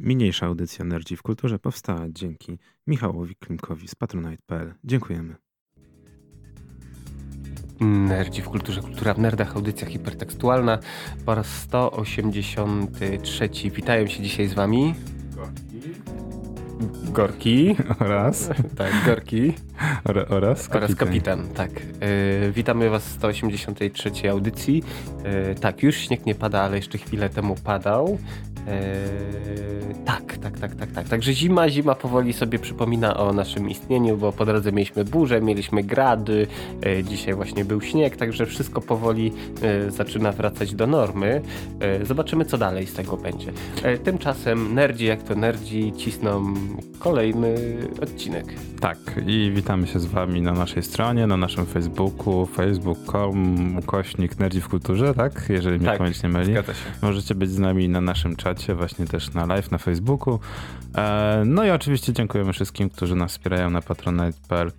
[0.00, 4.74] Mniejsza audycja Nerdzi w Kulturze powstała dzięki Michałowi Klimkowi z patronite.pl.
[4.84, 5.34] Dziękujemy.
[7.80, 10.78] Nerdzi w kulturze, kultura w nerdach, audycja hipertekstualna
[11.26, 13.48] po raz 183.
[13.70, 14.94] Witają się dzisiaj z wami
[17.12, 17.76] Gorki.
[18.04, 18.50] Oraz?
[18.76, 19.52] tak, Gorki.
[20.04, 20.82] Ora, oraz kapitan.
[20.82, 21.70] Oraz kapitan, tak.
[21.70, 24.82] Yy, witamy was w 183 audycji.
[25.48, 28.18] Yy, tak, już śnieg nie pada, ale jeszcze chwilę temu padał.
[28.68, 29.28] Eee,
[30.04, 31.08] tak, tak, tak, tak, tak.
[31.08, 35.82] Także zima, zima powoli sobie przypomina o naszym istnieniu, bo po drodze mieliśmy burze, mieliśmy
[35.82, 36.46] grady,
[36.86, 41.42] e, dzisiaj właśnie był śnieg, także wszystko powoli e, zaczyna wracać do normy.
[41.80, 43.52] E, zobaczymy, co dalej z tego będzie.
[43.82, 46.54] E, tymczasem nerdzi, jak to nerdzi, cisną
[46.98, 47.54] kolejny
[48.02, 48.44] odcinek.
[48.80, 54.60] Tak, i witamy się z wami na naszej stronie, na naszym Facebooku, facebook.com, ukośnik nerdzi
[54.60, 55.46] w kulturze, tak?
[55.48, 56.54] Jeżeli mnie tak, pamięć nie myli.
[57.02, 60.40] Możecie być z nami na naszym czacie czacie, właśnie też na live na Facebooku.
[60.94, 64.72] E, no i oczywiście dziękujemy wszystkim, którzy nas wspierają na patronite.pl.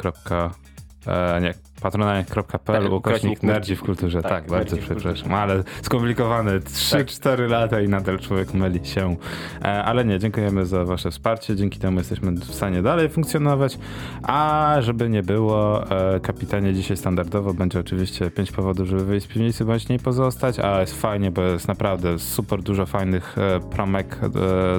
[1.10, 4.22] E, nie, patronite.pl tak, ukośnik nerdzi w kulturze.
[4.22, 7.50] Tak, tak bardzo przepraszam, ale skomplikowane 3-4 tak.
[7.50, 9.16] lata i nadal człowiek myli się.
[9.62, 13.80] E, ale nie, dziękujemy za wasze wsparcie, dzięki temu jesteśmy w stanie dalej funkcjonować.
[14.24, 19.30] A żeby nie było, e, kapitanie dzisiaj standardowo będzie oczywiście 5 powodów, żeby wyjść z
[19.30, 24.20] piwnicy bądź nie pozostać, a jest fajnie, bo jest naprawdę super dużo fajnych e, promek,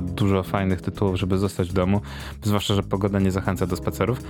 [0.02, 2.00] dużo fajnych tytułów, żeby zostać w domu,
[2.42, 4.22] zwłaszcza, że pogoda nie zachęca do spacerów.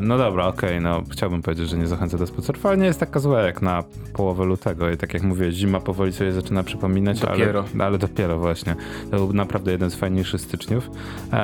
[0.00, 3.00] No dobra, okej, okay, no chciałbym powiedzieć, że nie zachęca do spacerów, ale nie jest
[3.00, 7.20] taka zła jak na połowę lutego i tak jak mówię, zima powoli sobie zaczyna przypominać,
[7.20, 7.64] dopiero.
[7.74, 8.76] Ale, ale dopiero właśnie.
[9.10, 10.90] To był naprawdę jeden z fajniejszych styczniów,
[11.32, 11.36] e,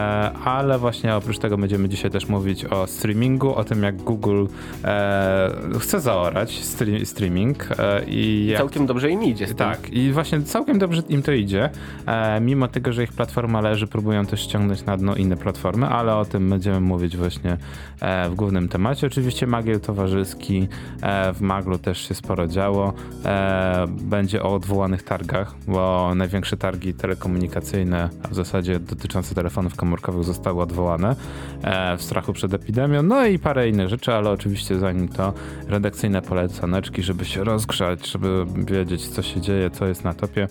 [0.45, 4.47] ale właśnie oprócz tego będziemy dzisiaj też mówić o streamingu, o tym jak Google
[4.85, 6.65] e, chce zaorać
[7.05, 8.59] streaming e, i jak...
[8.59, 9.47] całkiem dobrze im idzie.
[9.47, 11.71] Tak, i właśnie całkiem dobrze im to idzie,
[12.07, 16.15] e, mimo tego, że ich platforma leży, próbują też ściągnąć na dno inne platformy, ale
[16.15, 17.57] o tym będziemy mówić właśnie
[18.01, 19.07] e, w głównym temacie.
[19.07, 20.69] Oczywiście magiel towarzyski,
[21.03, 22.93] e, w Maglu też się sporo działo.
[23.25, 30.25] E, będzie o odwołanych targach, bo największe targi telekomunikacyjne, a w zasadzie dotyczące telefonów komórkowych
[30.25, 31.17] zostały odwołane
[31.63, 33.03] e, w strachu przed epidemią.
[33.03, 35.33] No i parę innych rzeczy, ale oczywiście zanim to
[35.69, 40.49] redakcyjne polecaneczki, żeby się rozgrzać, żeby wiedzieć co się dzieje, co jest na topie.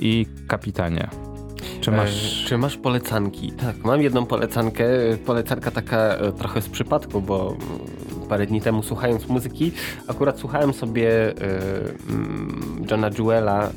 [0.00, 1.08] I kapitanie,
[1.80, 2.42] czy masz...
[2.44, 3.52] E, czy masz polecanki?
[3.52, 4.84] Tak, mam jedną polecankę.
[5.26, 9.72] Polecanka taka e, trochę z przypadku, bo mm, parę dni temu słuchając muzyki,
[10.08, 11.34] akurat słuchałem sobie
[12.08, 13.70] mm, Johna Jewela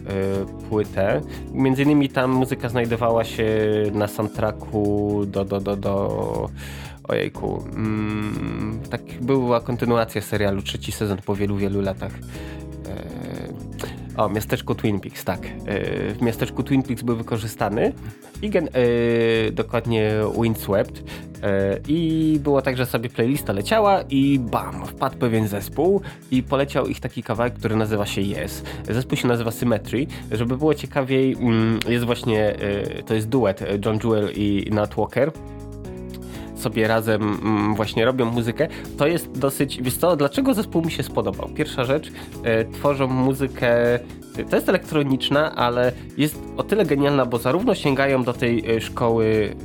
[0.70, 1.22] płytę.
[1.54, 3.48] Między innymi tam muzyka znajdowała się
[3.94, 6.50] na soundtracku do, do, do, do
[7.08, 12.12] ojejku, mm, tak była kontynuacja serialu, trzeci sezon po wielu, wielu latach.
[14.18, 15.46] O, miasteczko Twin Peaks, tak.
[15.46, 15.50] E,
[16.14, 17.94] w miasteczku Twin Peaks był wykorzystany
[18.42, 20.12] i gen, yy, dokładnie
[20.42, 21.04] Windswept yy,
[21.88, 27.00] i było tak, że sobie playlista leciała i bam, wpadł pewien zespół i poleciał ich
[27.00, 28.64] taki kawałek, który nazywa się Yes.
[28.90, 30.08] Zespół się nazywa Symmetry.
[30.32, 31.38] Żeby było ciekawiej,
[31.86, 32.56] yy, jest właśnie,
[33.06, 35.32] to jest duet John Jewel i Nat Walker
[36.56, 38.68] sobie razem mm, właśnie robią muzykę,
[38.98, 41.50] to jest dosyć, wiesz co, dlaczego zespół mi się spodobał?
[41.56, 42.12] Pierwsza rzecz,
[42.44, 44.00] e, tworzą muzykę
[44.44, 49.56] to jest elektroniczna, ale jest o tyle genialna, bo zarówno sięgają do tej e, szkoły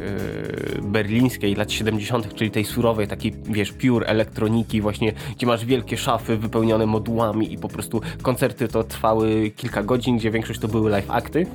[0.74, 5.96] yy, berlińskiej lat 70., czyli tej surowej, takiej, wiesz, pure elektroniki, właśnie, gdzie masz wielkie
[5.96, 10.90] szafy wypełnione modułami i po prostu koncerty to trwały kilka godzin, gdzie większość to były
[10.90, 11.46] live akty.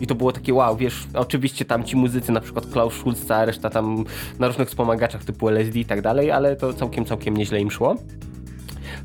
[0.00, 3.70] I to było takie wow, wiesz, oczywiście tam ci muzycy, na przykład Klaus Schulz, reszta
[3.70, 4.04] tam
[4.38, 7.96] na różnych wspomagaczach typu LSD i tak dalej, ale to całkiem, całkiem nieźle im szło.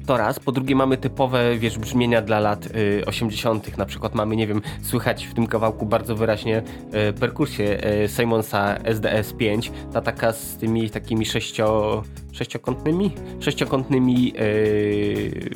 [0.06, 0.40] To raz.
[0.40, 3.78] Po drugie mamy typowe, wiesz, brzmienia dla lat y, 80.
[3.78, 6.64] Na przykład mamy, nie wiem, słychać w tym kawałku bardzo wyraźnie
[7.10, 9.72] y, perkusję y, Simonsa SDS-5.
[9.94, 15.50] Ta taka z tymi takimi sześcio, sześciokątnymi, sześciokątnymi y,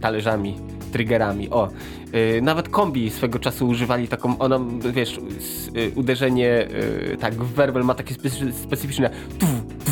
[0.00, 1.50] talerzami triggerami.
[1.50, 1.68] O,
[2.12, 4.60] yy, nawet kombi swego czasu używali taką, ona,
[4.92, 5.20] wiesz,
[5.74, 6.68] yy, uderzenie,
[7.08, 8.14] yy, tak, werbel ma takie
[8.52, 9.50] specyficzne tuf,
[9.84, 9.91] tuf,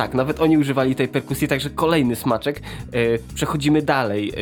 [0.00, 2.60] tak, nawet oni używali tej perkusji, także kolejny smaczek.
[2.60, 2.62] E,
[3.34, 4.30] przechodzimy dalej.
[4.30, 4.34] E,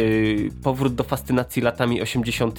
[0.62, 2.58] powrót do fascynacji latami 80.,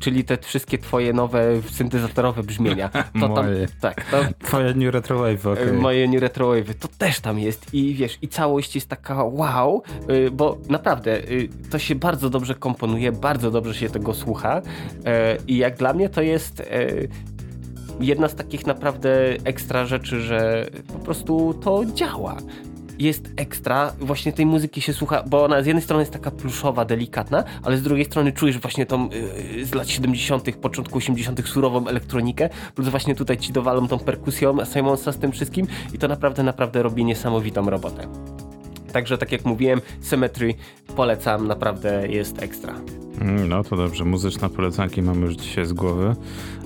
[0.00, 2.90] czyli te wszystkie twoje nowe syntezatorowe brzmienia.
[3.20, 3.46] To tam,
[3.80, 5.72] tak, to, Twoje new retro wave, e, okay.
[5.72, 9.82] Moje new retro wave, to też tam jest i wiesz, i całość jest taka wow,
[10.32, 11.20] bo naprawdę
[11.70, 14.62] to się bardzo dobrze komponuje, bardzo dobrze się tego słucha
[15.46, 16.62] i jak dla mnie to jest
[18.00, 19.10] jedna z takich naprawdę
[19.44, 22.36] ekstra rzeczy, że po prostu to działa.
[22.98, 23.92] jest ekstra.
[24.00, 27.76] Właśnie tej muzyki się słucha, bo ona z jednej strony jest taka pluszowa, delikatna, ale
[27.76, 29.08] z drugiej strony czujesz właśnie tą
[29.56, 31.48] yy, z lat 70., początku 80.
[31.48, 36.08] surową elektronikę, plus właśnie tutaj ci dowalą tą perkusją Simonsa z tym wszystkim i to
[36.08, 38.08] naprawdę, naprawdę robi niesamowitą robotę.
[38.92, 40.54] Także tak jak mówiłem, Symmetry
[40.96, 42.74] polecam, naprawdę jest ekstra.
[43.20, 46.16] Mm, no to dobrze, muzyczne polecanki mamy już dzisiaj z głowy.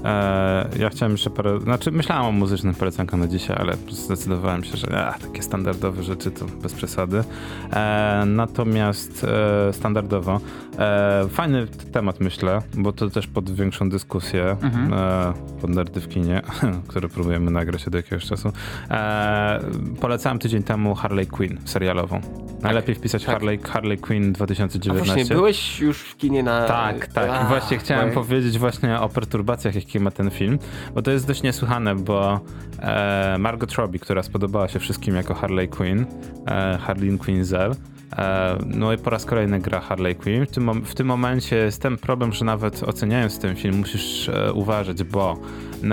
[0.05, 4.77] E, ja chciałem jeszcze parę, znaczy myślałem o muzycznych polecankach na dzisiaj, ale zdecydowałem się,
[4.77, 7.25] że a, takie standardowe rzeczy to bez przesady.
[7.73, 9.25] E, natomiast
[9.69, 10.41] e, standardowo
[10.79, 14.93] e, fajny temat myślę, bo to też pod większą dyskusję, mhm.
[14.93, 16.43] E, pod nerdy w kinie,
[16.89, 18.53] które próbujemy nagrać od jakiegoś czasu.
[18.91, 19.61] E,
[20.01, 22.21] polecałem tydzień temu Harley Quinn serialową.
[22.63, 23.35] Najlepiej wpisać tak.
[23.35, 25.13] Harley, Harley Quinn 2019.
[25.13, 26.67] A właśnie, byłeś już w kinie na...
[26.67, 27.31] Tak, tak.
[27.31, 30.59] A, właśnie chciałem powiedzieć właśnie o perturbacjach, jakie ma ten film,
[30.95, 32.41] bo to jest dość niesłychane, bo
[32.79, 36.07] e, Margot Robbie, która spodobała się wszystkim jako Harley Quinn,
[36.47, 37.75] e, Harley Quinn Zell,
[38.19, 40.47] e, no i po raz kolejny gra Harley Quinn.
[40.47, 44.53] W tym, w tym momencie jest ten problem, że nawet oceniając ten film musisz e,
[44.53, 45.39] uważać, bo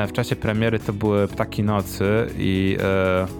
[0.07, 2.78] w czasie premiery to były Ptaki Nocy i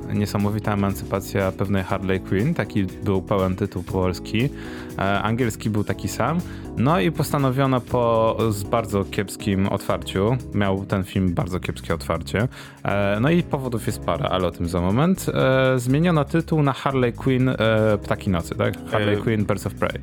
[0.10, 2.54] e, niesamowita emancypacja pewnej Harley Quinn.
[2.54, 4.50] Taki był pełen tytuł polski.
[4.98, 6.40] E, angielski był taki sam.
[6.80, 12.48] No i postanowiono po z bardzo kiepskim otwarciu, miał ten film bardzo kiepskie otwarcie.
[12.84, 15.26] E, no i powodów jest parę, ale o tym za moment.
[15.34, 17.56] E, zmieniono tytuł na Harley Quinn e,
[18.04, 18.74] Ptaki Nocy, tak?
[18.92, 20.02] Harley Quinn Birds of Prey.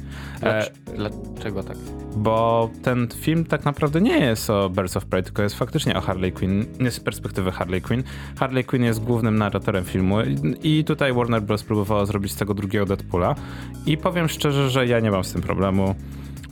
[0.96, 1.76] Dlaczego tak?
[2.17, 6.00] Bo ten film tak naprawdę nie jest o Birds of Prey, tylko jest faktycznie o
[6.00, 8.02] Harley Quinn, nie z perspektywy Harley Quinn.
[8.38, 10.17] Harley Quinn jest głównym narratorem filmu
[10.62, 11.62] i tutaj Warner Bros.
[11.62, 13.34] próbowało zrobić z tego drugiego Deadpoola
[13.87, 15.94] i powiem szczerze, że ja nie mam z tym problemu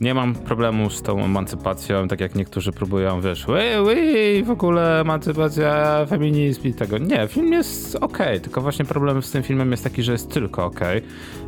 [0.01, 5.01] nie mam problemu z tą emancypacją, tak jak niektórzy próbują, wiesz, wy, wy, w ogóle
[5.01, 6.99] emancypacja, feminizm i tego.
[6.99, 10.65] Nie, film jest ok, tylko właśnie problem z tym filmem jest taki, że jest tylko
[10.65, 10.81] ok.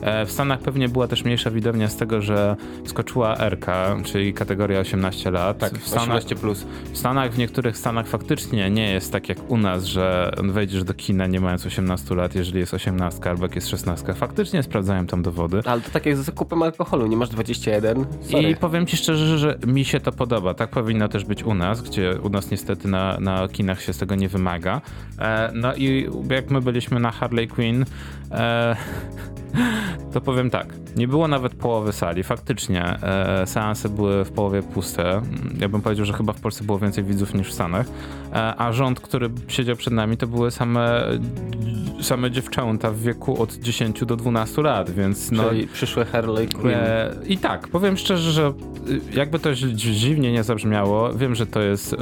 [0.01, 4.81] E, w Stanach pewnie była też mniejsza widownia z tego, że skoczyła RK, czyli kategoria
[4.81, 5.59] 18 lat.
[5.59, 6.67] Tak, w Stanach, 18 plus.
[6.93, 10.95] W Stanach, w niektórych Stanach faktycznie nie jest tak jak u nas, że wejdziesz do
[10.95, 14.15] kina nie mając 18 lat, jeżeli jest 18 albo jak jest 16.
[14.15, 15.61] Faktycznie sprawdzają tam dowody.
[15.65, 18.07] Ale to tak jak z zakupem alkoholu, nie masz 21.
[18.41, 20.55] I powiem ci szczerze, że mi się to podoba.
[20.55, 23.99] Tak powinno też być u nas, gdzie u nas niestety na, na kinach się z
[23.99, 24.81] tego nie wymaga.
[25.19, 27.85] E, no i jak my byliśmy na Harley Quinn,
[28.33, 28.77] e,
[30.13, 30.67] to powiem tak.
[30.97, 32.23] Nie było nawet połowy sali.
[32.23, 35.23] Faktycznie e, seanse były w połowie puste.
[35.59, 37.87] Ja bym powiedział, że chyba w Polsce było więcej widzów niż w Stanach.
[38.33, 41.03] E, a rząd, który siedział przed nami, to były same,
[42.01, 45.49] same dziewczęta w wieku od 10 do 12 lat, więc no...
[45.49, 46.71] Czyli przyszłe Harley Quinn.
[46.75, 48.53] E, I tak, powiem szczerze, że
[48.89, 51.97] y, jakby to dziwnie nie zabrzmiało, wiem, że to jest y,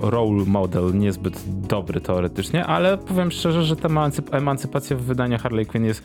[0.00, 3.88] role model niezbyt dobry teoretycznie, ale powiem szczerze, że ta
[4.30, 6.02] emancypacja w wydaniu Harley Quinn jest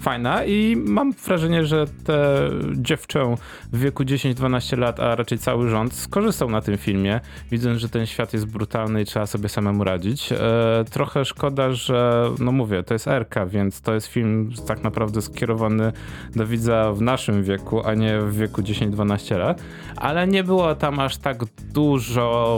[0.00, 3.34] fajna i mam wrażenie, że te dziewczę
[3.72, 7.20] w wieku 10-12 lat, a raczej cały rząd skorzystał na tym filmie,
[7.50, 10.32] widząc, że ten świat jest brutalny i trzeba sobie samemu radzić.
[10.32, 15.22] E, trochę szkoda, że no mówię, to jest Erka, więc to jest film tak naprawdę
[15.22, 15.92] skierowany
[16.36, 19.62] do widza w naszym wieku, a nie w wieku 10-12 lat,
[19.96, 22.56] ale nie było tam aż tak dużo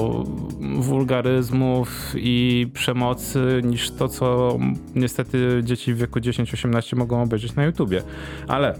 [0.78, 4.58] wulgaryzmów i przemocy niż to, co
[4.94, 8.03] niestety dzieci wieku 10-18 mogą obejrzeć na YouTubie.
[8.49, 8.75] Ale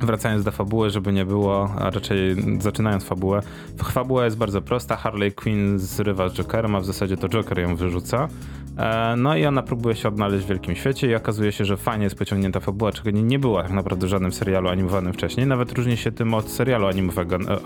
[0.00, 3.40] Wracając do fabuły, żeby nie było, a raczej zaczynając fabułę.
[3.84, 4.96] Fabuła jest bardzo prosta.
[4.96, 8.28] Harley Quinn zrywa z Jokerem, a w zasadzie to Joker ją wyrzuca.
[8.76, 12.04] E, no i ona próbuje się odnaleźć w wielkim świecie i okazuje się, że fajnie
[12.04, 15.46] jest pociągnięta fabuła, czego nie, nie było tak naprawdę w żadnym serialu animowanym wcześniej.
[15.46, 16.86] Nawet różni się tym od serialu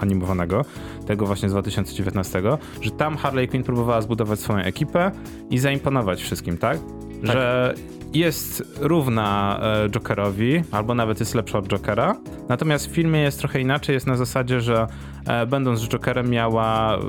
[0.00, 0.64] animowanego,
[1.06, 2.42] tego właśnie z 2019,
[2.80, 5.10] że tam Harley Quinn próbowała zbudować swoją ekipę
[5.50, 6.78] i zaimponować wszystkim, tak?
[7.26, 7.32] Tak.
[7.32, 7.74] Że
[8.14, 12.16] jest równa e, Jokerowi, albo nawet jest lepsza od Jokera.
[12.48, 14.86] Natomiast w filmie jest trochę inaczej, jest na zasadzie, że
[15.26, 17.00] e, będąc Jokerem miała e,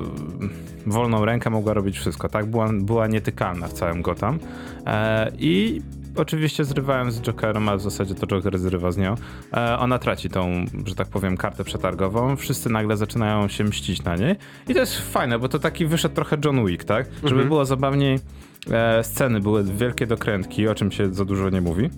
[0.85, 2.45] wolną rękę, mogła robić wszystko, tak?
[2.45, 4.39] Była, była nietykalna w całym Gotham.
[5.39, 5.81] I
[6.15, 9.15] oczywiście zrywając z Jokerem, a w zasadzie to Joker zrywa z nią,
[9.79, 12.35] ona traci tą, że tak powiem, kartę przetargową.
[12.35, 14.35] Wszyscy nagle zaczynają się mścić na niej.
[14.67, 17.05] I to jest fajne, bo to taki wyszedł trochę John Wick, tak?
[17.15, 17.47] Żeby mhm.
[17.47, 18.19] było zabawniej
[18.71, 21.89] e, sceny były wielkie dokrętki, o czym się za dużo nie mówi.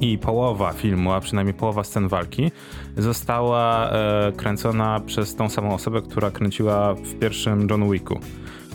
[0.00, 2.50] I połowa filmu, a przynajmniej połowa scen walki,
[2.96, 8.20] została e, kręcona przez tą samą osobę, która kręciła w pierwszym John Wicku.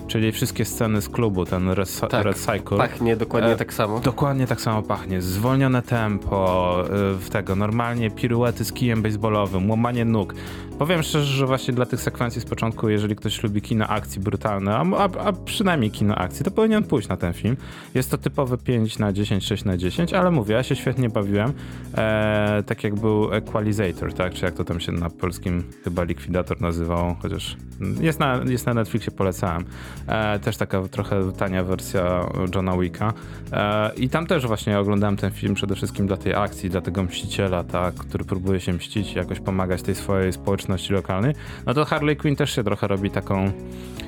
[0.08, 2.78] Czyli wszystkie sceny z klubu, ten res tak, Red Cycle.
[2.78, 4.00] Pachnie dokładnie e, tak samo.
[4.00, 5.22] Dokładnie tak samo pachnie.
[5.22, 10.34] Zwolnione tempo, e, w tego, normalnie piruety z kijem baseballowym, łamanie nóg.
[10.80, 14.76] Powiem szczerze, że właśnie dla tych sekwencji z początku, jeżeli ktoś lubi kino akcji brutalne,
[14.76, 17.58] a, a, a przynajmniej kino akcji, to powinien pójść na ten film.
[17.94, 21.54] Jest to typowy 5 na 10, 6 na 10, ale mówię, ja się świetnie bawiłem.
[21.98, 24.34] E, tak jak był Equalizator, tak?
[24.34, 27.58] Czy jak to tam się na polskim chyba likwidator nazywał, chociaż
[28.02, 29.66] jest na, jest na Netflixie, polecałem.
[30.08, 32.26] E, też taka trochę tania wersja
[32.56, 33.14] Johna Wicka.
[33.52, 37.04] E, I tam też właśnie oglądałem ten film przede wszystkim dla tej akcji, dla tego
[37.04, 41.34] mściciela, tak, który próbuje się mścić jakoś pomagać tej swojej społeczności lokalnej.
[41.66, 43.52] No to Harley Quinn też się trochę robi taką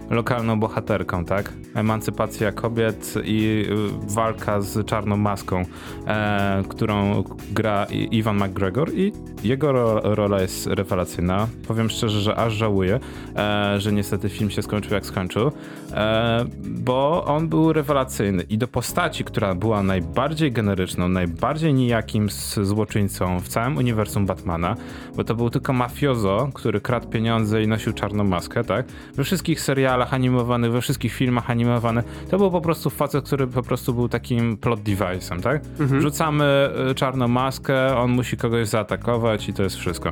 [0.10, 1.54] lokalną bohaterką, tak?
[1.76, 5.64] Emancypacja kobiet i y, walka z czarną maską,
[6.08, 9.12] e, którą gra Ivan McGregor i
[9.44, 11.48] jego ro rola jest rewelacyjna.
[11.68, 13.00] Powiem szczerze, że aż żałuję,
[13.36, 15.52] e, że niestety film się skończył jak skończył,
[15.92, 22.28] e, bo on był rewelacyjny i do postaci, która była najbardziej generyczną, najbardziej nijakim
[22.62, 24.76] złoczyńcą w całym uniwersum Batmana,
[25.16, 28.86] bo to był tylko mafiozo, który kradł pieniądze i nosił czarną maskę, tak?
[29.16, 33.63] We wszystkich serialach animowanych, we wszystkich filmach animowanych, to był po prostu facet, który po
[33.63, 35.62] prostu był takim plot device'em, tak?
[35.80, 36.01] Mhm.
[36.01, 40.12] Rzucamy y, czarną maskę, on musi kogoś zaatakować i to jest wszystko.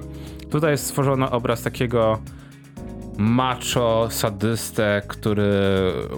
[0.49, 2.19] Tutaj jest stworzony obraz takiego
[3.17, 5.51] macho, sadystę, który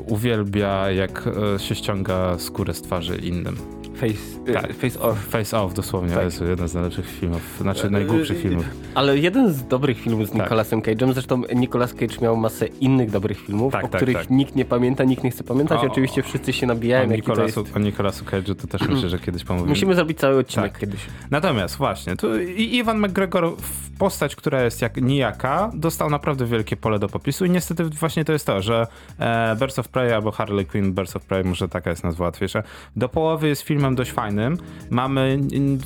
[0.08, 1.24] uwielbia jak
[1.56, 3.58] e, się ściąga skórę z twarzy innym.
[3.98, 4.74] Face, tak.
[4.74, 5.28] face Off.
[5.28, 6.14] Face Off, dosłownie.
[6.14, 6.24] Tak.
[6.24, 8.66] Jest jeden z najlepszych filmów, znaczy najgłupszych filmów.
[8.96, 10.42] Ale jeden z dobrych filmów z tak.
[10.42, 14.30] Nicolasem Cage'em, zresztą Nicolas Cage miał masę innych dobrych filmów, tak, o tak, których tak.
[14.30, 15.80] nikt nie pamięta, nikt nie chce pamiętać.
[15.84, 17.10] O, Oczywiście wszyscy się nabijają.
[17.10, 17.76] O Nicolasu, jest...
[17.76, 19.70] o Nicolasu Cage'u to też myślę, że kiedyś pomówimy.
[19.70, 20.82] Musimy zrobić cały odcinek tak.
[20.82, 21.02] kiedyś.
[21.32, 23.56] Natomiast właśnie, tu Iwan McGregor,
[23.98, 28.34] postać, która jest jak nijaka, dostał naprawdę wielkie pole do popisu i niestety właśnie to
[28.34, 28.88] jest to, że
[29.20, 32.64] e, Birds of Prey albo Harley Quinn Birds of Prey, może taka jest nazwa łatwiejsza,
[32.96, 33.64] do połowy jest
[33.96, 34.58] dość fajnym,
[34.90, 35.40] mamy,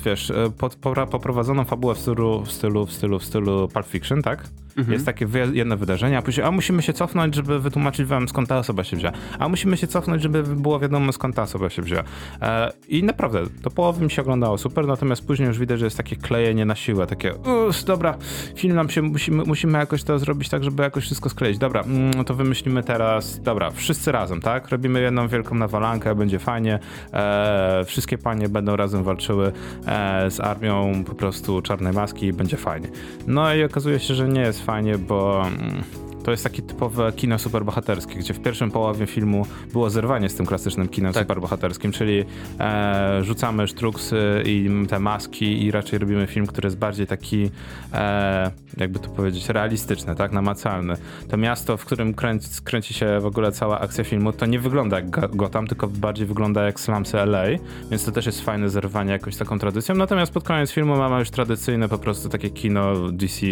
[0.04, 0.76] wiesz, e, pod,
[1.10, 4.48] poprowadzoną fabułę w stylu, w stylu, w stylu, w stylu Pulp Fiction, tak?
[4.76, 4.92] Mhm.
[4.92, 8.58] Jest takie jedno wydarzenie, a później, a musimy się cofnąć, żeby wytłumaczyć wam skąd ta
[8.58, 9.12] osoba się wzięła.
[9.38, 12.02] A musimy się cofnąć, żeby było wiadomo skąd ta osoba się wzięła.
[12.42, 15.96] E, I naprawdę, do połowy mi się oglądało super, natomiast później już widać, że jest
[15.96, 17.32] takie klejenie na siłę, takie
[17.86, 18.16] dobra,
[18.56, 21.58] film nam się, musimy, musimy jakoś to zrobić tak, żeby jakoś wszystko skleić.
[21.58, 24.68] Dobra, mm, to wymyślimy teraz, dobra, wszyscy razem, tak?
[24.68, 26.78] Robimy jedną wielką nawalankę, będzie fajnie,
[27.12, 29.52] e, wszystkie panie będą razem walczyły
[29.86, 32.88] e, z armią po prostu czarnej maski i będzie fajnie.
[33.26, 35.82] No i okazuje się, że nie jest fajnie, bo mm,
[36.22, 40.46] to jest takie typowe kino superbohaterskie, gdzie w pierwszym połowie filmu było zerwanie z tym
[40.46, 41.22] klasycznym kinem tak.
[41.22, 42.24] superbohaterskim, czyli
[42.60, 47.50] e, rzucamy sztruksy i te maski i raczej robimy film, który jest bardziej taki,
[47.92, 50.94] e, jakby to powiedzieć, realistyczny, tak, namacalny.
[51.28, 54.96] To miasto, w którym kręci, kręci się w ogóle cała akcja filmu, to nie wygląda
[54.96, 57.44] jak Gotham, tylko bardziej wygląda jak slumsy LA,
[57.90, 59.94] więc to też jest fajne zerwanie jakąś taką tradycją.
[59.94, 63.46] Natomiast pod koniec filmu mamy już tradycyjne po prostu takie kino DC,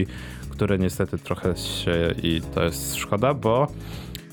[0.61, 3.67] które niestety trochę się i to jest szkoda, bo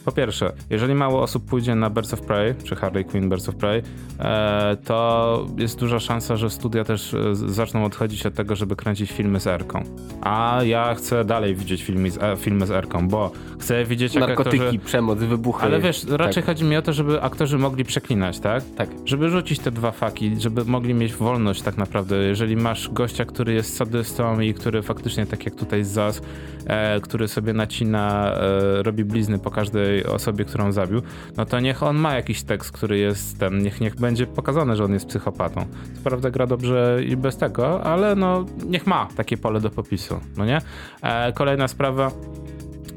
[0.08, 3.56] po pierwsze, jeżeli mało osób pójdzie na Birds of Prey, czy Harley Quinn Birds of
[3.56, 3.82] Prey,
[4.20, 9.12] e, to jest duża szansa, że studia też e, zaczną odchodzić od tego, żeby kręcić
[9.12, 9.84] filmy z Erką.
[10.22, 14.28] A ja chcę dalej widzieć filmy z, e, filmy z Erką, bo chcę widzieć jak
[14.28, 14.80] Narkotyki, aktorzy...
[14.80, 15.66] przemoc, wybuchy.
[15.66, 16.46] Ale wiesz, raczej tak.
[16.46, 18.64] chodzi mi o to, żeby aktorzy mogli przeklinać, tak?
[18.78, 18.90] Tak.
[19.06, 22.18] Żeby rzucić te dwa faki, żeby mogli mieć wolność tak naprawdę.
[22.18, 26.22] Jeżeli masz gościa, który jest sadystą i który faktycznie, tak jak tutaj Zaz,
[26.66, 31.01] e, który sobie nacina, e, robi blizny po każdej osobie, którą zabił,
[31.38, 34.84] no to niech on ma jakiś tekst, który jest ten, niech, niech będzie pokazane, że
[34.84, 35.66] on jest psychopatą.
[35.96, 40.20] Co prawda gra dobrze i bez tego, ale no niech ma takie pole do popisu,
[40.38, 40.62] no nie?
[41.01, 42.12] E, kolejna sprawa.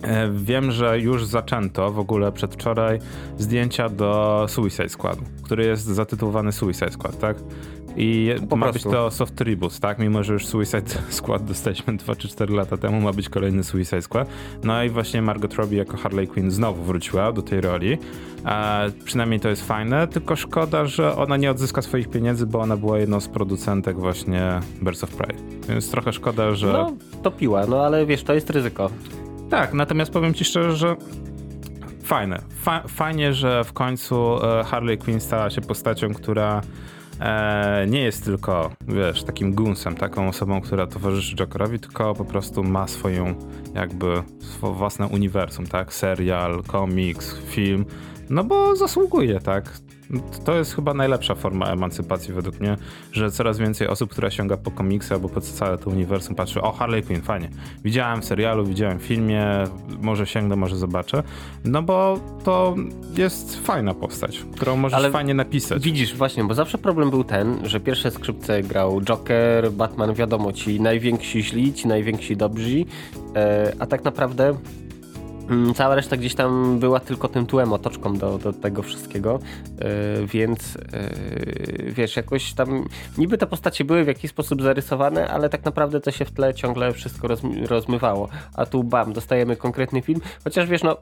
[0.02, 2.99] E, wiem, że już zaczęto w ogóle przedwczoraj
[3.38, 7.37] zdjęcia do Suicide Squad, który jest zatytułowany Suicide Squad, tak?
[8.02, 8.88] I po ma prostu.
[8.88, 9.99] być to soft reboot, tak?
[9.99, 14.02] Mimo, że już Suicide Squad dostaliśmy 2 czy 4 lata temu, ma być kolejny Suicide
[14.02, 14.28] Squad.
[14.64, 17.99] No i właśnie Margot Robbie jako Harley Quinn znowu wróciła do tej roli.
[19.04, 22.99] Przynajmniej to jest fajne, tylko szkoda, że ona nie odzyska swoich pieniędzy, bo ona była
[22.99, 25.37] jedną z producentek właśnie Birds of Prey.
[25.69, 26.73] Więc trochę szkoda, że...
[26.73, 26.92] No,
[27.23, 28.90] topiła, no ale wiesz, to jest ryzyko.
[29.50, 30.97] Tak, natomiast powiem ci szczerze, że
[32.02, 32.42] fajne.
[32.62, 36.61] Fa fajnie, że w końcu e, Harley Quinn stała się postacią, która
[37.21, 42.65] e, nie jest tylko, wiesz, takim gunsem, taką osobą, która towarzyszy Jokerowi, tylko po prostu
[42.65, 43.35] ma swoją
[43.75, 45.95] jakby swoje własne uniwersum, tak?
[45.95, 47.85] Serial, komiks, film
[48.31, 49.79] No bo zasługuje, tak?
[50.45, 52.76] To jest chyba najlepsza forma emancypacji według mnie,
[53.12, 56.73] że coraz więcej osób, która sięga po komiksy albo po całe to uniwersum patrzy, o
[56.73, 57.50] Harley Quinn, fajnie.
[57.85, 59.47] Widziałem w serialu, widziałem w filmie,
[60.00, 61.23] może sięgnę, może zobaczę.
[61.64, 62.75] No bo to
[63.17, 65.83] jest fajna postać, którą możesz Ale fajnie napisać.
[65.83, 70.81] Widzisz, właśnie, bo zawsze problem był ten, że pierwsze skrzypce grał Joker, Batman, wiadomo, ci
[70.81, 72.85] najwięksi źli, ci najwięksi dobrzy,
[73.37, 74.55] e, a tak naprawdę
[75.75, 79.38] cała reszta gdzieś tam była tylko tym tłem, otoczką do, do tego wszystkiego,
[80.19, 82.85] yy, więc yy, wiesz, jakoś tam
[83.19, 86.54] niby te postacie były w jakiś sposób zarysowane, ale tak naprawdę to się w tle
[86.54, 87.28] ciągle wszystko
[87.69, 88.28] rozmywało.
[88.54, 90.97] A tu bam, dostajemy konkretny film, chociaż wiesz, no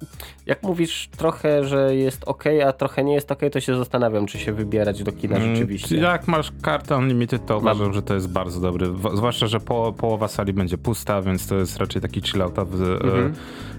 [0.46, 4.38] jak mówisz trochę, że jest ok, a trochę nie jest ok, to się zastanawiam, czy
[4.38, 5.96] się wybierać do kina mm, rzeczywiście.
[5.96, 7.94] Jak masz kartę Unlimited, to uważam, Mam.
[7.94, 11.76] że to jest bardzo dobry, zwłaszcza, że po, połowa sali będzie pusta, więc to jest
[11.76, 13.34] raczej taki chilloutowy mhm.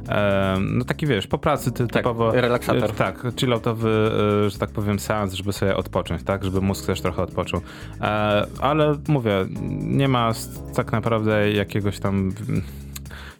[0.10, 2.32] e, no taki wiesz, po pracy ty, tak, typowo...
[2.32, 2.92] relaksator.
[2.92, 4.12] Tak, chilloutowy,
[4.46, 7.62] e, że tak powiem, seans, żeby sobie odpocząć, tak, żeby mózg też trochę odpoczął.
[8.02, 9.46] E, ale mówię,
[9.82, 10.32] nie ma
[10.76, 12.32] tak naprawdę jakiegoś tam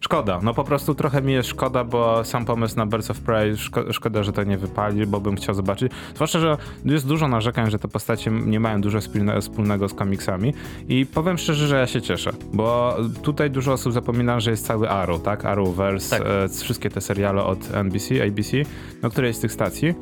[0.02, 3.58] Szkoda, no po prostu trochę mi jest szkoda, bo sam pomysł na Birds of Prey,
[3.58, 5.92] szko szkoda, że to nie wypali, bo bym chciał zobaczyć.
[6.16, 9.00] Zwłaszcza, że jest dużo narzekań, że te postacie nie mają dużo
[9.42, 10.54] wspólnego z komiksami
[10.88, 14.90] i powiem szczerze, że ja się cieszę, bo tutaj dużo osób zapomina, że jest cały
[14.90, 15.46] Arrow, tak?
[15.46, 16.28] Arrowverse, tak.
[16.28, 18.58] E, wszystkie te seriale od NBC, ABC,
[19.02, 19.94] no której z tych stacji.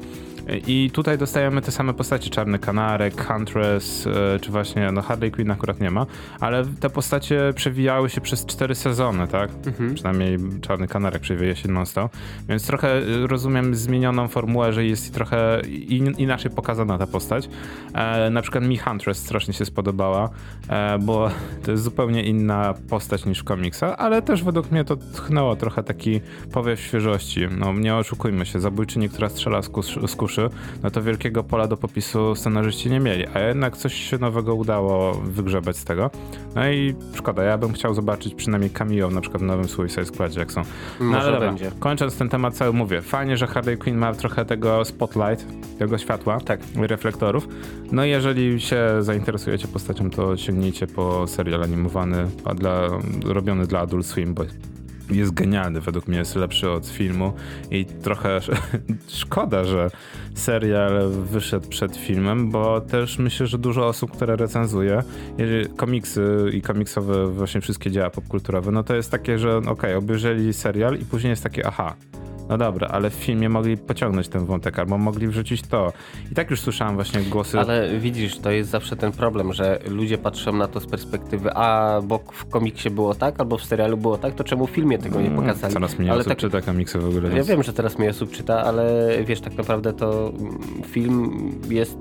[0.68, 5.52] I tutaj dostajemy te same postacie, Czarny Kanarek, Huntress, e, czy właśnie, no Harley Quinn
[5.52, 6.06] akurat nie ma,
[6.40, 9.50] ale te postacie przewijały się przez cztery sezony, tak?
[9.68, 9.96] Mhm.
[9.96, 12.12] Przynajmniej Czarny Kanarek przewija się non-stop,
[12.50, 17.50] więc trochę e, rozumiem zmienioną formułę, że jest trochę in, inaczej pokazana ta postać.
[17.94, 20.30] E, na przykład mi Huntress strasznie się spodobała,
[20.70, 21.30] e, bo
[21.64, 25.84] to jest zupełnie inna postać niż w komiksach, ale też według mnie to tchnęło trochę
[25.84, 27.48] taki powiew świeżości.
[27.58, 30.37] No nie oszukujmy się, zabójczyni, która strzela z, kus, z kuszy
[30.84, 35.14] no to wielkiego pola do popisu scenarzyści nie mieli, a jednak coś się nowego udało
[35.14, 36.12] wygrzebać z tego.
[36.56, 40.40] No i szkoda, ja bym chciał zobaczyć przynajmniej cameo na przykład w nowym Suicide Squadzie,
[40.40, 40.62] jak są.
[41.00, 41.72] No Może ale dobra, będzie.
[41.80, 45.46] kończąc ten temat cały mówię, fajnie, że Harley Quinn ma trochę tego spotlight,
[45.80, 46.60] tego światła, tak.
[46.76, 47.48] reflektorów.
[47.92, 52.88] No i jeżeli się zainteresujecie postacią, to sięgnijcie po serial animowany, dla,
[53.26, 54.44] robiony dla Adult Swim, bo
[55.12, 57.34] jest genialny, według mnie jest lepszy od filmu
[57.72, 58.40] i trochę
[59.08, 59.92] szkoda, że
[60.36, 65.04] serial wyszedł przed filmem, bo też myślę, że dużo osób, które recenzuje
[65.78, 70.54] komiksy i komiksowe właśnie wszystkie dzieła popkulturowe, no to jest takie, że okej, okay, obejrzeli
[70.54, 71.96] serial i później jest takie aha,
[72.50, 75.94] no dobra, ale w filmie mogli pociągnąć ten wątek, albo mogli wrzucić to.
[76.32, 77.60] I tak już słyszałem właśnie głosy.
[77.60, 82.00] Ale widzisz, to jest zawsze ten problem, że ludzie patrzą na to z perspektywy, a
[82.04, 85.22] bo w komiksie było tak, albo w serialu było tak, to czemu w filmie tego
[85.22, 85.74] nie mm, pokazali?
[85.74, 87.38] Coraz mniej ale osób tak, czyta komiksy w ogóle.
[87.38, 90.32] Ja wiem, że teraz mniej osób czyta, ale wiesz, tak naprawdę to
[90.86, 91.98] film jest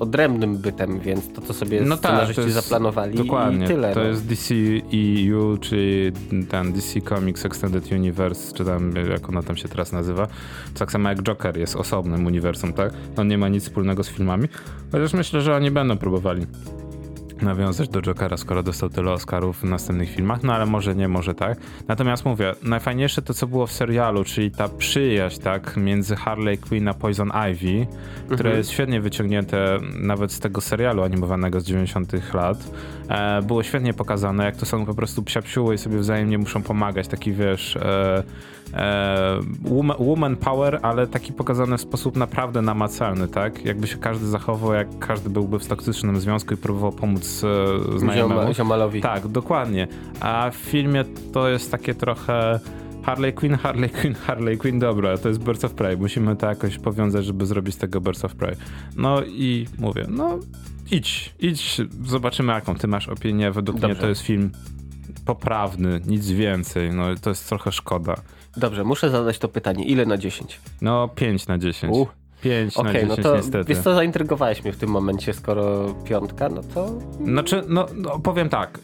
[0.00, 3.94] odrębnym bytem, więc to, co sobie no tak, jest, zaplanowali dokładnie, i tyle.
[3.94, 4.06] To no.
[4.06, 6.12] jest DC EU, czyli
[6.48, 10.26] ten DC Comics Extended Universe, czy tam, jak ona tam się teraz nazywa.
[10.78, 12.92] Tak samo jak Joker jest osobnym uniwersum, tak?
[13.16, 14.48] On nie ma nic wspólnego z filmami,
[14.92, 16.46] chociaż myślę, że oni będą próbowali
[17.42, 21.34] nawiązać do Jokera, skoro dostał tyle Oscarów w następnych filmach, no ale może nie, może
[21.34, 21.58] tak.
[21.88, 26.88] Natomiast mówię, najfajniejsze to, co było w serialu, czyli ta przyjaźń, tak, między Harley Quinn
[26.88, 27.86] a Poison Ivy,
[28.24, 28.56] które mhm.
[28.56, 32.70] jest świetnie wyciągnięte nawet z tego serialu animowanego z 90 lat.
[33.08, 37.08] E, było świetnie pokazane, jak to są po prostu psiapsiuły i sobie wzajemnie muszą pomagać,
[37.08, 37.76] taki wiesz...
[37.76, 38.22] E,
[38.74, 39.40] e,
[39.98, 43.64] woman power, ale taki pokazany w sposób naprawdę namacalny, tak?
[43.64, 47.24] Jakby się każdy zachował, jak każdy byłby w toksycznym związku i próbował pomóc
[47.96, 48.54] znajomemu.
[48.54, 49.00] Ziomalowi.
[49.00, 49.88] Tak, dokładnie.
[50.20, 52.60] A w filmie to jest takie trochę
[53.02, 55.96] Harley Quinn, Harley Quinn, Harley Quinn, dobra, to jest Birds of Prey.
[55.96, 58.56] Musimy to jakoś powiązać, żeby zrobić z tego Birds of Prey.
[58.96, 60.38] No i mówię, no
[60.90, 63.50] idź, idź, zobaczymy jaką ty masz opinię.
[63.50, 63.94] Według Dobrze.
[63.94, 64.50] mnie to jest film
[65.24, 66.90] poprawny, nic więcej.
[66.90, 68.14] No to jest trochę szkoda.
[68.56, 69.84] Dobrze, muszę zadać to pytanie.
[69.84, 70.60] Ile na 10?
[70.82, 71.96] No 5 na 10.
[71.96, 72.08] Uh.
[72.42, 73.74] 5 okay, na 10 no to, niestety.
[73.74, 76.90] Wiesz co, zaintrygowałeś mnie w tym momencie, skoro piątka, no to...
[77.24, 78.78] Znaczy, no, no powiem tak,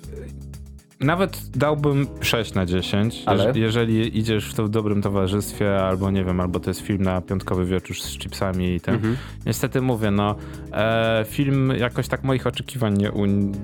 [1.01, 3.53] nawet dałbym 6 na 10, Ale?
[3.55, 7.21] jeżeli idziesz w to w dobrym towarzystwie, albo nie wiem, albo to jest film na
[7.21, 8.95] piątkowy wieczór z chipsami i ten.
[8.95, 9.17] Mhm.
[9.47, 10.35] Niestety mówię, no
[10.73, 13.13] e, film jakoś tak moich oczekiwań nie,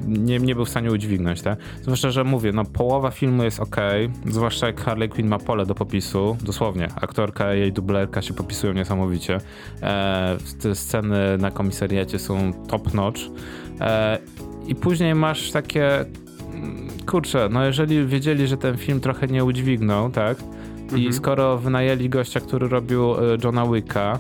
[0.07, 1.59] nie, nie, był w stanie udźwignąć, tak?
[1.83, 3.77] Zwłaszcza, że mówię, no połowa filmu jest ok,
[4.27, 8.73] zwłaszcza jak Harley Quinn ma pole do popisu, dosłownie, aktorka i jej dublerka się popisują
[8.73, 9.39] niesamowicie.
[9.83, 13.21] E, te sceny na komisariacie są top notch.
[13.81, 14.19] E,
[14.67, 16.05] I później masz takie
[17.07, 20.37] kurczę, no jeżeli wiedzieli, że ten film trochę nie udźwignął, tak?
[20.83, 21.03] Mhm.
[21.03, 24.19] I skoro wynajęli gościa, który robił e, Johna Wicka,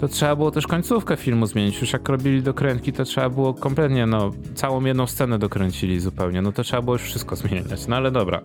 [0.00, 1.80] to trzeba było też końcówkę filmu zmienić.
[1.80, 6.42] Już jak robili dokrętki, to trzeba było kompletnie, no, całą jedną scenę dokręcili zupełnie.
[6.42, 7.86] No to trzeba było już wszystko zmieniać.
[7.86, 8.40] No ale dobra.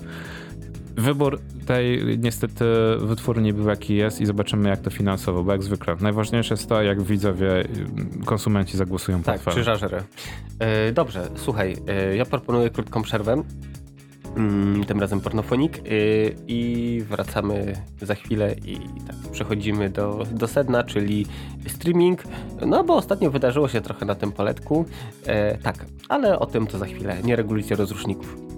[0.97, 2.65] Wybór tej niestety
[2.97, 5.95] wytwórni był jaki jest i zobaczymy jak to finansowo, bo jak zwykle.
[6.01, 7.63] Najważniejsze jest to, jak widzowie,
[8.25, 9.53] konsumenci zagłosują tak, pod Tak,
[10.85, 11.77] Yy, dobrze, słuchaj,
[12.09, 13.43] yy, ja proponuję krótką przerwę.
[14.77, 20.83] Yy, tym razem pornofonik yy, i wracamy za chwilę i tak przechodzimy do, do sedna,
[20.83, 21.25] czyli
[21.67, 22.23] streaming.
[22.65, 24.85] No bo ostatnio wydarzyło się trochę na tym poletku.
[25.27, 27.17] Yy, tak, ale o tym to za chwilę.
[27.23, 28.56] Nie regulujcie rozruszników.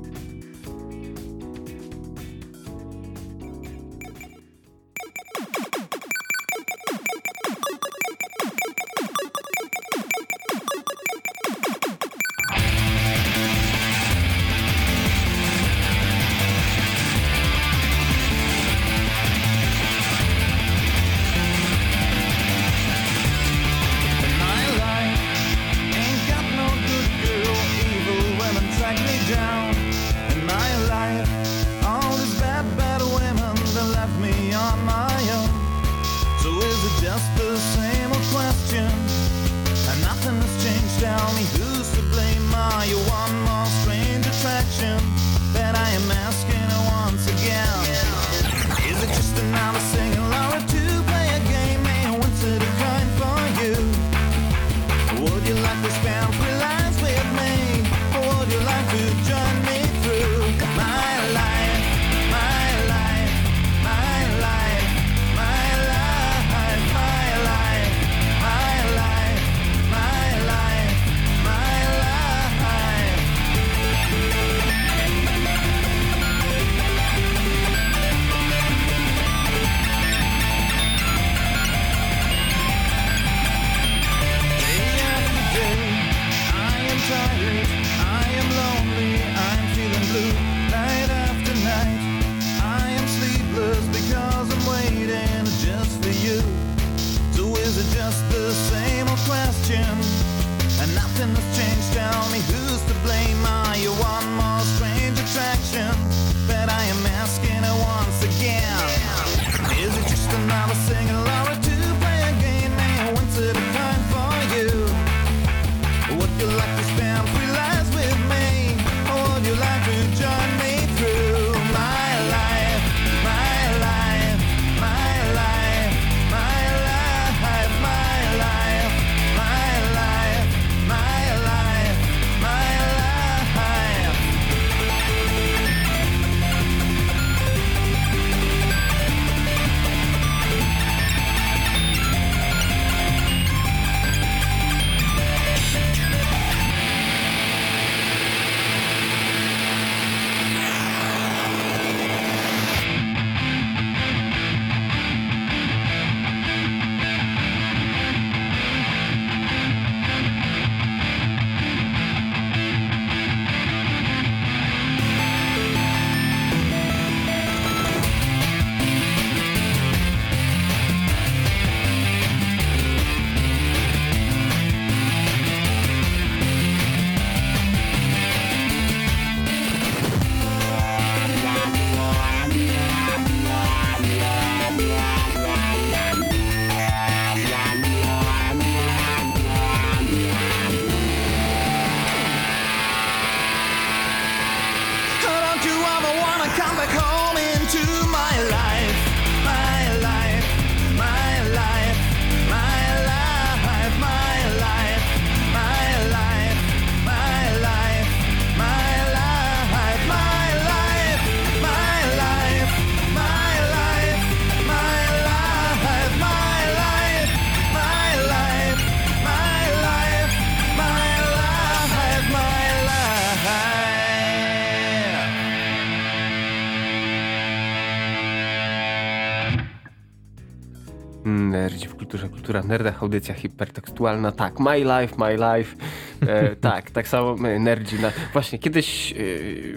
[232.31, 235.75] Kultura nerdach, audycja hipertekstualna, tak, my life, my life,
[236.21, 237.99] e, tak, tak samo nerdzi.
[237.99, 238.11] Na...
[238.33, 239.15] Właśnie, kiedyś, e,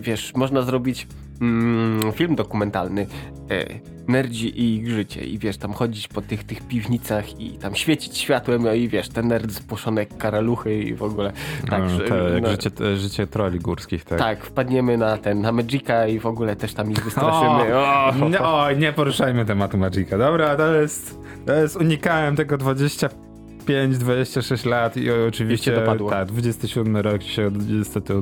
[0.01, 1.07] wiesz, można zrobić
[1.43, 3.07] mm, film dokumentalny
[3.51, 7.75] e, Nerdzi i ich życie i wiesz, tam chodzić po tych, tych piwnicach i tam
[7.75, 11.33] świecić światłem no i wiesz, ten nerd spłoszony jak karaluchy i w ogóle.
[11.71, 14.19] Tak, to, jak no, życie, życie troli górskich, tak.
[14.19, 17.77] Tak, wpadniemy na ten, na Magica i w ogóle też tam ich wystraszymy.
[17.77, 20.19] O, o, nie, o, nie poruszajmy tematu Magica.
[20.19, 23.09] Dobra, to jest, to jest unikałem tego 20
[23.63, 28.15] 25, 26 lat i oczywiście tak, 27 rok się niestety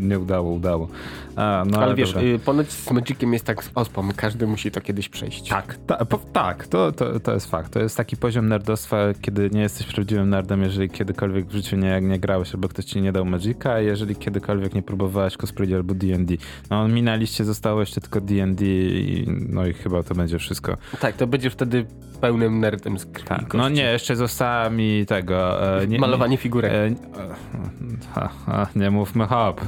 [0.00, 0.88] nie udało, udało.
[1.36, 4.70] A, no, ale, ale wiesz, y, ponoć z Magiciem jest tak z ospą, każdy musi
[4.70, 5.48] to kiedyś przejść.
[5.48, 7.72] Tak, ta, po, tak, to, to, to jest fakt.
[7.72, 12.00] To jest taki poziom nerdostwa, kiedy nie jesteś prawdziwym nerdem, jeżeli kiedykolwiek w życiu nie,
[12.00, 15.94] nie grałeś albo ktoś ci nie dał Magica, a jeżeli kiedykolwiek nie próbowałeś cosplay albo
[15.94, 16.34] D&D.
[16.70, 18.64] No mi na liście zostało jeszcze tylko D&D
[19.48, 20.76] no i chyba to będzie wszystko.
[21.00, 21.86] Tak, to będzie wtedy
[22.20, 23.54] pełnym nerdem z krwi tak.
[23.54, 25.62] No nie, jeszcze została mi tego...
[25.80, 26.72] E, nie, Malowanie figurek.
[26.72, 26.86] E,
[28.16, 29.60] e, nie mówmy hop.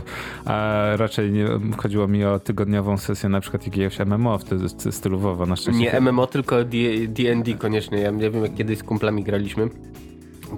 [0.46, 5.46] E, raczej nie, chodziło mi o tygodniową sesję na przykład jakiegoś MMO wtedy stylu WoWa.
[5.46, 6.64] Na szczęście nie MMO, tylko
[7.08, 7.98] D&D koniecznie.
[7.98, 9.68] Ja nie wiem, jak kiedyś z kumplami graliśmy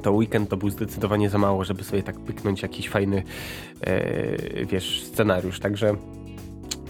[0.03, 3.23] to weekend to był zdecydowanie za mało, żeby sobie tak pyknąć jakiś fajny,
[3.81, 5.61] e, wiesz, scenariusz.
[5.61, 5.95] Także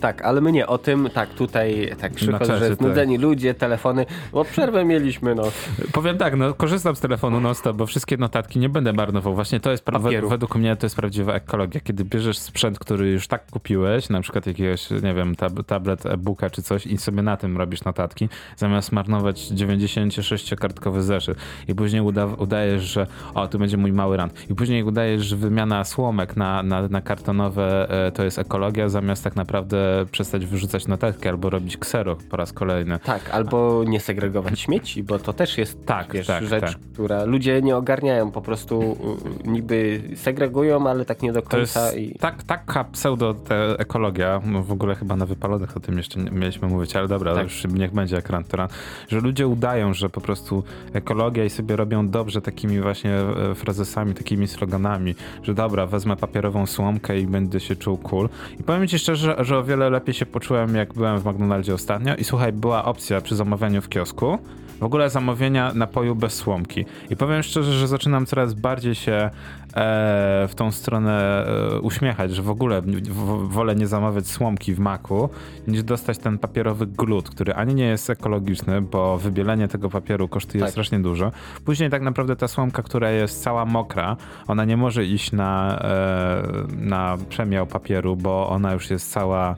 [0.01, 3.23] tak, ale my nie o tym, tak, tutaj tak krzyko, że znudzeni tak.
[3.23, 5.43] ludzie, telefony, bo przerwę mieliśmy, no.
[5.93, 9.35] Powiem tak, no korzystam z telefonu non stop, bo wszystkie notatki nie będę marnował.
[9.35, 13.29] Właśnie to jest, pra- według mnie to jest prawdziwa ekologia, kiedy bierzesz sprzęt, który już
[13.29, 17.37] tak kupiłeś, na przykład jakiegoś, nie wiem, tab- tablet, e-booka czy coś i sobie na
[17.37, 23.77] tym robisz notatki, zamiast marnować 96-kartkowy zeszyt i później uda- udajesz, że o, tu będzie
[23.77, 28.25] mój mały rant i później udajesz, że wymiana słomek na, na, na kartonowe e, to
[28.25, 32.98] jest ekologia, zamiast tak naprawdę przestać wyrzucać notatki albo robić ksero po raz kolejny.
[32.98, 36.76] Tak, albo nie segregować śmieci, bo to też jest tak, wiesz, tak, rzecz, tak.
[36.92, 38.96] która ludzie nie ogarniają, po prostu
[39.44, 41.92] y, niby segregują, ale tak nie do końca.
[41.92, 42.14] I...
[42.14, 43.35] Tak, taka pseudo
[43.79, 47.42] ekologia, w ogóle chyba na wypalonych o tym jeszcze mieliśmy mówić, ale dobra, tak.
[47.42, 48.44] już niech będzie ekran,
[49.09, 54.14] że ludzie udają, że po prostu ekologia i sobie robią dobrze takimi właśnie e, frazesami,
[54.14, 58.29] takimi sloganami, że dobra, wezmę papierową słomkę i będę się czuł cool.
[58.61, 61.75] I powiem ci szczerze, że o wiele wiele lepiej się poczułem, jak byłem w McDonaldzie
[61.75, 62.14] ostatnio.
[62.14, 64.38] I słuchaj, była opcja przy zamawianiu w kiosku
[64.81, 66.85] w ogóle zamówienia napoju bez słomki.
[67.11, 69.31] I powiem szczerze, że zaczynam coraz bardziej się e,
[70.49, 75.29] w tą stronę e, uśmiechać, że w ogóle w, wolę nie zamawiać słomki w maku,
[75.69, 80.62] niż dostać ten papierowy glut, który ani nie jest ekologiczny, bo wybielenie tego papieru kosztuje
[80.62, 80.71] tak.
[80.71, 81.33] strasznie dużo.
[81.64, 84.16] Później tak naprawdę ta słomka, która jest cała mokra,
[84.47, 86.43] ona nie może iść na, e,
[86.77, 89.57] na przemiał papieru, bo ona już jest cała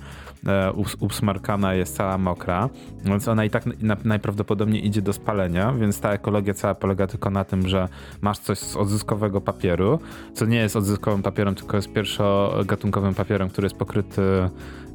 [1.01, 2.69] usmarkana, jest cała mokra,
[3.05, 3.65] więc ona i tak
[4.05, 7.89] najprawdopodobniej idzie do spalenia, więc ta ekologia cała polega tylko na tym, że
[8.21, 9.99] masz coś z odzyskowego papieru,
[10.35, 14.23] co nie jest odzyskowym papierem, tylko jest pierwszogatunkowym papierem, który jest pokryty.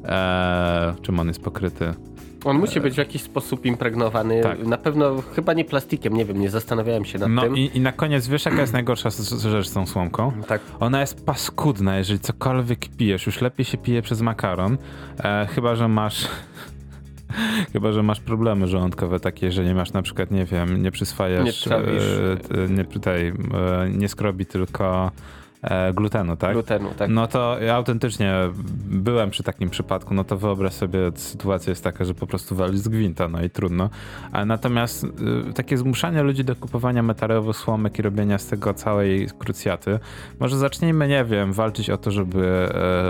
[0.04, 1.94] E, czym on jest pokryty?
[2.44, 4.40] On musi być w jakiś sposób impregnowany.
[4.42, 4.66] Tak.
[4.66, 7.56] Na pewno chyba nie plastikiem, nie wiem, nie zastanawiałem się nad no tym.
[7.56, 9.10] I, I na koniec wiesz, jaka jest najgorsza
[9.50, 10.32] rzecz z tą słomką?
[10.48, 10.60] Tak.
[10.80, 13.26] Ona jest paskudna, jeżeli cokolwiek pijesz.
[13.26, 14.78] Już lepiej się pije przez makaron,
[15.18, 16.28] e, chyba że masz
[17.72, 21.66] Chyba, że masz problemy żołądkowe takie, że nie masz na przykład, nie wiem, nie przyswajasz,
[21.66, 23.34] nie, e, nie, tutaj, e,
[23.90, 25.37] nie skrobi tylko E,
[25.94, 26.52] glutenu, tak?
[26.52, 27.10] Glutenu, tak.
[27.10, 28.34] No to ja autentycznie
[28.84, 32.78] byłem przy takim przypadku, no to wyobraź sobie, sytuacja jest taka, że po prostu wali
[32.78, 33.90] z gwinta, no i trudno.
[34.46, 39.98] Natomiast y, takie zmuszanie ludzi do kupowania metalowych słomek i robienia z tego całej krucjaty,
[40.40, 42.68] może zacznijmy, nie wiem, walczyć o to, żeby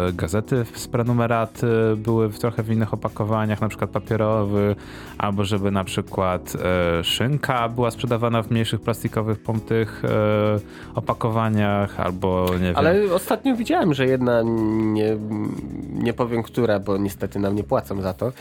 [0.08, 4.76] e, gazety z prenumeraty były w trochę w innych opakowaniach, na przykład papierowy,
[5.18, 6.56] albo żeby na przykład
[7.00, 10.08] e, szynka była sprzedawana w mniejszych plastikowych pomtych e,
[10.94, 12.76] opakowaniach, albo nie wiem.
[12.76, 15.16] Ale ostatnio widziałem, że jedna, nie,
[15.92, 18.32] nie powiem która, bo niestety nam nie płacą za to,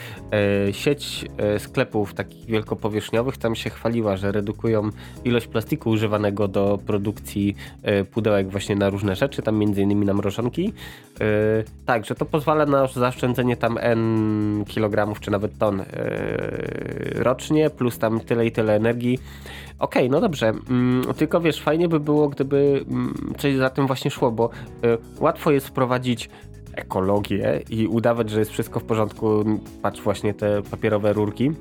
[0.68, 4.90] e, sieć e, sklepów takich wielkopowierzchniowych tam się chwaliła, że redukują
[5.26, 10.14] ilość plastiku używanego do produkcji e, pudełek właśnie na różne rzeczy, tam między innymi na
[10.14, 10.74] mrożonki.
[11.86, 15.84] Tak, że to pozwala na zaoszczędzenie tam n kilogramów, czy nawet ton
[17.16, 19.20] rocznie, plus tam tyle i tyle energii.
[19.80, 23.88] Okej, okay, no dobrze, mm, tylko wiesz, fajnie by było, gdyby mm, coś za tym
[23.88, 24.50] właśnie szło, bo
[24.84, 26.30] y, łatwo jest wprowadzić
[26.76, 29.46] ekologię i udawać, że jest wszystko w porządku,
[29.82, 31.52] patrz właśnie te papierowe rurki.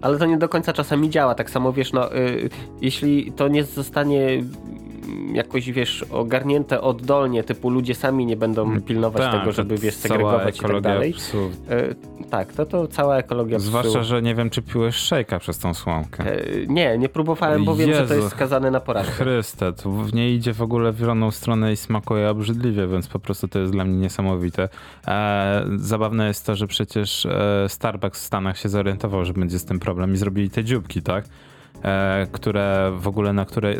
[0.00, 1.34] Ale to nie do końca czasami działa.
[1.34, 2.50] Tak samo wiesz, no, y,
[2.80, 4.42] jeśli to nie zostanie
[5.32, 9.94] jakoś, wiesz, ogarnięte oddolnie, typu ludzie sami nie będą mm, pilnować tak, tego, żeby, wiesz,
[9.94, 11.12] segregować i tak dalej.
[11.12, 11.52] Psów.
[11.70, 11.94] E,
[12.30, 14.02] tak, to to cała ekologia Zwłaszcza, psów.
[14.02, 16.24] że nie wiem, czy piłeś szejka przez tą słomkę.
[16.24, 19.12] E, nie, nie próbowałem, bo Jezu, wiem, że to jest skazane na porażkę.
[19.12, 23.48] Chryste, to nie idzie w ogóle w żadną stronę i smakuje obrzydliwie, więc po prostu
[23.48, 24.68] to jest dla mnie niesamowite.
[25.06, 29.64] E, zabawne jest to, że przecież e, Starbucks w Stanach się zorientował, że będzie z
[29.64, 31.24] tym problem i zrobili te dzióbki, tak?
[31.84, 33.74] E, które w ogóle na które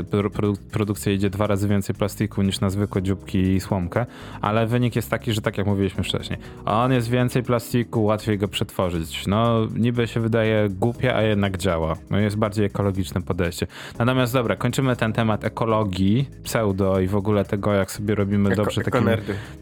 [0.73, 4.07] produkcja idzie dwa razy więcej plastiku niż na zwykłe dzióbki i słomkę,
[4.41, 8.49] ale wynik jest taki, że tak jak mówiliśmy wcześniej, on jest więcej plastiku, łatwiej go
[8.49, 9.27] przetworzyć.
[9.27, 11.97] No niby się wydaje głupie, a jednak działa.
[12.11, 13.67] No jest bardziej ekologiczne podejście.
[13.99, 18.63] Natomiast dobra, kończymy ten temat ekologii, pseudo i w ogóle tego, jak sobie robimy Eko,
[18.63, 19.11] dobrze takimi,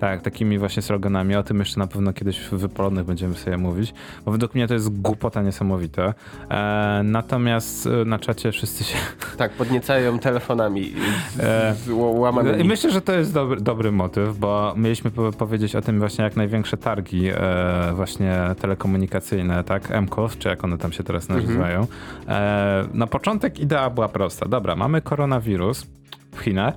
[0.01, 1.37] tak, takimi właśnie sloganami.
[1.37, 4.75] O tym jeszcze na pewno kiedyś w wyporodnych będziemy sobie mówić, bo według mnie to
[4.75, 6.15] jest głupota niesamowita.
[6.51, 8.99] E, natomiast na czacie wszyscy się...
[9.37, 10.95] Tak, podniecają telefonami
[11.41, 12.65] e, łamanymi.
[12.65, 16.77] Myślę, że to jest dobry, dobry motyw, bo mieliśmy powiedzieć o tym właśnie jak największe
[16.77, 20.03] targi e, właśnie telekomunikacyjne, tak?
[20.03, 21.47] MCOS, czy jak one tam się teraz mhm.
[21.47, 21.87] nazywają.
[22.29, 24.49] E, na początek idea była prosta.
[24.49, 25.87] Dobra, mamy koronawirus
[26.33, 26.75] w Chinach,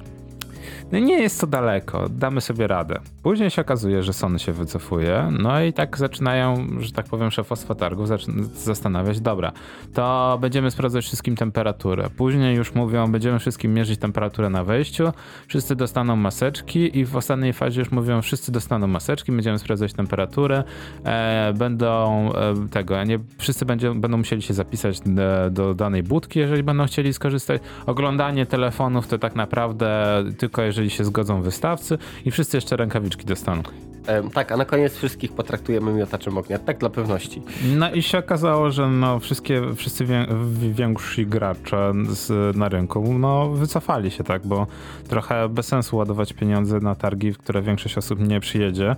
[0.91, 2.99] no nie jest to daleko, damy sobie radę.
[3.23, 7.75] Później się okazuje, że Sony się wycofuje, no i tak zaczynają, że tak powiem, szefostwo
[7.75, 8.09] targów
[8.53, 9.51] zastanawiać, dobra,
[9.93, 12.09] to będziemy sprawdzać wszystkim temperaturę.
[12.17, 15.11] Później już mówią, będziemy wszystkim mierzyć temperaturę na wejściu,
[15.47, 20.63] wszyscy dostaną maseczki i w ostatniej fazie już mówią, wszyscy dostaną maseczki, będziemy sprawdzać temperaturę,
[21.03, 26.39] e, będą e, tego, nie, wszyscy będzie, będą musieli się zapisać do, do danej budki,
[26.39, 27.61] jeżeli będą chcieli skorzystać.
[27.85, 33.63] Oglądanie telefonów to tak naprawdę tylko jeżeli się zgodzą wystawcy i wszyscy jeszcze rękawiczki dostaną.
[34.07, 37.41] E, tak, a na koniec wszystkich potraktujemy miotaczem ognia, tak dla pewności.
[37.75, 40.25] No i się okazało, że no wszystkie, wszyscy wię,
[40.71, 44.67] więksi gracze z, na rynku no wycofali się, tak, bo
[45.07, 48.95] trochę bez sensu ładować pieniądze na targi, w które większość osób nie przyjedzie,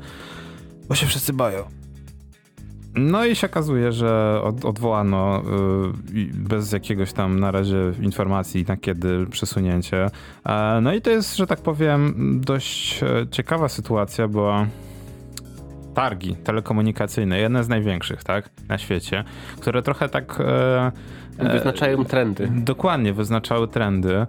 [0.89, 1.76] bo się wszyscy boją.
[2.97, 5.41] No i się okazuje, że od, odwołano
[6.13, 10.09] y, bez jakiegoś tam na razie informacji na kiedy przesunięcie.
[10.45, 14.65] E, no i to jest, że tak powiem, dość e, ciekawa sytuacja, bo
[15.93, 19.23] targi telekomunikacyjne, jedne z największych, tak, na świecie,
[19.59, 20.91] które trochę tak e,
[21.53, 22.51] Wyznaczają trendy.
[22.55, 24.27] Dokładnie, wyznaczały trendy.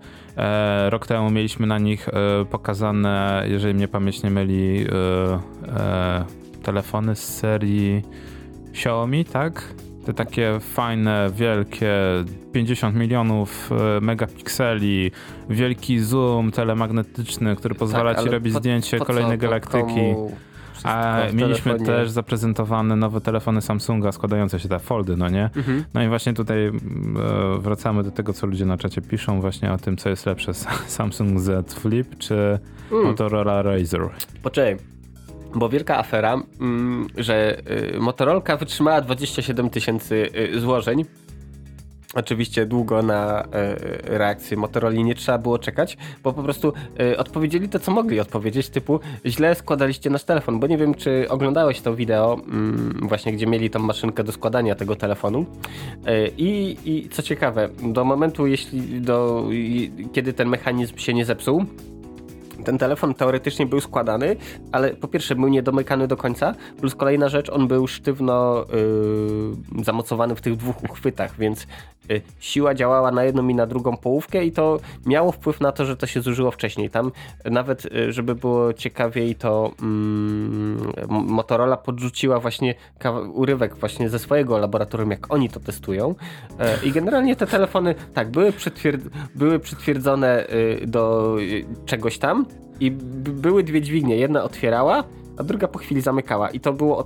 [0.88, 2.09] rok temu mieliśmy na nich
[2.50, 4.87] pokazane, jeżeli mnie pamięć nie myli,
[6.62, 8.02] telefony z serii
[8.72, 9.74] Xiaomi, tak?
[10.07, 11.92] Te takie fajne, wielkie,
[12.52, 15.11] 50 milionów e, megapikseli,
[15.50, 20.14] wielki zoom telemagnetyczny, który pozwala tak, ci robić po, zdjęcie po kolejnej galaktyki.
[20.85, 25.50] A mieliśmy też zaprezentowane nowe telefony Samsunga składające się te foldy, no nie?
[25.57, 25.85] Mhm.
[25.94, 26.72] No i właśnie tutaj e,
[27.59, 30.54] wracamy do tego, co ludzie na czacie piszą właśnie o tym, co jest lepsze,
[30.98, 32.59] Samsung Z Flip czy
[32.92, 33.04] mm.
[33.04, 34.00] Motorola Razr.
[34.42, 34.76] Poczekaj,
[35.54, 37.58] bo wielka afera, mm, że
[37.94, 41.04] y, Motorolka wytrzymała 27 tysięcy y, złożeń.
[42.14, 43.48] Oczywiście długo na y,
[44.02, 46.72] reakcję Motorola nie trzeba było czekać, bo po prostu
[47.16, 51.80] odpowiedzieli to, co mogli odpowiedzieć, typu źle składaliście nasz telefon, bo nie wiem, czy oglądałeś
[51.80, 55.46] to wideo, mm, właśnie gdzie mieli tą maszynkę do składania tego telefonu.
[56.37, 59.44] I, i co ciekawe, do momentu, jeśli do,
[60.12, 61.64] kiedy ten mechanizm się nie zepsuł,
[62.64, 64.37] ten telefon teoretycznie był składany,
[64.73, 68.64] ale po pierwsze był niedomykany do końca, plus kolejna rzecz, on był sztywno
[69.77, 71.66] yy, zamocowany w tych dwóch uchwytach, więc
[72.40, 75.97] siła działała na jedną i na drugą połówkę i to miało wpływ na to, że
[75.97, 76.90] to się zużyło wcześniej.
[76.90, 77.12] Tam
[77.44, 82.75] nawet, yy, żeby było ciekawiej, to mm, Motorola podrzuciła właśnie
[83.33, 86.14] urywek właśnie ze swojego laboratorium, jak oni to testują
[86.59, 89.03] e, i generalnie te telefony, tak, były, przytwierd
[89.35, 92.47] były przytwierdzone y, do y, czegoś tam,
[92.81, 94.16] i były dwie dźwignie.
[94.16, 95.05] Jedna otwierała,
[95.38, 96.51] a druga po chwili zamykała.
[96.51, 97.05] I to było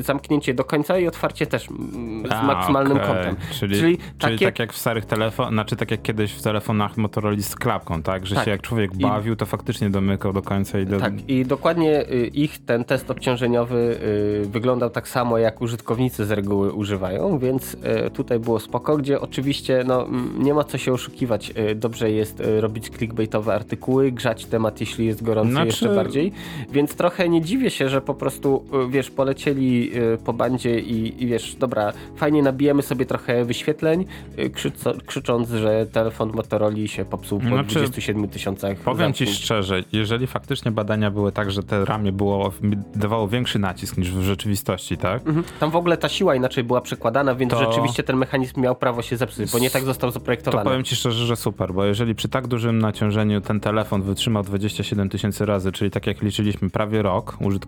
[0.00, 3.08] zamknięcie do końca i otwarcie też mm, z a, maksymalnym okay.
[3.08, 3.36] kątem.
[3.52, 4.14] Czyli, czyli, takie...
[4.18, 8.02] czyli, tak jak w starych telefonach, znaczy tak jak kiedyś w telefonach Motorola z klapką,
[8.02, 8.26] tak?
[8.26, 8.44] Że tak.
[8.44, 11.00] się jak człowiek bawił, to faktycznie domykał do końca i do...
[11.00, 13.98] Tak, i dokładnie y, ich ten test obciążeniowy
[14.44, 19.20] y, wyglądał tak samo, jak użytkownicy z reguły używają, więc y, tutaj było spoko, gdzie
[19.20, 20.06] oczywiście no,
[20.38, 21.52] nie ma co się oszukiwać.
[21.76, 25.66] Dobrze jest robić clickbaitowe artykuły, grzać temat, jeśli jest gorący znaczy...
[25.66, 26.32] jeszcze bardziej,
[26.70, 31.22] więc trochę nie dziwię się, że po prostu, y, wiesz, polecieli y, po bandzie i,
[31.22, 34.04] i wiesz, dobra, fajnie nabijemy sobie trochę wyświetleń,
[34.38, 38.76] y, krzyco, krzycząc, że telefon Motorola się popsuł po znaczy, 27 tysiącach.
[38.78, 42.52] Powiem ci szczerze, jeżeli faktycznie badania były tak, że te ramię było,
[42.94, 45.26] dawało większy nacisk niż w rzeczywistości, tak?
[45.26, 45.44] Mhm.
[45.60, 47.58] Tam w ogóle ta siła inaczej była przekładana, więc to...
[47.58, 50.64] rzeczywiście ten mechanizm miał prawo się zepsuć, bo nie tak został zaprojektowany.
[50.64, 54.42] To powiem ci szczerze, że super, bo jeżeli przy tak dużym naciążeniu ten telefon wytrzymał
[54.42, 57.61] 27 tysięcy razy, czyli tak jak liczyliśmy prawie rok użytkowania,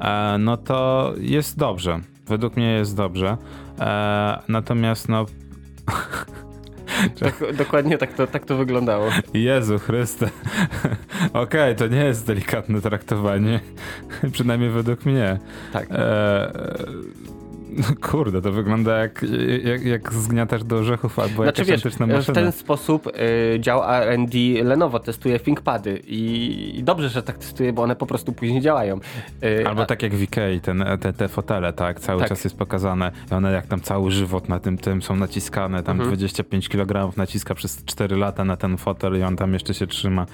[0.00, 2.00] e, no to jest dobrze.
[2.26, 3.36] Według mnie jest dobrze.
[3.80, 5.26] E, natomiast no...
[7.20, 9.10] Tak, dokładnie tak to, tak to wyglądało.
[9.34, 10.26] Jezu Chryste.
[11.32, 13.60] Okej, okay, to nie jest delikatne traktowanie.
[14.32, 15.38] Przynajmniej według mnie.
[15.72, 15.88] Tak.
[15.90, 16.52] E,
[18.10, 19.24] kurde, to wygląda jak,
[19.64, 22.22] jak, jak zgniatasz do orzechów albo znaczy, jakaś wiesz, maszyna.
[22.22, 27.72] W ten sposób y, dział R&D Lenovo testuje ThinkPady i, i dobrze, że tak testuje,
[27.72, 29.00] bo one po prostu później działają.
[29.44, 29.86] Y, albo a...
[29.86, 32.28] tak jak w Ikei, ten, te, te fotele, tak, cały tak.
[32.28, 35.96] czas jest pokazane i one jak tam cały żywot na tym tym są naciskane, tam
[35.96, 36.08] mhm.
[36.08, 40.26] 25 kg naciska przez 4 lata na ten fotel i on tam jeszcze się trzyma.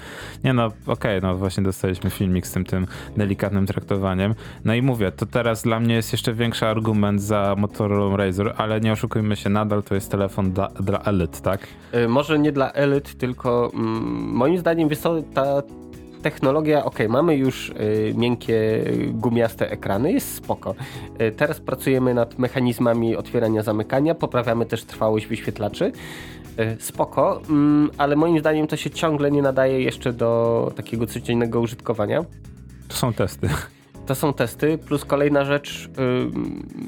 [0.43, 2.87] Nie no, okej, okay, no właśnie dostaliśmy filmik z tym tym
[3.17, 4.35] delikatnym traktowaniem.
[4.65, 8.81] No i mówię, to teraz dla mnie jest jeszcze większy argument za Motorola Razr, ale
[8.81, 11.67] nie oszukujmy się, nadal to jest telefon dla, dla elit, tak?
[11.93, 14.03] Yy, może nie dla elit, tylko mm,
[14.33, 14.99] moim zdaniem wiesz
[15.33, 15.63] ta
[16.23, 20.75] technologia, ok, mamy już y, miękkie, gumiaste ekrany, jest spoko.
[21.21, 25.91] Y, teraz pracujemy nad mechanizmami otwierania, zamykania, poprawiamy też trwałość wyświetlaczy.
[26.59, 31.59] Y, spoko, mm, ale moim zdaniem to się ciągle nie nadaje jeszcze do takiego codziennego
[31.61, 32.23] użytkowania.
[32.87, 33.49] To są testy.
[34.05, 35.89] To są testy, plus kolejna rzecz,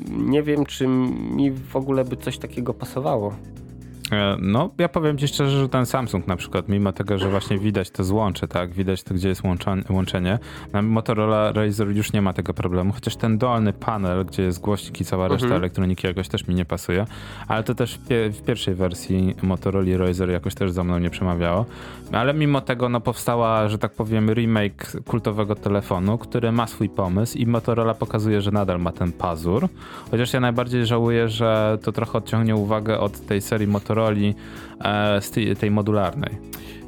[0.09, 3.33] nie wiem, czy mi w ogóle by coś takiego pasowało.
[4.11, 7.57] E, no, ja powiem ci szczerze, że ten Samsung na przykład, mimo tego, że właśnie
[7.57, 9.41] widać to złącze, tak, widać to, gdzie jest
[9.89, 10.39] łączenie,
[10.73, 15.01] na Motorola Razr już nie ma tego problemu, chociaż ten dolny panel, gdzie jest głośnik
[15.01, 15.61] i cała reszta mhm.
[15.61, 17.05] elektroniki jakoś też mi nie pasuje,
[17.47, 21.65] ale to też w, w pierwszej wersji Motorola Razr jakoś też za mną nie przemawiało,
[22.11, 27.37] ale mimo tego no powstała, że tak powiem, remake kultowego telefonu, który ma swój pomysł
[27.37, 29.67] i Motorola pokazuje, że nadal ma ten pazur,
[30.11, 34.35] chociaż ja najbardziej żałuję, że to trochę odciągnie uwagę od tej serii Motorola roli
[34.79, 36.37] e, tej, modularnej.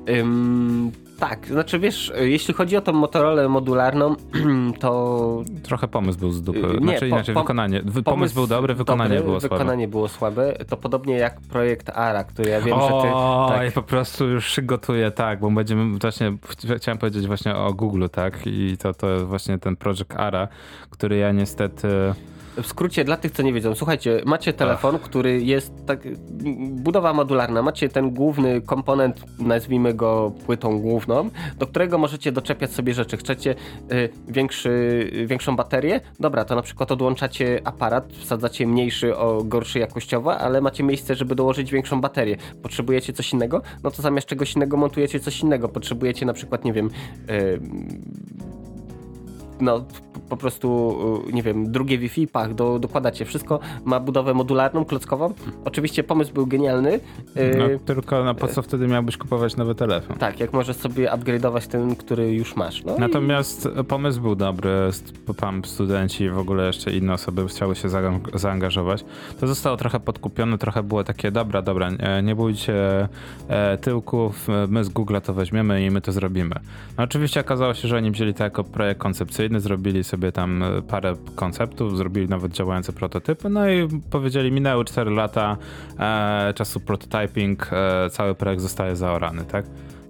[0.10, 4.16] Ym, tak, znaczy wiesz, jeśli chodzi o tą Motorola modularną,
[4.80, 5.44] to...
[5.64, 6.60] Trochę pomysł był z dupy.
[6.60, 7.80] Y, nie, znaczy inaczej, po, wykonanie.
[7.80, 9.56] Pomysł, pomysł był dobry, wykonanie dobry, było słabe.
[9.56, 10.54] Wykonanie było słabe.
[10.70, 13.14] To podobnie jak projekt ARA, który ja wiem, o, że ty...
[13.56, 13.66] Tak.
[13.66, 16.38] ja po prostu już się gotuję, tak, bo będziemy właśnie...
[16.78, 18.40] Chciałem powiedzieć właśnie o Google, tak?
[18.46, 20.48] I to, to właśnie ten projekt ARA,
[20.90, 21.88] który ja niestety
[22.62, 25.02] w skrócie dla tych, co nie wiedzą, słuchajcie, macie telefon, Ach.
[25.02, 26.00] który jest tak,
[26.70, 32.94] budowa modularna, macie ten główny komponent, nazwijmy go płytą główną, do którego możecie doczepiać sobie
[32.94, 33.18] rzeczy.
[33.18, 33.56] Chcecie
[33.92, 36.02] y, większy, większą baterię?
[36.20, 41.36] Dobra, to na przykład odłączacie aparat, wsadzacie mniejszy, o gorszy jakościowo, ale macie miejsce, żeby
[41.36, 42.38] dołożyć większą baterię.
[42.64, 43.62] Potrzebujecie coś innego?
[43.84, 45.70] No to zamiast czegoś innego montujecie coś innego.
[45.70, 46.90] Potrzebujecie na przykład, nie wiem,
[47.30, 47.60] y,
[49.62, 49.86] no
[50.30, 50.98] po prostu,
[51.30, 55.34] y, nie wiem, drugie Wi-Fi, pach, do, dokładacie wszystko, ma budowę modularną, klockową.
[55.66, 56.94] Oczywiście pomysł był genialny.
[56.94, 57.00] Y,
[57.58, 60.18] no, tylko na po co wtedy miałbyś kupować nowy telefon?
[60.18, 62.84] Tak, jak możesz sobie upgrade'ować ten, który już masz.
[62.84, 63.84] No Natomiast i...
[63.84, 64.70] pomysł był dobry,
[65.38, 67.90] tam studenci w ogóle jeszcze inne osoby chciały się
[68.34, 69.06] zaangażować.
[69.40, 71.90] To zostało trochę podkupione, trochę było takie, dobra, dobra,
[72.24, 73.08] nie, bójcie
[73.48, 76.56] e, tyłków, my z Google to weźmiemy i my to zrobimy.
[76.98, 80.64] No oczywiście okazało się, że oni wzięli to jako projekt koncepcyjny, zrobili sobie sobie tam
[80.64, 85.58] e, parę konceptów, zrobili nawet działające prototypy, no i powiedzieli, minęły 4 lata
[86.00, 89.66] e, czasu prototyping, e, cały projekt zostaje zaorany, tak?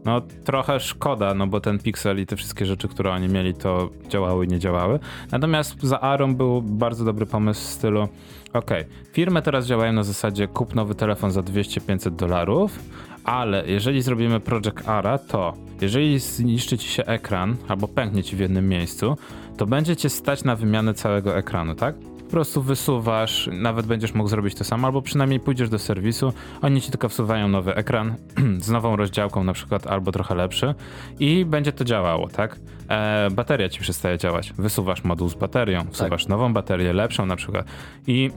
[0.06, 3.90] No trochę szkoda, no bo ten Pixel i te wszystkie rzeczy, które oni mieli, to
[4.10, 5.00] działały i nie działały.
[5.32, 8.08] Natomiast za Arom był bardzo dobry pomysł w stylu,
[8.54, 8.72] ok,
[9.12, 12.80] firmy teraz działają na zasadzie kup nowy telefon za 200-500 dolarów,
[13.24, 18.40] ale jeżeli zrobimy Project Ara, to jeżeli zniszczy ci się ekran albo pęknie ci w
[18.40, 19.18] jednym miejscu,
[19.58, 21.96] to będzie cię stać na wymianę całego ekranu, tak?
[22.28, 26.82] Po prostu wysuwasz, nawet będziesz mógł zrobić to samo, albo przynajmniej pójdziesz do serwisu, oni
[26.82, 28.16] ci tylko wsuwają nowy ekran
[28.66, 30.76] z nową rozdziałką na przykład, albo trochę lepszy
[31.20, 32.60] i będzie to działało, tak?
[32.90, 36.30] E, bateria ci przestaje działać, wysuwasz moduł z baterią, wsuwasz tak.
[36.30, 37.66] nową baterię, lepszą na przykład
[38.08, 38.32] i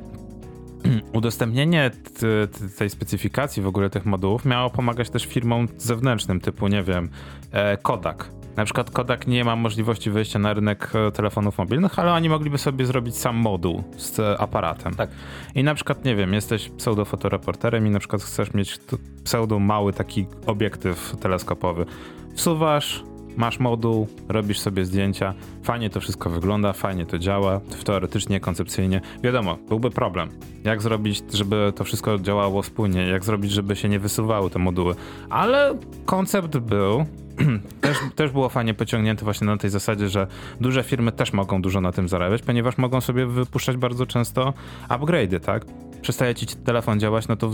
[1.12, 1.90] udostępnienie
[2.78, 7.08] tej specyfikacji w ogóle tych modułów miało pomagać też firmom zewnętrznym, typu, nie wiem,
[7.52, 8.39] e, Kodak.
[8.56, 12.58] Na przykład Kodak nie ma możliwości wejścia na rynek e, telefonów mobilnych, ale oni mogliby
[12.58, 14.94] sobie zrobić sam moduł z aparatem.
[14.94, 15.10] Tak.
[15.54, 18.78] I na przykład, nie wiem, jesteś pseudofotoreporterem i na przykład chcesz mieć
[19.24, 21.86] pseudo mały taki obiektyw teleskopowy.
[22.34, 23.04] Wsuwasz,
[23.36, 29.00] masz moduł, robisz sobie zdjęcia, fajnie to wszystko wygląda, fajnie to działa, teoretycznie, koncepcyjnie.
[29.22, 30.28] Wiadomo, byłby problem.
[30.64, 34.94] Jak zrobić, żeby to wszystko działało spójnie, jak zrobić, żeby się nie wysuwały te moduły.
[35.30, 37.06] Ale koncept był,
[37.80, 40.26] też, też było fajnie pociągnięte właśnie na tej zasadzie, że
[40.60, 44.54] duże firmy też mogą dużo na tym zarabiać, ponieważ mogą sobie wypuszczać bardzo często
[44.88, 45.64] upgrade'y, tak?
[46.02, 47.50] Przestaje ci telefon działać, no to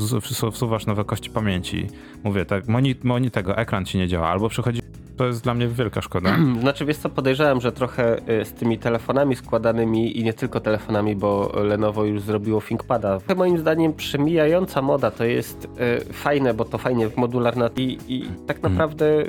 [0.52, 1.86] wsuwasz nowe kości pamięci.
[2.24, 4.82] Mówię, tak, moni, moni tego, ekran ci nie działa, albo przychodzi
[5.16, 6.36] to jest dla mnie wielka szkoda.
[6.60, 11.16] Znaczy, wiesz co, podejrzewam, że trochę y, z tymi telefonami składanymi i nie tylko telefonami,
[11.16, 13.18] bo Lenovo już zrobiło ThinkPada.
[13.36, 15.68] Moim zdaniem przemijająca moda to jest
[16.08, 18.74] y, fajne, bo to fajnie modularna i, i tak mhm.
[18.74, 19.24] naprawdę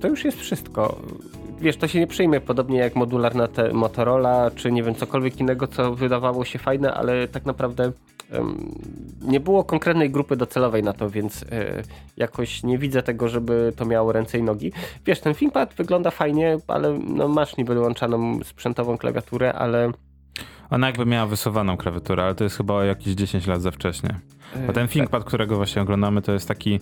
[0.00, 1.02] to już jest wszystko.
[1.60, 5.94] Wiesz, to się nie przyjmie podobnie jak modularna Motorola, czy nie wiem, cokolwiek innego, co
[5.94, 7.92] wydawało się fajne, ale tak naprawdę
[9.22, 11.82] nie było konkretnej grupy docelowej na to, więc e,
[12.16, 14.72] jakoś nie widzę tego, żeby to miało ręce i nogi.
[15.06, 19.92] Wiesz, ten ThinkPad wygląda fajnie, ale no, masz niby wyłączaną sprzętową klawiaturę, ale...
[20.70, 24.20] Ona jakby miała wysuwaną klawiaturę, ale to jest chyba jakieś 10 lat za wcześnie.
[24.66, 25.28] Bo ten e, ThinkPad, tak.
[25.28, 26.80] którego właśnie oglądamy, to jest taki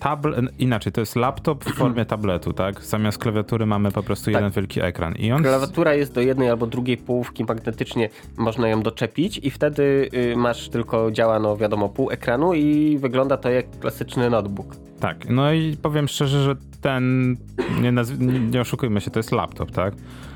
[0.00, 2.84] tablet, inaczej, to jest laptop w formie tabletu, tak?
[2.84, 4.34] Zamiast klawiatury mamy po prostu tak.
[4.34, 5.14] jeden wielki ekran.
[5.14, 5.42] I on...
[5.42, 10.68] Klawiatura jest do jednej albo drugiej połówki magnetycznie, można ją doczepić i wtedy y, masz
[10.68, 14.76] tylko działa, no wiadomo, pół ekranu i wygląda to jak klasyczny notebook.
[15.00, 17.36] Tak, no i powiem szczerze, że ten,
[17.80, 19.94] nie, nie, nie oszukujmy się, to jest laptop, tak?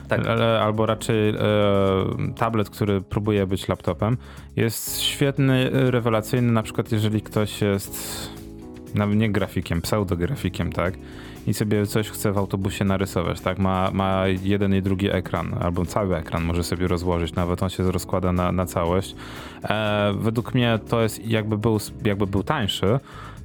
[0.08, 0.26] Tak.
[0.60, 1.34] albo raczej e,
[2.36, 4.16] tablet, który próbuje być laptopem,
[4.56, 8.30] jest świetny, rewelacyjny, na przykład jeżeli ktoś jest
[8.94, 10.94] nawet nie grafikiem, pseudografikiem, tak?
[11.46, 13.58] I sobie coś chce w autobusie narysować, tak?
[13.58, 17.92] Ma, ma jeden i drugi ekran, albo cały ekran może sobie rozłożyć, nawet on się
[17.92, 19.14] rozkłada na, na całość.
[19.64, 22.98] E, według mnie to jest jakby był, jakby był tańszy,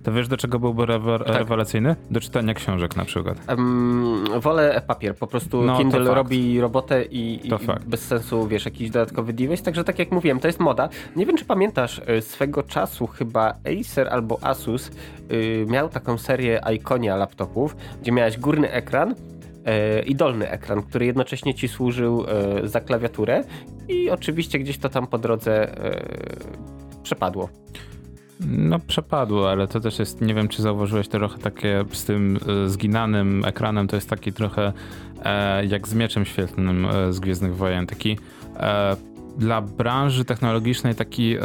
[0.04, 1.28] to wiesz, do czego byłby rewe tak.
[1.28, 1.96] rewelacyjny?
[2.12, 3.38] Do czytania książek na przykład.
[3.50, 5.16] Um, wolę papier.
[5.16, 7.52] Po prostu no, Kindle robi robotę i, i
[7.86, 9.64] bez sensu, wiesz, jakiś dodatkowy device.
[9.64, 10.90] Także tak jak mówiłem, to jest moda.
[11.16, 14.92] Nie wiem, czy pamiętasz, y, swego czasu chyba Acer albo Asus
[15.30, 19.16] yy, miał taką serię Iconia laptopów, gdzie miałeś górny ekran, y,
[20.06, 22.26] i dolny ekran, który jednocześnie ci służył
[22.64, 23.44] za klawiaturę
[23.88, 25.76] i oczywiście gdzieś to tam po drodze
[27.04, 27.50] przepadło.
[28.40, 32.70] No przepadło, ale to też jest, nie wiem czy zauważyłeś trochę takie z tym e,
[32.70, 34.74] zginanym ekranem, to jest taki trochę
[35.24, 38.18] e, jak z mieczem świetlnym e, z Gwiezdnych Wojen, taki
[38.56, 38.96] e,
[39.38, 41.42] dla branży technologicznej taki e,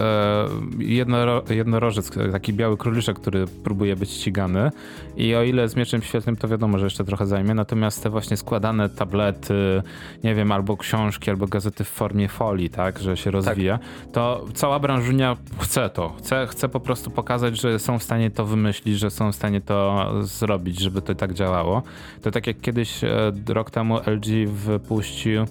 [0.78, 4.70] jednoro, jednorożec, taki biały króliczek, który próbuje być ścigany.
[5.16, 7.54] I o ile z mieczem świetnym, to wiadomo, że jeszcze trochę zajmie.
[7.54, 9.82] Natomiast te właśnie składane tablety,
[10.24, 14.12] nie wiem, albo książki, albo gazety w formie folii, tak, że się rozwija, tak.
[14.12, 16.14] to cała branżunia chce to.
[16.18, 19.60] Chce, chce po prostu pokazać, że są w stanie to wymyślić, że są w stanie
[19.60, 21.82] to zrobić, żeby to tak działało.
[22.22, 25.46] To tak jak kiedyś e, rok temu LG wypuścił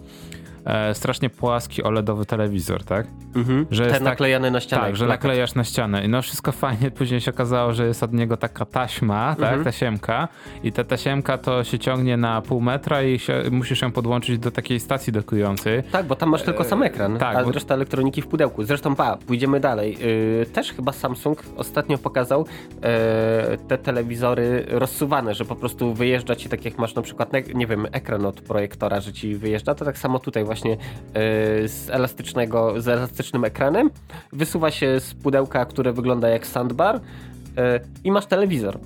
[0.66, 3.08] e, strasznie płaski OLEDowy telewizor, tak?
[3.36, 3.66] Mhm.
[3.72, 4.82] Że Ten naklejany na ścianę.
[4.82, 6.06] Tak, że naklejasz na ścianę.
[6.06, 9.40] I no wszystko fajnie, później się okazało, że jest od niego taka taśma, tak?
[9.40, 9.58] mhm.
[9.58, 10.28] tak, tasiemka
[10.64, 14.52] i ta tasiemka to się ciągnie na pół metra i się, musisz ją podłączyć do
[14.52, 15.84] takiej stacji dokującej.
[15.84, 17.52] Tak, bo tam masz tylko sam ekran, tak, a bo...
[17.52, 18.64] reszta elektroniki w pudełku.
[18.64, 19.98] Zresztą pa, pójdziemy dalej.
[20.40, 26.50] Yy, też chyba Samsung ostatnio pokazał yy, te telewizory rozsuwane, że po prostu wyjeżdża ci
[26.50, 29.98] tak jak masz na przykład, nie wiem, ekran od projektora, że ci wyjeżdża, to tak
[29.98, 30.78] samo tutaj właśnie yy,
[31.68, 33.90] z elastycznego, z elastycznym ekranem,
[34.34, 37.64] wysuwa się z pudełka, które wygląda jak sandbar yy,
[38.04, 38.80] i masz telewizor.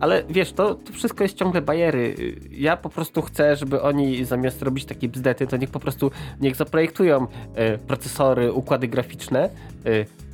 [0.00, 2.14] Ale wiesz, to, to wszystko jest ciągle bajery.
[2.50, 6.10] Ja po prostu chcę, żeby oni zamiast robić takie bzdety, to niech po prostu
[6.40, 9.50] niech zaprojektują yy, procesory, układy graficzne,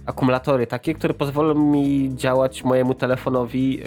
[0.09, 3.80] akumulatory takie, które pozwolą mi działać mojemu telefonowi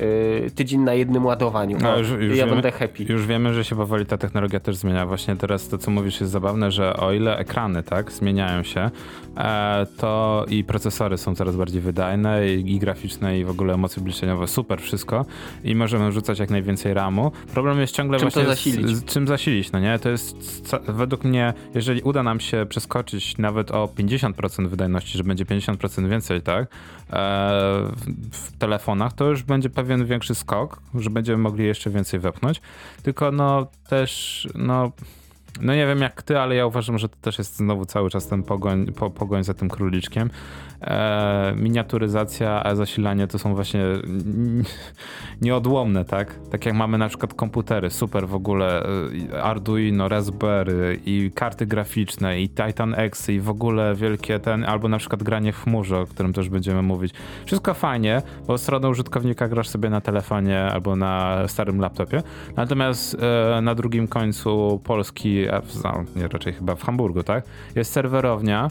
[0.48, 1.78] y, tydzień na jednym ładowaniu.
[1.82, 3.04] No, już, już ja wiemy, będę happy.
[3.04, 5.06] Już wiemy, że się powoli ta technologia też zmienia.
[5.06, 8.90] Właśnie teraz to, co mówisz, jest zabawne, że o ile ekrany tak zmieniają się,
[9.38, 14.04] e, to i procesory są coraz bardziej wydajne i, i graficzne i w ogóle emocje
[14.04, 15.26] bliczeniowe, super wszystko
[15.64, 17.32] i możemy rzucać jak najwięcej ramu.
[17.54, 18.88] Problem jest ciągle czym właśnie to zasilić?
[18.88, 20.00] Z, z, czym zasilić, no nie?
[20.00, 20.36] To jest
[20.88, 26.42] według mnie, jeżeli uda nam się przeskoczyć nawet o 50% wydajności, że będzie 50% więcej,
[26.42, 26.68] tak, e,
[28.32, 32.62] w telefonach, to już będzie pewien większy skok, że będziemy mogli jeszcze więcej wepchnąć.
[33.04, 34.92] Tylko no też, no
[35.62, 38.28] no nie wiem jak ty, ale ja uważam, że to też jest znowu cały czas
[38.28, 40.30] ten pogoń, po, pogoń za tym króliczkiem.
[40.82, 43.84] E, miniaturyzacja, a zasilanie to są właśnie
[45.42, 46.36] nieodłomne, tak?
[46.52, 48.84] Tak jak mamy na przykład komputery, super w ogóle,
[49.34, 54.88] e, Arduino, Raspberry i karty graficzne i Titan X i w ogóle wielkie ten, albo
[54.88, 57.14] na przykład granie w chmurze, o którym też będziemy mówić.
[57.46, 62.24] Wszystko fajnie, bo stronę użytkownika grasz sobie na telefonie albo na starym laptopie,
[62.56, 65.46] natomiast e, na drugim końcu Polski,
[65.84, 67.44] no, nie raczej chyba w Hamburgu, tak?
[67.76, 68.68] Jest serwerownia,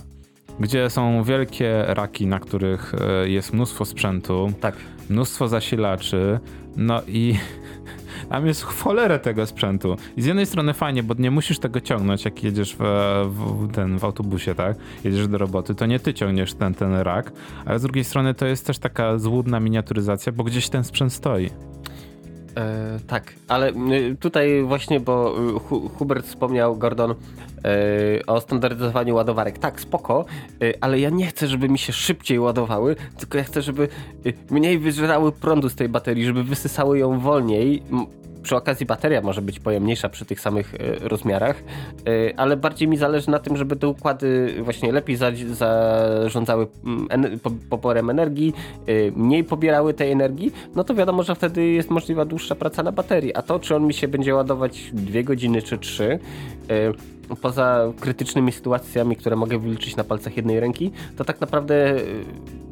[0.61, 4.77] gdzie są wielkie raki, na których e, jest mnóstwo sprzętu, tak.
[5.11, 6.41] mnóstwo zasilaczy,
[6.77, 7.35] no i
[8.31, 9.97] tam jest cholerę tego sprzętu.
[10.17, 12.83] I z jednej strony fajnie, bo nie musisz tego ciągnąć, jak jedziesz w,
[13.29, 14.77] w, ten, w autobusie, tak?
[15.05, 17.33] Jedziesz do roboty, to nie ty ciągniesz ten, ten rak,
[17.65, 21.51] ale z drugiej strony to jest też taka złudna miniaturyzacja, bo gdzieś ten sprzęt stoi.
[22.57, 27.11] E, tak, ale y, tutaj właśnie, bo y, Hubert wspomniał, Gordon,
[27.65, 29.59] e, o standaryzowaniu ładowarek.
[29.59, 30.25] Tak, spoko,
[30.63, 33.89] e, ale ja nie chcę, żeby mi się szybciej ładowały, tylko ja chcę, żeby
[34.51, 37.83] mniej wyżerały prądu z tej baterii, żeby wysysały ją wolniej
[38.43, 42.97] przy okazji bateria może być pojemniejsza przy tych samych e, rozmiarach, e, ale bardziej mi
[42.97, 45.17] zależy na tym, żeby te układy właśnie lepiej
[45.53, 48.53] zarządzały mm, poborem energii,
[48.87, 52.93] e, mniej pobierały tej energii, no to wiadomo, że wtedy jest możliwa dłuższa praca na
[52.93, 53.35] baterii.
[53.35, 56.19] A to, czy on mi się będzie ładować dwie godziny czy trzy,
[57.43, 61.95] poza krytycznymi sytuacjami, które mogę wyliczyć na palcach jednej ręki, to tak naprawdę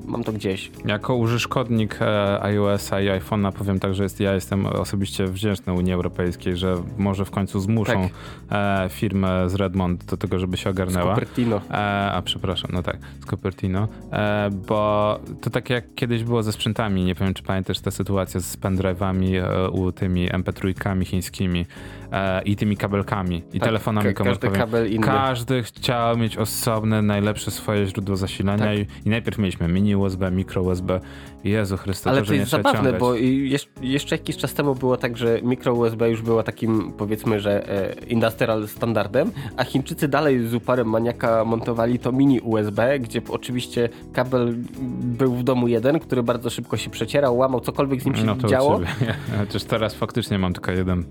[0.09, 0.71] mam to gdzieś.
[0.85, 5.93] Jako użytkownik e, iOS-a i iPhone'a powiem tak, że jest, ja jestem osobiście wdzięczny Unii
[5.93, 8.09] Europejskiej, że może w końcu zmuszą
[8.49, 8.85] tak.
[8.87, 11.15] e, firmę z Redmond do tego, żeby się ogarnęła.
[11.15, 11.61] Z Cupertino.
[11.71, 11.75] E,
[12.13, 13.89] a przepraszam, no tak, z Cupertino.
[14.13, 18.41] E, bo to tak jak kiedyś było ze sprzętami, nie wiem czy pamiętasz tę sytuację
[18.41, 19.43] z pendrive'ami
[19.73, 21.67] u tymi MP3 chińskimi
[22.45, 24.53] i tymi kabelkami i tak, telefonami komórkowymi.
[24.53, 25.07] Każdy kabel inny.
[25.07, 28.79] Każdy chciał mieć osobne, najlepsze swoje źródło zasilania tak.
[28.79, 31.01] i, i najpierw mieliśmy mini USB, mikro USB.
[31.45, 33.15] Jezu Chryste, Ale to, to jest zabawne, bo
[33.83, 38.05] jeszcze jakiś czas temu było tak, że mikro USB już było takim powiedzmy, że e,
[38.05, 44.55] industrial standardem, a Chińczycy dalej z uparem maniaka montowali to mini USB, gdzie oczywiście kabel
[45.01, 48.37] był w domu jeden, który bardzo szybko się przecierał, łamał, cokolwiek z nim się no
[48.37, 48.81] to działo.
[49.39, 51.05] Chociaż teraz faktycznie mam tylko jeden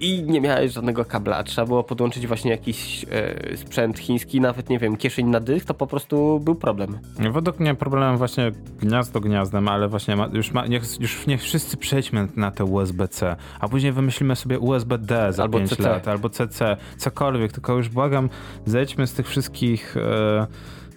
[0.00, 1.44] i nie miałeś żadnego kabla.
[1.44, 5.74] Trzeba było podłączyć właśnie jakiś e, sprzęt chiński, nawet nie wiem, kieszeń na dysk, to
[5.74, 6.98] po prostu był problem.
[7.32, 11.76] Według mnie problemem właśnie gniazdo gniazdem, ale właśnie ma, już, ma, niech, już niech wszyscy
[11.76, 15.82] przejdźmy na te USB-C, a później wymyślimy sobie USB-D za albo 5 CC.
[15.82, 18.28] lat, albo CC, cokolwiek, tylko już błagam,
[18.66, 19.96] zejdźmy z tych wszystkich...
[19.96, 20.46] E,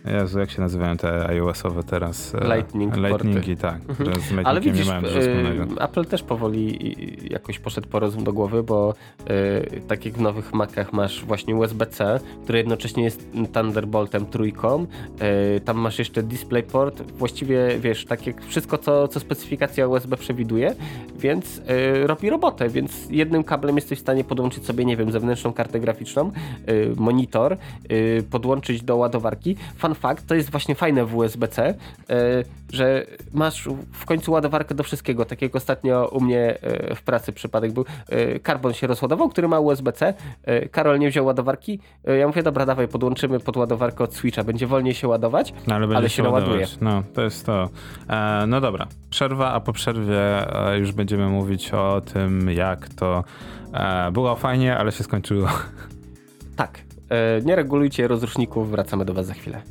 [0.06, 2.36] Jezu, jak się nazywają te iOS-owe teraz?
[2.36, 3.80] E, Lightning Lightningi, tak.
[3.90, 4.46] Mhm.
[4.46, 5.08] Ale widzisz, nie mają
[5.78, 6.96] e, Apple też powoli
[7.32, 8.94] jakoś poszedł po rozum do głowy, bo
[9.30, 14.86] y, tak jak w nowych Macach masz właśnie USB-C, który jednocześnie jest Thunderboltem trójką,
[15.58, 20.76] y, tam masz jeszcze DisplayPort, właściwie wiesz, tak jak wszystko, co, co specyfikacja USB przewiduje,
[21.20, 25.54] więc y, robi robotę, więc jednym kablem jesteś w stanie podłączyć sobie, nie wiem, zewnętrzną
[25.54, 26.32] kartę graficzną,
[26.98, 27.58] monitor,
[28.30, 29.56] podłączyć do ładowarki,
[29.96, 31.74] fun fact, to jest właśnie fajne w USB-C, e,
[32.74, 35.26] że masz w końcu ładowarkę do wszystkiego.
[35.26, 37.86] Tak jak ostatnio u mnie e, w pracy przypadek był.
[38.44, 40.14] Karbon e, się rozładował, który ma USB-C.
[40.72, 41.80] Karol nie wziął ładowarki.
[42.04, 44.44] Ja mówię, dobra, dawaj, podłączymy pod ładowarkę od Switcha.
[44.44, 46.68] Będzie wolniej się ładować, no, ale, ale się naładuje.
[46.82, 47.70] No, to jest to.
[48.48, 50.20] no dobra, przerwa, a po przerwie
[50.80, 53.24] już będziemy mówić o tym, jak to
[54.12, 55.48] było fajnie, ale się skończyło.
[56.56, 56.82] Tak.
[57.12, 59.62] E, nie regulujcie rozruszników, wracamy do Was za chwilę.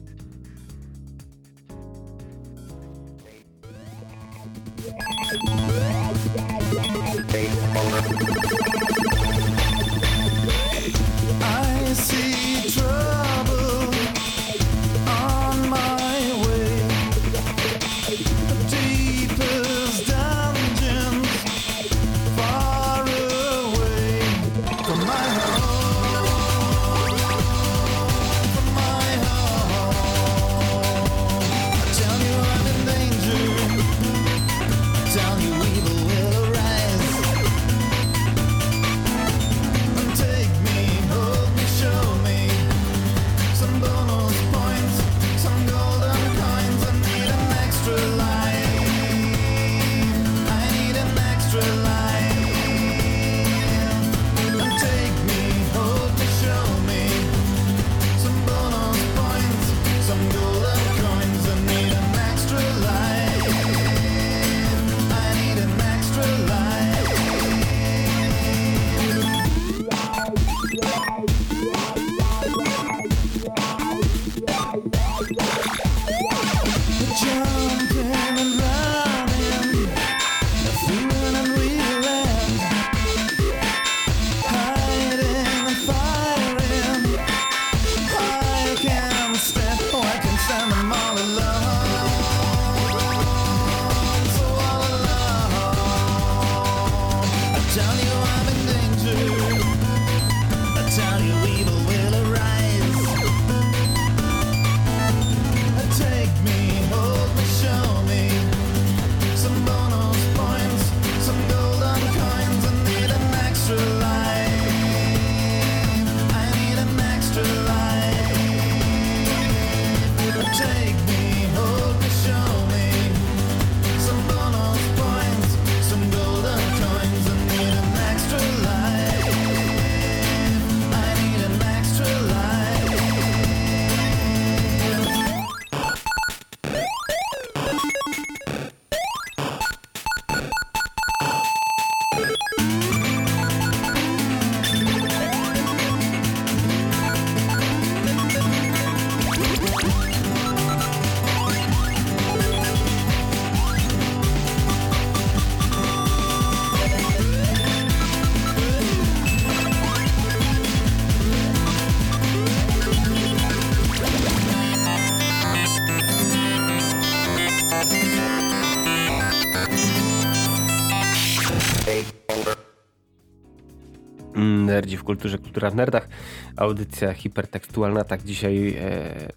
[174.80, 176.08] Nerdzi w kulturze, kultura w nerdach.
[176.56, 178.76] Audycja hipertekstualna, tak dzisiaj...
[178.80, 179.32] E,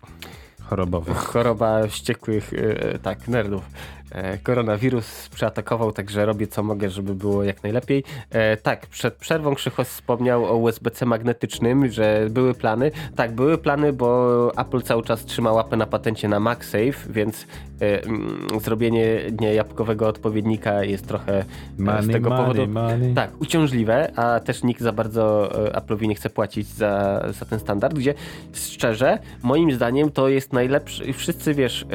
[0.61, 1.17] Chorobowych.
[1.17, 3.63] Choroba wściekłych, e, tak, nerdów.
[4.11, 8.03] E, koronawirus przeatakował, także robię co mogę, żeby było jak najlepiej.
[8.29, 12.91] E, tak, przed przerwą Krzychos wspomniał o USB-C magnetycznym, że były plany.
[13.15, 17.47] Tak, były plany, bo Apple cały czas trzyma łapę na patencie na MagSafe, więc
[17.81, 21.45] e, mm, zrobienie niejapkowego odpowiednika jest trochę
[21.77, 23.13] money, z tego money, powodu money.
[23.13, 27.93] tak, uciążliwe, a też nikt za bardzo Apple'owi nie chce płacić za, za ten standard,
[27.93, 28.13] gdzie
[28.53, 31.85] szczerze, moim zdaniem to jest najlepszy, wszyscy wiesz,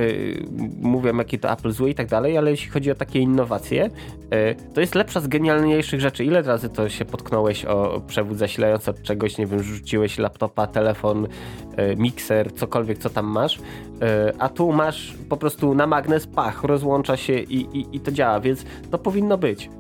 [0.81, 3.91] mówią jaki to Apple zły i tak dalej, ale jeśli chodzi o takie innowacje,
[4.31, 6.25] e, to jest lepsza z genialniejszych rzeczy.
[6.25, 11.27] Ile razy to się potknąłeś o przewód zasilający od czegoś, nie wiem, rzuciłeś laptopa, telefon,
[11.77, 13.59] e, mikser, cokolwiek, co tam masz,
[14.03, 18.13] e, a tu masz po prostu na magnes, pach, rozłącza się i, i, i to
[18.13, 19.71] działa, więc to powinno być.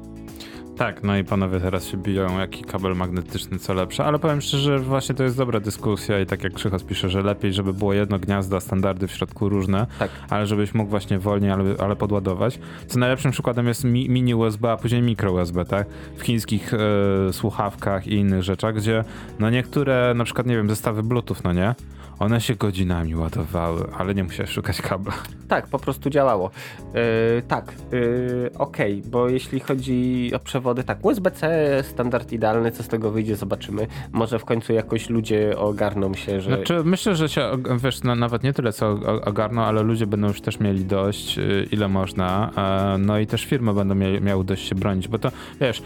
[0.78, 4.78] Tak, no i panowie teraz się biją, jaki kabel magnetyczny co lepsze, ale powiem szczerze,
[4.78, 8.18] właśnie to jest dobra dyskusja i tak jak Krzychos pisze, że lepiej, żeby było jedno
[8.18, 10.10] gniazdo, standardy w środku różne, tak.
[10.30, 12.58] ale żebyś mógł właśnie wolniej, ale, ale podładować.
[12.86, 15.86] Co najlepszym przykładem jest mi, mini USB, a później mikro USB, tak?
[16.16, 19.04] W chińskich e, słuchawkach i innych rzeczach, gdzie
[19.38, 21.74] no niektóre, na przykład, nie wiem, zestawy Bluetooth, no nie?
[22.18, 25.12] One się godzinami ładowały, ale nie musiałeś szukać kabla.
[25.48, 26.50] Tak, po prostu działało.
[26.94, 32.82] Yy, tak, yy, okej, okay, bo jeśli chodzi o przewody, tak, USB-C standard idealny, co
[32.82, 33.86] z tego wyjdzie, zobaczymy.
[34.12, 36.56] Może w końcu jakoś ludzie ogarną się, że...
[36.56, 37.50] Znaczy, myślę, że się,
[37.84, 41.66] wiesz, no, nawet nie tyle co ogarną, ale ludzie będą już też mieli dość, yy,
[41.72, 42.50] ile można,
[42.94, 45.82] e, no i też firmy będą miały, miały dość się bronić, bo to, wiesz,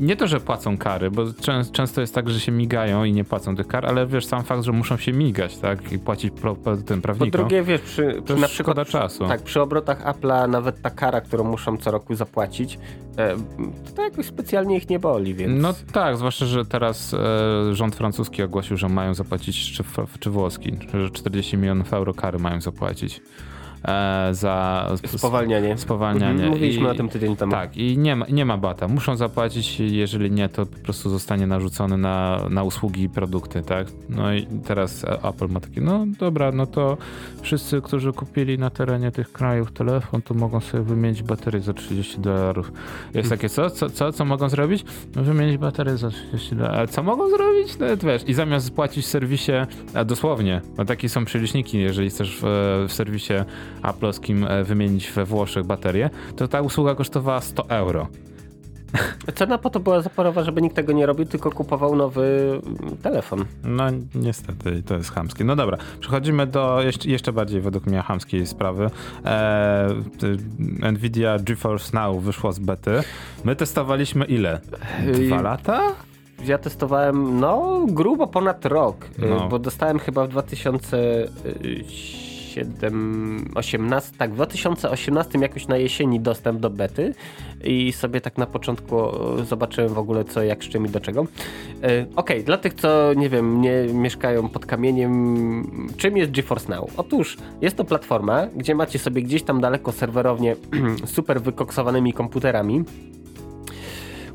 [0.00, 1.24] nie to, że płacą kary, bo
[1.72, 4.62] często jest tak, że się migają i nie płacą tych kar, ale wiesz, sam fakt,
[4.62, 5.67] że muszą się migać, tak?
[5.76, 5.92] Tak?
[5.92, 6.56] I płacić pro,
[6.86, 7.30] tym prawnikom.
[7.30, 9.28] Po drugie, wiesz, przy, przy na przykład, czasu.
[9.28, 12.78] Tak, przy obrotach Apple'a nawet ta kara, którą muszą co roku zapłacić,
[13.18, 13.36] e,
[13.96, 15.62] to jakoś specjalnie ich nie boli, więc...
[15.62, 19.84] No tak, zwłaszcza, że teraz e, rząd francuski ogłosił, że mają zapłacić, czy,
[20.20, 23.20] czy włoski, że 40 milionów euro kary mają zapłacić
[24.30, 25.78] za spowalnianie.
[25.78, 26.32] spowalnianie.
[26.32, 27.52] Mhm, mówiliśmy I, o tym tydzień temu.
[27.52, 28.88] Tak, i nie ma, nie ma bata.
[28.88, 33.86] Muszą zapłacić, jeżeli nie, to po prostu zostanie narzucony na, na usługi i produkty, tak?
[34.08, 36.96] No i teraz Apple ma takie, no dobra, no to
[37.42, 42.20] wszyscy, którzy kupili na terenie tych krajów telefon, to mogą sobie wymienić baterię za 30
[42.20, 42.72] dolarów.
[43.14, 44.84] Jest takie, co, co, co, co mogą zrobić?
[45.16, 46.78] No, wymienić baterię za 30 dolarów.
[46.78, 47.78] A co mogą zrobić?
[47.78, 49.52] No wiesz, i zamiast płacić w serwisie,
[49.94, 52.44] a dosłownie, no takie są przeliczniki, jeżeli chcesz w,
[52.88, 53.34] w serwisie
[53.82, 58.08] Apple'owskim e, wymienić we Włoszech baterię, to ta usługa kosztowała 100 euro.
[59.34, 62.60] Cena po to była zaporowa, żeby nikt tego nie robił, tylko kupował nowy
[63.02, 63.44] telefon.
[63.64, 65.44] No niestety, to jest chamskie.
[65.44, 68.90] No dobra, przechodzimy do jeszcze, bardziej według mnie chamskiej sprawy.
[69.24, 69.88] E,
[70.92, 72.90] Nvidia GeForce Now wyszło z bety.
[73.44, 74.60] My testowaliśmy ile?
[75.26, 75.80] Dwa lata?
[76.44, 79.48] Ja testowałem, no, grubo ponad rok, no.
[79.48, 80.98] bo dostałem chyba w 2000
[82.58, 87.14] 7, 18, tak, w 2018 jakoś na jesieni dostęp do bety
[87.64, 88.96] i sobie tak na początku
[89.44, 91.26] zobaczyłem w ogóle co, jak, z czym i do czego.
[91.82, 96.90] E, ok, dla tych, co nie wiem, nie mieszkają pod kamieniem, czym jest GeForce Now?
[96.96, 100.56] Otóż jest to platforma, gdzie macie sobie gdzieś tam daleko serwerownie
[101.16, 102.84] super wykoksowanymi komputerami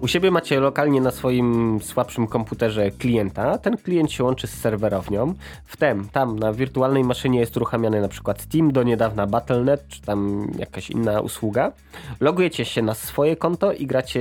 [0.04, 5.34] u siebie macie lokalnie na swoim słabszym komputerze klienta, ten klient się łączy z serwerownią,
[5.66, 10.48] wtem tam na wirtualnej maszynie jest uruchamiany na przykład Steam, do niedawna Battle.net, czy tam
[10.58, 11.72] jakaś inna usługa.
[12.20, 14.20] Logujecie się na swoje konto i gracie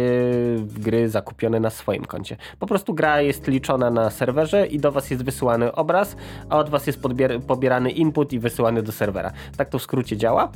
[0.57, 2.37] w gry zakupione na swoim koncie.
[2.59, 6.17] Po prostu gra jest liczona na serwerze i do was jest wysyłany obraz,
[6.49, 7.01] a od was jest
[7.47, 9.33] pobierany input i wysyłany do serwera.
[9.57, 10.53] Tak to w skrócie działa.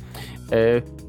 [0.51, 1.06] Yy,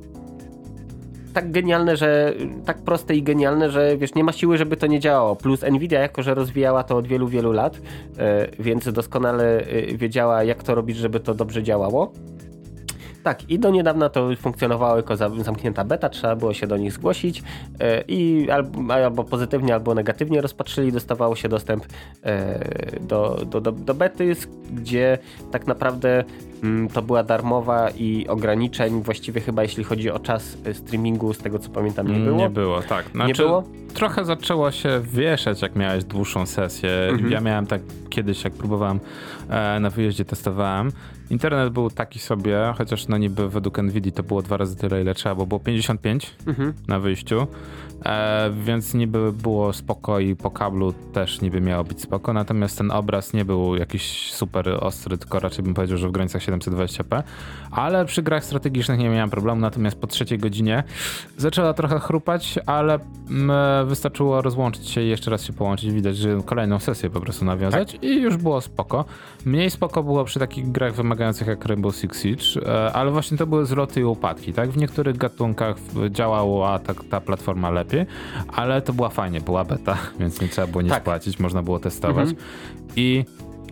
[1.39, 2.34] tak genialne, że
[2.64, 5.36] tak proste i genialne, że wiesz, nie ma siły, żeby to nie działało.
[5.36, 7.80] Plus Nvidia, jako że rozwijała to od wielu, wielu lat,
[8.18, 12.12] e, więc doskonale e, wiedziała, jak to robić, żeby to dobrze działało.
[13.22, 17.43] Tak, i do niedawna to funkcjonowało jako zamknięta beta, trzeba było się do nich zgłosić
[17.80, 21.86] e, i albo, albo pozytywnie, albo negatywnie rozpatrzyli, dostawało się dostęp
[23.01, 24.36] do, do, do, do bety,
[24.72, 25.18] gdzie
[25.51, 26.24] tak naprawdę
[26.93, 31.59] to była darmowa i ograniczeń właściwie chyba jeśli chodzi o czas y, streamingu, z tego
[31.59, 32.37] co pamiętam nie było.
[32.37, 33.11] Nie było, tak.
[33.11, 33.65] Znaczy, nie było?
[33.95, 36.91] Trochę zaczęło się wieszać, jak miałeś dłuższą sesję.
[37.11, 37.33] Mhm.
[37.33, 37.81] Ja miałem tak
[38.11, 39.01] kiedyś, jak próbowałem
[39.49, 40.93] e, na wyjeździe, testowałem.
[41.31, 45.15] Internet był taki sobie, chociaż no niby według NVIDII to było dwa razy tyle, ile
[45.15, 46.73] trzeba, bo było 55 mhm.
[46.89, 47.47] na wyjściu.
[48.05, 52.91] E, więc niby było spoko i po kablu też niby miało być spoko, natomiast ten
[52.91, 57.23] obraz nie był jakiś super ostry, tylko raczej bym powiedział, że w granicach 720p,
[57.71, 60.85] ale przy grach strategicznych nie miałem problemu, natomiast po trzeciej godzinie
[61.37, 62.99] zaczęła trochę chrupać, ale
[63.31, 67.45] mm, wystarczyło rozłączyć się i jeszcze raz się połączyć, widać, że kolejną sesję po prostu
[67.45, 68.03] nawiązać tak.
[68.03, 69.05] i już było spoko.
[69.45, 73.47] Mniej spoko było przy takich grach wymagających jak Rainbow Six Siege, e, ale właśnie to
[73.47, 74.71] były zloty i upadki, tak?
[74.71, 75.77] W niektórych gatunkach
[76.11, 77.88] działała ta, ta platforma lepiej,
[78.49, 81.05] ale to była fajnie, była beta, więc nie trzeba było nic tak.
[81.05, 82.28] płacić, można było testować.
[82.28, 82.47] Mhm.
[82.97, 83.24] I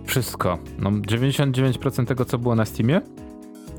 [0.05, 3.01] wszystko, no 99% tego, co było na Steamie,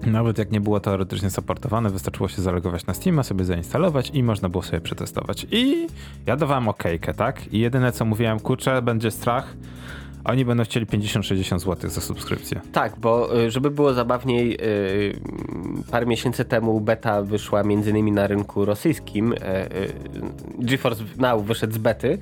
[0.06, 4.50] nawet jak nie było teoretycznie supportowane, wystarczyło się zalogować na Steam, sobie zainstalować i można
[4.50, 5.48] było sobie przetestować.
[5.52, 5.88] I
[6.26, 7.54] ja dawałem okejkę, tak?
[7.54, 9.56] I jedyne co mówiłem, kurczę, będzie strach,
[10.28, 12.62] oni będą chcieli 50-60 zł za subskrypcję.
[12.72, 18.28] Tak, bo y, żeby było zabawniej, yy, parę miesięcy temu beta wyszła między innymi na
[18.28, 19.32] rynku rosyjskim.
[19.32, 19.38] Yy,
[20.60, 22.18] GeForce Now wyszedł z bety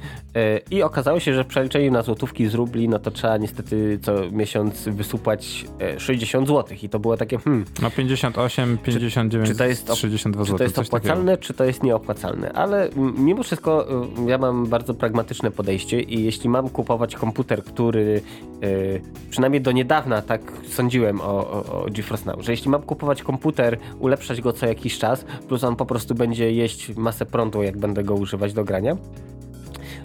[0.72, 4.32] i okazało się, że w przeliczeniu na złotówki z rubli, no to trzeba niestety co
[4.32, 5.66] miesiąc wysupłać
[5.98, 7.66] 60 zł i to było takie hmm.
[7.82, 10.58] No 58, 59, czy, czy to jest 32 zł.
[10.58, 11.48] Czy to jest opłacalne, takiego.
[11.48, 13.88] czy to jest nieopłacalne, ale mimo wszystko
[14.28, 18.22] ja mam bardzo pragmatyczne podejście i jeśli mam kupować komputer, który który
[18.62, 23.24] yy, przynajmniej do niedawna tak sądziłem o, o, o GeForce Now, że jeśli mam kupować
[23.24, 27.78] komputer, ulepszać go co jakiś czas, plus on po prostu będzie jeść masę prądu, jak
[27.78, 28.98] będę go używać do grania,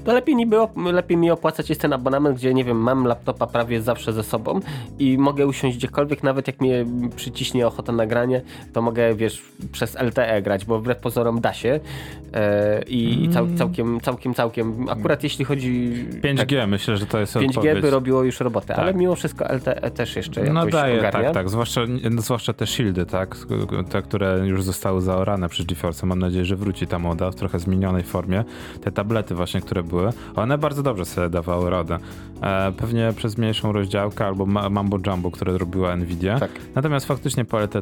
[0.05, 3.47] to lepiej mi, było, lepiej mi opłacać jest ten abonament, gdzie nie wiem, mam laptopa
[3.47, 4.61] prawie zawsze ze sobą
[4.99, 6.85] i mogę usiąść gdziekolwiek, nawet jak mnie
[7.17, 8.43] przyciśnie ochota na granie,
[8.73, 9.43] to mogę, wiesz,
[9.73, 11.81] przez LTE grać, bo wbrew pozorom da się
[12.33, 13.59] e, i cał, mm.
[13.59, 15.93] całkiem, całkiem, całkiem, akurat jeśli chodzi...
[16.23, 17.83] 5G tak, myślę, że to jest 5G odpowiedź.
[17.83, 18.79] by robiło już robotę, tak.
[18.79, 21.25] ale mimo wszystko LTE też jeszcze no jakoś daje, ogarnia.
[21.25, 21.81] Tak, tak, zwłaszcza,
[22.19, 23.37] zwłaszcza te shieldy, tak,
[23.91, 26.07] te, które już zostały zaorane przez GeForce.
[26.07, 28.45] Mam nadzieję, że wróci ta moda w trochę zmienionej formie.
[28.81, 31.99] Te tablety właśnie, które były, one bardzo dobrze sobie dawały radę.
[32.43, 36.41] E, pewnie przez mniejszą rozdziałkę albo Mambo Jumbo, które robiła Nvidia.
[36.41, 36.51] Tak.
[36.75, 37.81] Natomiast faktycznie po LTE,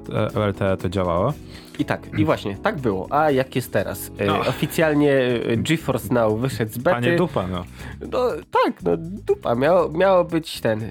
[0.48, 1.32] LTE to działało.
[1.78, 3.06] I tak, i właśnie, tak było.
[3.11, 4.11] A jak jest teraz?
[4.18, 4.40] E, no.
[4.40, 6.94] Oficjalnie e, GeForce Now wyszedł z bety.
[6.94, 7.64] Panie dupa, no.
[8.12, 8.30] no
[8.64, 9.54] tak, no dupa.
[9.54, 10.90] Miało, miało być ten,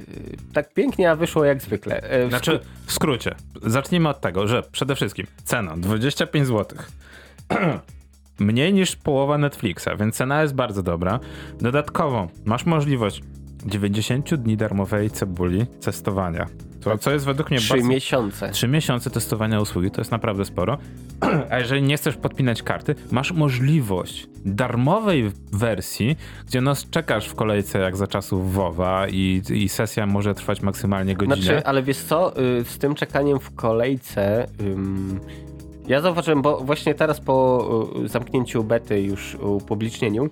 [0.53, 2.01] tak pięknie, a wyszło jak zwykle.
[2.25, 6.77] W znaczy, w skrócie, zacznijmy od tego, że przede wszystkim cena 25 zł.
[8.39, 11.19] mniej niż połowa Netflixa, więc cena jest bardzo dobra.
[11.61, 13.21] Dodatkowo masz możliwość
[13.65, 16.45] 90 dni darmowej cebuli testowania.
[16.81, 17.87] To, co jest według mnie 3 bardzo...
[17.87, 18.49] miesiące.
[18.49, 20.77] 3 miesiące testowania usługi, to jest naprawdę sporo.
[21.51, 26.17] A jeżeli nie chcesz podpinać karty, masz możliwość darmowej wersji,
[26.47, 31.15] gdzie no czekasz w kolejce jak za czasów WoWa i, i sesja może trwać maksymalnie
[31.15, 31.41] godzinę.
[31.41, 34.47] Znaczy, ale wiesz co, y, z tym czekaniem w kolejce...
[35.87, 40.29] Ja zauważyłem, bo właśnie teraz po zamknięciu bety już upublicznieniu,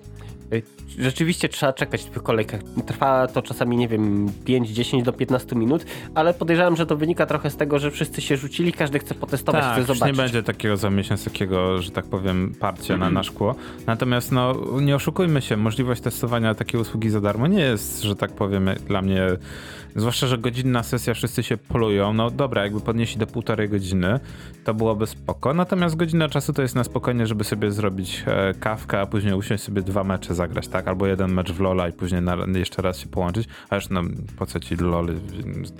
[0.52, 0.62] y,
[0.98, 2.60] rzeczywiście trzeba czekać w tych kolejkach.
[2.86, 5.84] Trwa to czasami, nie wiem, 5, 10 do 15 minut,
[6.14, 9.64] ale podejrzewam, że to wynika trochę z tego, że wszyscy się rzucili, każdy chce potestować,
[9.64, 10.06] tak, chce zobaczyć.
[10.06, 13.12] nie będzie takiego za miesiąc takiego, że tak powiem, parcia mm -hmm.
[13.12, 13.54] na, na szkło.
[13.86, 18.32] Natomiast no, nie oszukujmy się, możliwość testowania takiej usługi za darmo nie jest, że tak
[18.32, 19.26] powiem, dla mnie
[19.96, 22.12] Zwłaszcza, że godzinna sesja, wszyscy się polują.
[22.12, 24.20] No dobra, jakby podnieśli do półtorej godziny,
[24.64, 25.54] to byłoby spoko.
[25.54, 29.62] Natomiast godzina czasu to jest na spokojnie, żeby sobie zrobić e, kawkę, a później usiąść
[29.62, 30.88] sobie dwa mecze zagrać, tak?
[30.88, 34.02] Albo jeden mecz w LoL'a i później na, jeszcze raz się połączyć, a już no,
[34.38, 35.08] po co ci LoL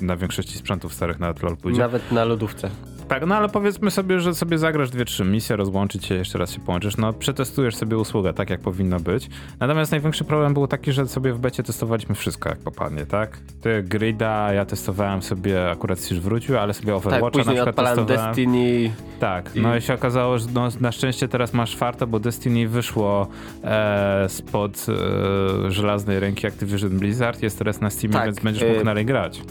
[0.01, 1.81] na większości sprzętów starych nawet LoL pójdzie.
[1.81, 2.71] Nawet na lodówce.
[3.09, 6.51] Tak, no ale powiedzmy sobie, że sobie zagrasz dwie, trzy misje, rozłączyć się, jeszcze raz
[6.51, 9.29] się połączysz, no przetestujesz sobie usługę tak, jak powinno być.
[9.61, 13.39] Natomiast największy problem był taki, że sobie w becie testowaliśmy wszystko, jak popadnie, tak?
[13.61, 18.27] Ty Grida, ja testowałem sobie, akurat Siege wrócił, ale sobie Overwatcha tak, na przykład testowałem.
[18.27, 18.93] Destiny.
[19.21, 23.29] Tak, no i się okazało, że no, na szczęście teraz masz farta, bo Destiny wyszło
[23.65, 28.85] e, spod e, żelaznej ręki Activision Blizzard, jest teraz na Steamie, tak, więc będziesz mógł
[28.85, 29.43] dalej grać.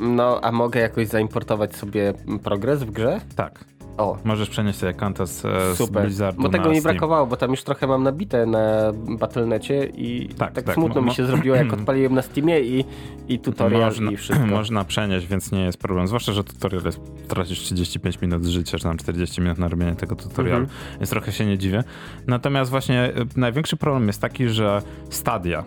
[0.00, 3.20] no, a mogę jakoś zaimportować sobie progres w grze?
[3.36, 3.64] Tak.
[3.98, 4.18] O.
[4.24, 5.40] Możesz przenieść sobie konto z,
[5.76, 10.28] z Blizzardu Bo tego mi brakowało, bo tam już trochę mam nabite na Battle.necie i
[10.28, 10.74] tak, tak, tak.
[10.74, 12.84] smutno mi się zrobiło, jak odpaliłem na Steamie i,
[13.28, 14.46] i tutorial można, i wszystko.
[14.58, 16.06] Można przenieść, więc nie jest problem.
[16.06, 20.16] Zwłaszcza, że tutorial jest, tracisz 35 minut życia, czy tam 40 minut na robienie tego
[20.16, 20.80] tutorialu, mhm.
[20.96, 21.84] więc trochę się nie dziwię.
[22.26, 25.64] Natomiast właśnie y, największy problem jest taki, że Stadia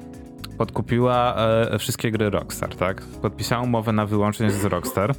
[0.57, 3.01] podkupiła e, wszystkie gry Rockstar, tak?
[3.01, 5.15] Podpisała umowę na wyłączenie z Rockstar.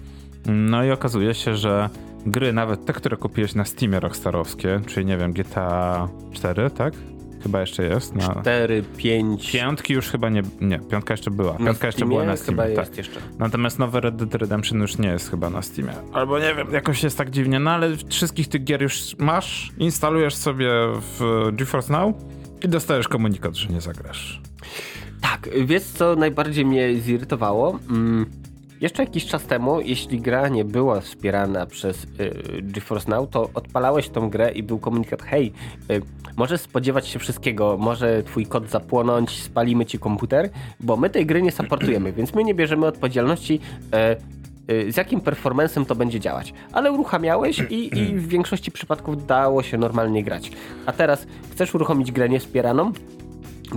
[0.47, 1.89] No i okazuje się, że
[2.27, 6.95] gry, nawet te, które kupiłeś na Steamie Rockstarowskie, czyli nie wiem, GTA 4, tak?
[7.43, 8.15] Chyba jeszcze jest.
[8.15, 8.41] Na...
[8.41, 9.53] 4, 5.
[9.53, 10.43] Piątki już chyba nie.
[10.61, 11.53] Nie, piątka jeszcze była.
[11.53, 12.63] Piątka na jeszcze była na Steamie.
[12.63, 12.87] Chyba tak.
[12.87, 13.21] jest jeszcze.
[13.39, 15.93] Natomiast nowe Red Dead Redemption już nie jest chyba na Steamie.
[16.13, 20.35] Albo nie wiem, jakoś jest tak dziwnie, no ale wszystkich tych gier już masz, instalujesz
[20.35, 20.71] sobie
[21.19, 22.17] w GeForce Now
[22.63, 24.41] i dostajesz komunikat, że nie zagrasz.
[25.21, 27.79] Tak, wiesz co najbardziej mnie zirytowało?
[27.91, 28.27] Mm
[28.83, 32.09] jeszcze jakiś czas temu, jeśli gra nie była wspierana przez y,
[32.63, 35.53] GeForce Now, to odpalałeś tą grę i był komunikat, hej,
[35.91, 36.03] y,
[36.37, 41.43] możesz spodziewać się wszystkiego, może twój kod zapłonąć, spalimy ci komputer, bo my tej gry
[41.43, 43.61] nie supportujemy, więc my nie bierzemy odpowiedzialności
[44.69, 46.55] y, y, z jakim performancem to będzie działać.
[46.73, 50.53] Ale uruchamiałeś i, i, w większości przypadków dało się normalnie grać.
[50.87, 52.93] A teraz chcesz uruchomić grę niewspieraną?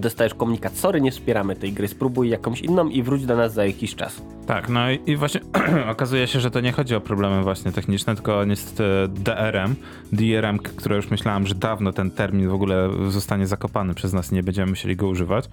[0.02, 3.66] Dostajesz komunikat, sorry, nie wspieramy tej gry, spróbuj jakąś inną i wróć do nas za
[3.66, 4.22] jakiś czas.
[4.48, 5.42] Tak, no i, i właśnie
[5.92, 9.76] okazuje się, że to nie chodzi o problemy właśnie techniczne, tylko niestety DRM,
[10.12, 14.36] DRM, które już myślałem, że dawno ten termin w ogóle zostanie zakopany przez nas i
[14.36, 15.46] nie będziemy musieli go używać.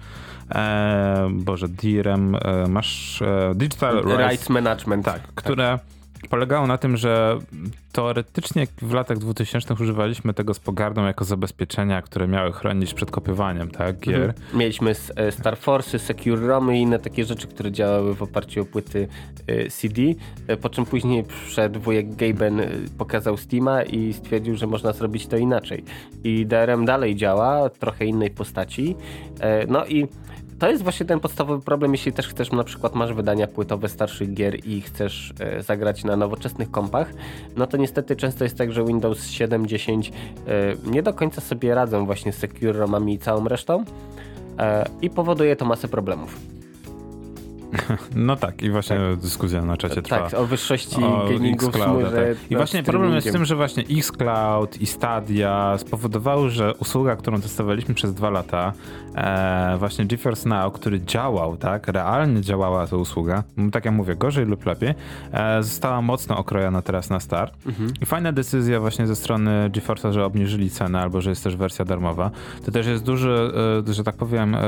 [0.55, 5.05] E, Boże, DRM, e, masz e, Digital Rights, Rights Management.
[5.05, 5.79] Tak, które
[6.29, 7.39] polegało na tym, że
[7.91, 13.71] teoretycznie w latach 2000 używaliśmy tego z pogardą jako zabezpieczenia, które miały chronić przed kopiowaniem,
[13.71, 14.21] tak, gier.
[14.21, 14.33] Mhm.
[14.53, 18.65] Mieliśmy e, Star Force, Secure ROMy i inne takie rzeczy, które działały w oparciu o
[18.65, 19.07] płyty
[19.47, 20.01] e, CD,
[20.47, 22.61] e, po czym później przed wujek Gaben
[22.97, 25.83] pokazał Steama i stwierdził, że można zrobić to inaczej.
[26.23, 28.95] I DRM dalej działa, trochę innej postaci.
[29.67, 30.07] No i
[30.59, 34.33] to jest właśnie ten podstawowy problem, jeśli też chcesz, na przykład masz wydania płytowe starszych
[34.33, 37.13] gier i chcesz e, zagrać na nowoczesnych kompach,
[37.55, 41.75] no to niestety często jest tak, że Windows 7, 10 e, nie do końca sobie
[41.75, 43.85] radzą właśnie z Secure ROMami i całą resztą
[44.59, 46.53] e, i powoduje to masę problemów.
[48.15, 49.19] No tak, i właśnie tak.
[49.19, 50.29] dyskusja na czacie tak, trwa.
[50.29, 52.11] Tak, o wyższości o gamingu w chmurze.
[52.11, 52.51] Tak.
[52.51, 57.41] I właśnie problem jest z tym, że właśnie Xcloud i Stadia spowodowały, że usługa, którą
[57.41, 58.73] testowaliśmy przez dwa lata,
[59.15, 64.45] e, właśnie GeForce Now, który działał, tak, realnie działała ta usługa, tak jak mówię, gorzej
[64.45, 64.93] lub lepiej,
[65.31, 67.53] e, została mocno okrojona teraz na start.
[67.65, 67.91] Mhm.
[68.01, 71.85] I fajna decyzja właśnie ze strony GeForce'a, że obniżyli cenę, albo że jest też wersja
[71.85, 72.31] darmowa.
[72.65, 73.51] To też jest duży,
[73.89, 74.59] e, że tak powiem, e,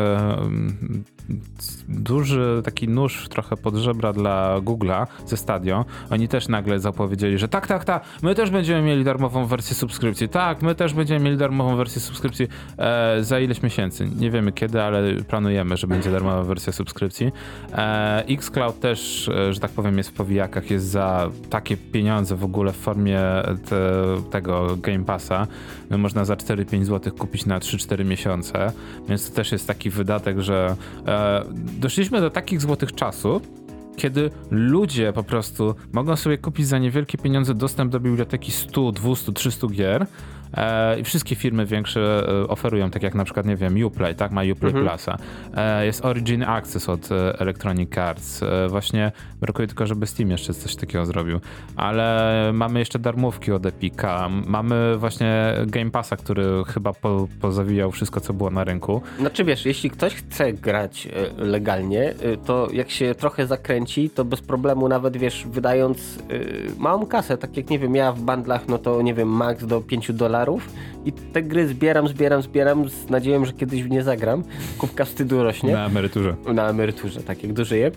[1.88, 5.86] duży taki nóż trochę pod żebra dla Google'a ze Stadio.
[6.10, 10.30] Oni też nagle zapowiedzieli, że tak, tak, tak, my też będziemy mieli darmową wersję subskrypcji.
[10.30, 14.10] Tak, my też będziemy mieli darmową wersję subskrypcji e, za ileś miesięcy.
[14.20, 17.32] Nie wiemy kiedy, ale planujemy, że będzie darmowa wersja subskrypcji.
[17.74, 22.44] E, Xcloud też, e, że tak powiem, jest w powijakach, jest za takie pieniądze w
[22.44, 23.22] ogóle w formie
[23.70, 23.82] te,
[24.32, 25.48] tego Game Passa.
[25.90, 28.72] Można za 4-5 zł kupić na 3-4 miesiące,
[29.10, 30.76] więc to też jest taki wydatek, że
[31.08, 31.44] e,
[31.80, 33.42] doszliśmy do takich złotych czasów,
[33.96, 39.34] kiedy ludzie po prostu mogą sobie kupić za niewielkie pieniądze dostęp do biblioteki 100, 200,
[39.34, 40.08] 300 gier,
[41.00, 44.42] I wszystkie firmy większe e, oferują, tak jak na przykład, nie wiem, Uplay, tak, ma
[44.42, 44.86] Uplay mhm.
[44.86, 45.18] Plusa.
[45.56, 48.42] E, jest Origin Access od Electronic Arts.
[48.70, 51.40] Właśnie brakuje tylko, żeby Steam jeszcze coś takiego zrobił.
[51.76, 54.30] Ale mamy jeszcze darmówki od Epica.
[54.48, 59.02] Mamy właśnie Game Passa, który chyba po, pozawijał wszystko, co było na rynku.
[59.20, 62.14] Znaczy wiesz, jeśli ktoś chce grać legalnie,
[62.46, 66.20] to jak się trochę zakręci, to bez problemu nawet, wiesz, wydając
[66.78, 69.82] małą kasę, tak jak, nie wiem, ja w bandlach, no to, nie wiem, max do
[69.82, 70.70] 5 dolarów dolarów
[71.06, 74.44] i te gry zbieram, zbieram, zbieram z nadzieją, że kiedyś w nie zagram.
[74.78, 75.74] Kubka wstydu rośnie.
[75.74, 76.36] Na emeryturze.
[76.54, 77.92] Na emeryturze, tak jak dożyję.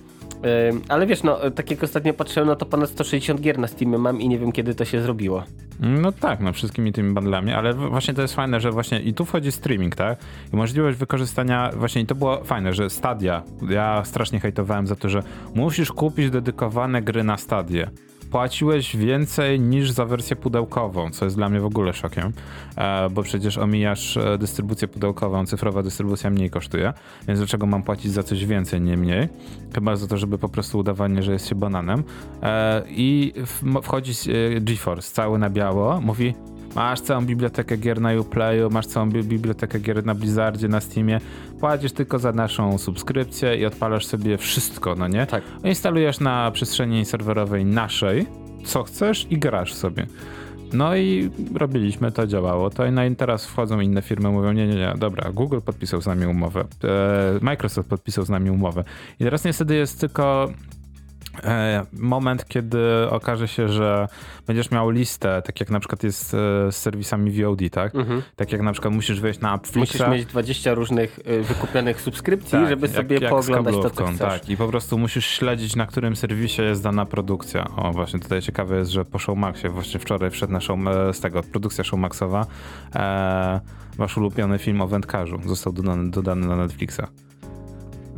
[0.89, 4.21] Ale wiesz, no, tak jak ostatnio patrzyłem, no to ponad 160 gier na Steamie mam
[4.21, 5.43] i nie wiem kiedy to się zrobiło.
[5.81, 9.25] No tak, no wszystkimi tymi bundlami, ale właśnie to jest fajne, że właśnie i tu
[9.25, 10.19] wchodzi streaming, tak?
[10.53, 15.09] I możliwość wykorzystania, właśnie i to było fajne, że Stadia, ja strasznie hejtowałem za to,
[15.09, 15.23] że
[15.55, 17.91] musisz kupić dedykowane gry na Stadię
[18.31, 22.33] płaciłeś więcej niż za wersję pudełkową, co jest dla mnie w ogóle szokiem,
[22.77, 26.93] e, bo przecież omijasz e, dystrybucję pudełkową, cyfrowa dystrybucja mniej kosztuje,
[27.29, 29.29] więc dlaczego mam płacić za coś więcej, nie mniej?
[29.75, 32.05] Chyba za to, żeby po prostu udawanie, że jest się bananem.
[32.43, 33.33] E, I
[33.83, 34.13] wchodzi
[34.61, 36.35] GeForce cały na biało, mówi
[36.75, 41.21] masz całą bibliotekę gier na Uplayu, masz całą bi bibliotekę gier na Blizzardzie, na Steamie,
[41.61, 45.27] płacisz tylko za naszą subskrypcję i odpalasz sobie wszystko, no nie?
[45.27, 45.43] Tak.
[45.65, 48.27] Instalujesz na przestrzeni serwerowej naszej,
[48.65, 50.07] co chcesz i grasz sobie.
[50.73, 54.75] No i robiliśmy to, działało to no i teraz wchodzą inne firmy, mówią nie, nie,
[54.75, 58.85] nie, dobra, Google podpisał z nami umowę, e, Microsoft podpisał z nami umowę
[59.21, 60.49] i teraz niestety jest tylko
[61.93, 62.79] moment, kiedy
[63.11, 64.09] okaże się, że
[64.47, 66.37] będziesz miał listę, tak jak na przykład jest e,
[66.73, 67.95] z serwisami VOD, tak?
[67.95, 68.23] Mhm.
[68.37, 69.79] Tak jak na przykład musisz wejść na Appflixa.
[69.79, 74.07] Musisz mieć 20 różnych e, wykupionych subskrypcji, tak, żeby sobie jak, jak pooglądać to, co
[74.07, 74.19] chcesz.
[74.19, 77.67] Tak, i po prostu musisz śledzić, na którym serwisie jest dana produkcja.
[77.77, 80.79] O, właśnie tutaj ciekawe jest, że po Showmaxie, właśnie wczoraj wszedł na show,
[81.13, 82.47] z tego, produkcja Showmaxowa,
[82.95, 83.61] e,
[83.99, 87.28] wasz ulubiony film o wędkarzu został dodany, dodany na Netflixa.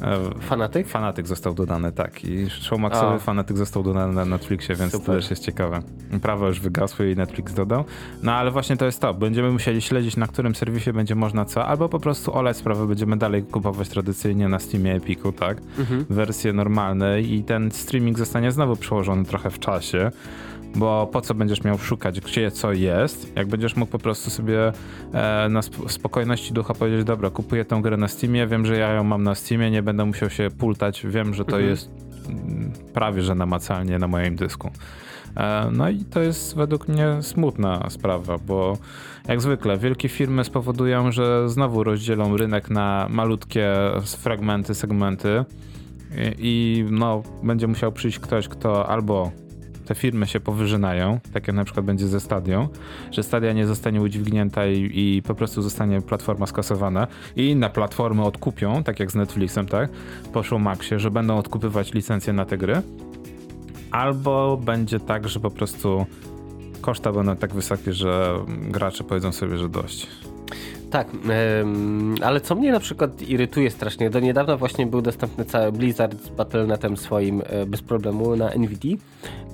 [0.03, 0.89] E, fanatyk?
[0.89, 2.25] Fanatyk został dodany, tak.
[2.25, 5.07] I Showmaxowy Fanatyk został dodany na Netflixie, więc Super.
[5.07, 5.83] to też jest ciekawe.
[6.23, 7.85] Prawo już wygasły i Netflix dodał.
[8.23, 9.15] No ale właśnie to jest to.
[9.15, 13.17] Będziemy musieli śledzić, na którym serwisie będzie można co, albo po prostu olać sprawę, będziemy
[13.17, 15.59] dalej kupować tradycyjnie na Steamie Epiku, tak?
[15.79, 16.05] Mhm.
[16.11, 20.11] Wersje normalne i ten streaming zostanie znowu przełożony trochę w czasie
[20.75, 24.73] bo po co będziesz miał szukać, gdzie co jest, jak będziesz mógł po prostu sobie
[25.13, 28.93] e, na sp spokojności ducha powiedzieć, dobra, kupuję tę grę na Steamie, wiem, że ja
[28.93, 31.71] ją mam na Steamie, nie będę musiał się pultać, wiem, że to mhm.
[31.71, 31.91] jest
[32.29, 34.71] mm, prawie, że namacalnie na moim dysku.
[35.37, 38.79] E, no i to jest według mnie smutna sprawa, bo
[39.29, 43.73] jak zwykle wielkie firmy spowodują, że znowu rozdzielą rynek na malutkie
[44.05, 45.45] fragmenty, segmenty
[46.17, 49.31] i, i no, będzie musiał przyjść ktoś, kto albo
[49.91, 52.69] te firmy się powyżynają, tak jak na przykład będzie ze Stadią,
[53.11, 58.25] że Stadia nie zostanie udźwignięta i, i po prostu zostanie platforma skasowana i inne platformy
[58.25, 59.91] odkupią, tak jak z Netflixem, tak,
[60.33, 62.83] po Maxie, że będą odkupywać licencje na te gry,
[63.91, 66.07] albo będzie tak, że po prostu
[66.81, 70.07] koszta będą tak wysokie, że gracze powiedzą sobie, że dość.
[70.91, 71.09] Tak,
[72.23, 76.29] ale co mnie na przykład irytuje strasznie, do niedawna właśnie był dostępny cały Blizzard z
[76.29, 78.97] Battle.netem swoim e, bez problemu na NVIDIA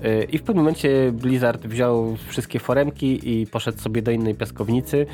[0.02, 5.06] e, i w pewnym momencie Blizzard wziął wszystkie foremki i poszedł sobie do innej piaskownicy.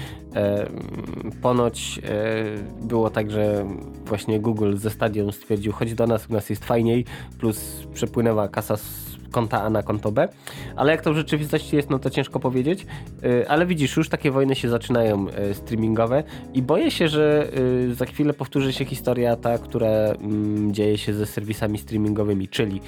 [1.43, 3.67] Ponoć e, było tak, że
[4.05, 7.05] właśnie Google ze stadion stwierdził, chodź do nas, u nas jest fajniej,
[7.39, 10.29] plus przepłynęła kasa z konta A na konto B,
[10.77, 12.87] ale jak to w rzeczywistości jest, no to ciężko powiedzieć,
[13.25, 16.25] y, ale widzisz, już takie wojny się zaczynają y, streamingowe.
[16.55, 17.51] I boję się, że
[17.91, 22.81] y, za chwilę powtórzy się historia ta, która mm, dzieje się ze serwisami streamingowymi, czyli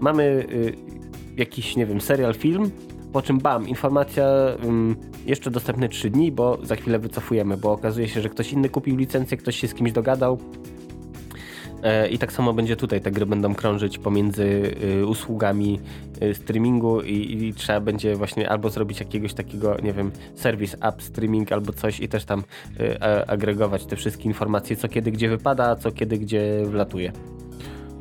[0.00, 0.46] mamy
[1.36, 2.70] jakiś, nie wiem, serial, film,
[3.12, 4.26] po czym bam, informacja
[4.64, 8.68] um, jeszcze dostępny 3 dni, bo za chwilę wycofujemy, bo okazuje się, że ktoś inny
[8.68, 10.38] kupił licencję, ktoś się z kimś dogadał,
[12.10, 13.00] I tak samo będzie tutaj.
[13.00, 15.80] Te gry będą krążyć pomiędzy y, usługami
[16.22, 21.02] y, streamingu i, i, trzeba będzie właśnie albo zrobić jakiegoś takiego, nie wiem, serwis app
[21.02, 22.44] streaming albo coś i też tam
[22.80, 27.12] y, agregować te wszystkie informacje, co kiedy gdzie wypada, a co kiedy gdzie wlatuje.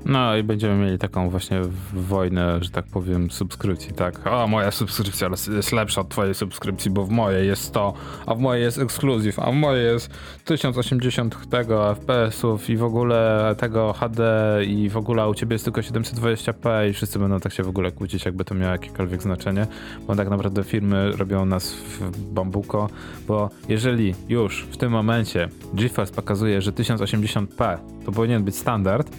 [0.06, 1.62] No i będziemy mieli taką właśnie
[1.94, 4.28] wojnę, że tak powiem, subskrypcji, tak?
[4.28, 7.94] O, moja subskrypcja jest lepsza od twojej subskrypcji, bo w mojej jest 100,
[8.26, 10.10] a w mojej jest ekskluzyw, a w mojej jest
[10.46, 14.24] 1080 tego FPS-ów i w ogóle tego HD
[14.66, 17.92] i w ogóle u ciebie jest tylko 720p i wszyscy będą tak się w ogóle
[17.92, 19.68] kłócić, jakby to miało jakiekolwiek znaczenie,
[20.08, 22.90] bo tak naprawdę firmy robią nas w bambuko,
[23.28, 29.12] bo jeżeli już w tym momencie GeForce pokazuje, że 1080p to powinien być standard,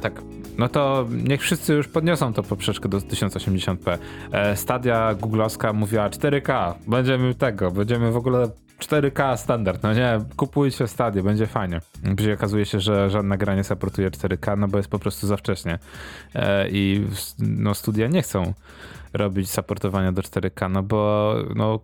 [0.00, 0.22] tak.
[0.58, 3.98] No to niech wszyscy już podniosą to poprzeczkę do 1080p.
[4.32, 8.48] E, Stadia googlowska mówiła 4K, będziemy tego, będziemy w ogóle
[8.78, 11.80] 4K standard, no nie, kupujcie Stadię, będzie fajnie.
[12.16, 15.36] Później okazuje się, że żadna gra nie supportuje 4K, no bo jest po prostu za
[15.36, 15.78] wcześnie.
[16.34, 17.06] E, I
[17.38, 18.54] no studia nie chcą
[19.12, 21.80] robić supportowania do 4K, no bo no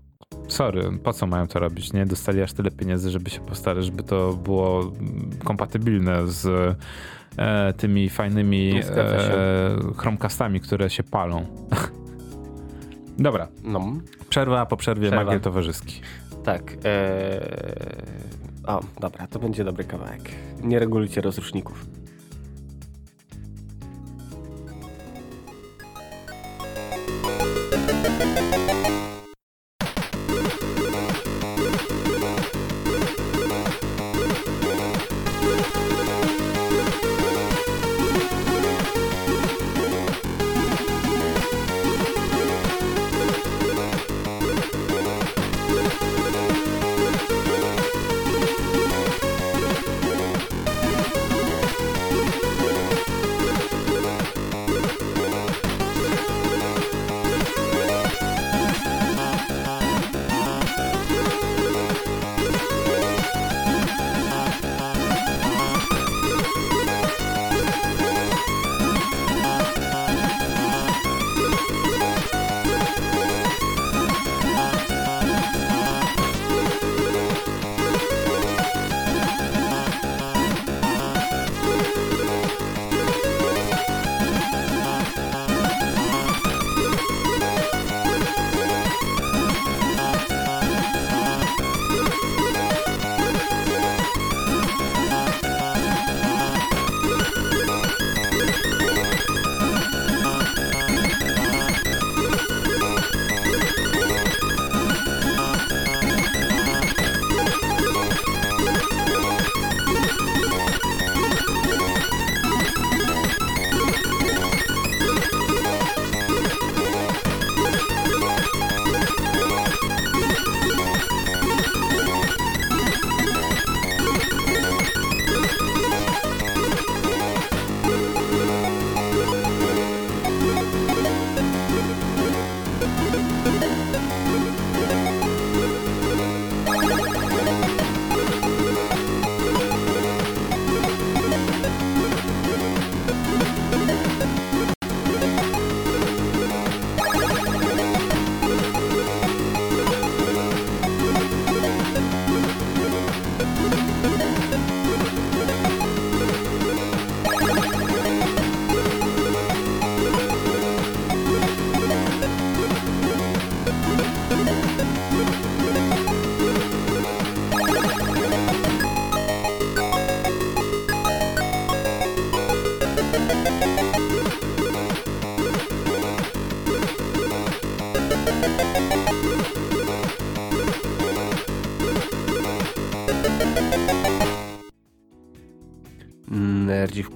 [0.48, 2.06] sorry, po co mają to robić, nie?
[2.06, 4.92] Dostali aż tyle pieniędzy, żeby się postarać, żeby to było
[5.44, 6.76] kompatybilne z
[7.36, 11.46] e, tymi fajnymi e, Chromecastami, które się palą.
[13.18, 13.48] Dobra.
[13.64, 13.92] No.
[14.28, 15.38] Przerwa po przerwie Przerwa.
[15.38, 16.00] Towarzyski.
[16.44, 16.76] Tak.
[16.84, 17.76] E...
[18.66, 20.22] O, dobra, to będzie dobry kawałek.
[20.62, 21.86] Nie regulujcie rozruszników.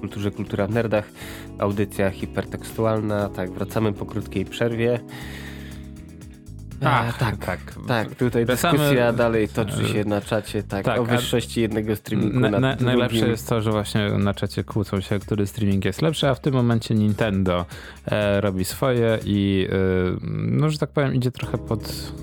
[0.01, 1.11] Kulturze, kultura w nerdach.
[1.59, 3.29] Audycja hipertekstualna.
[3.29, 4.99] Tak, wracamy po krótkiej przerwie.
[6.85, 7.59] Ach, tak, tak.
[7.87, 12.49] Tak, tutaj dyskusja dalej toczy się na czacie tak, tak o wyższości jednego streamingu na,
[12.49, 16.35] na, Najlepsze jest to, że właśnie na czacie kłócą się, który streaming jest lepszy, a
[16.35, 17.65] w tym momencie Nintendo
[18.05, 19.75] e, robi swoje i e,
[20.31, 22.13] no, że tak powiem, idzie trochę pod,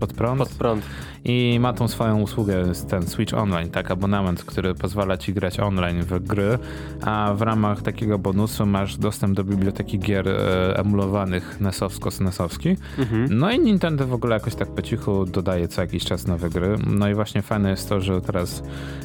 [0.00, 0.38] pod prąd.
[0.38, 0.84] Pod prąd
[1.24, 6.02] i ma tą swoją usługę, ten Switch Online, tak, abonament, który pozwala ci grać online
[6.02, 6.58] w gry,
[7.00, 12.76] a w ramach takiego bonusu masz dostęp do biblioteki gier e, emulowanych NESowsko-SNESowskich.
[12.98, 13.38] Mhm.
[13.38, 16.76] No i Nintendo w ogóle jakoś tak po cichu dodaje co jakiś czas nowe gry.
[16.86, 18.62] No i właśnie fajne jest to, że teraz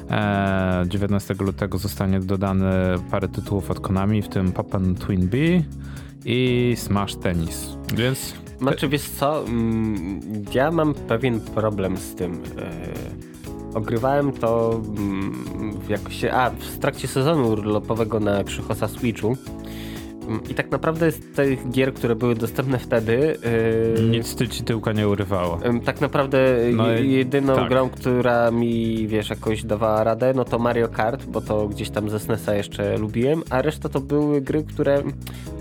[0.09, 4.75] e, 19 lutego zostanie dodane parę tytułów od Konami, w tym Pop
[5.05, 5.37] Twin B
[6.25, 7.77] i Smash Tennis.
[7.95, 10.21] Więc znaczy wiesz co, mm,
[10.53, 12.43] ja mam pewien problem z tym.
[12.59, 19.37] E, ogrywałem to mm, jakoś, a w trakcie sezonu urlopowego na Krzychosa Switchu
[20.49, 23.37] i tak naprawdę z tych gier, które były dostępne wtedy...
[23.97, 25.59] Yy, Nic ci tyłka nie urywało.
[25.73, 26.37] Yy, tak naprawdę
[26.73, 27.69] no jedyną tak.
[27.69, 32.09] grą, która mi, wiesz, jakoś dawała radę, no to Mario Kart, bo to gdzieś tam
[32.09, 35.03] ze SNESa jeszcze lubiłem, a reszta to były gry, które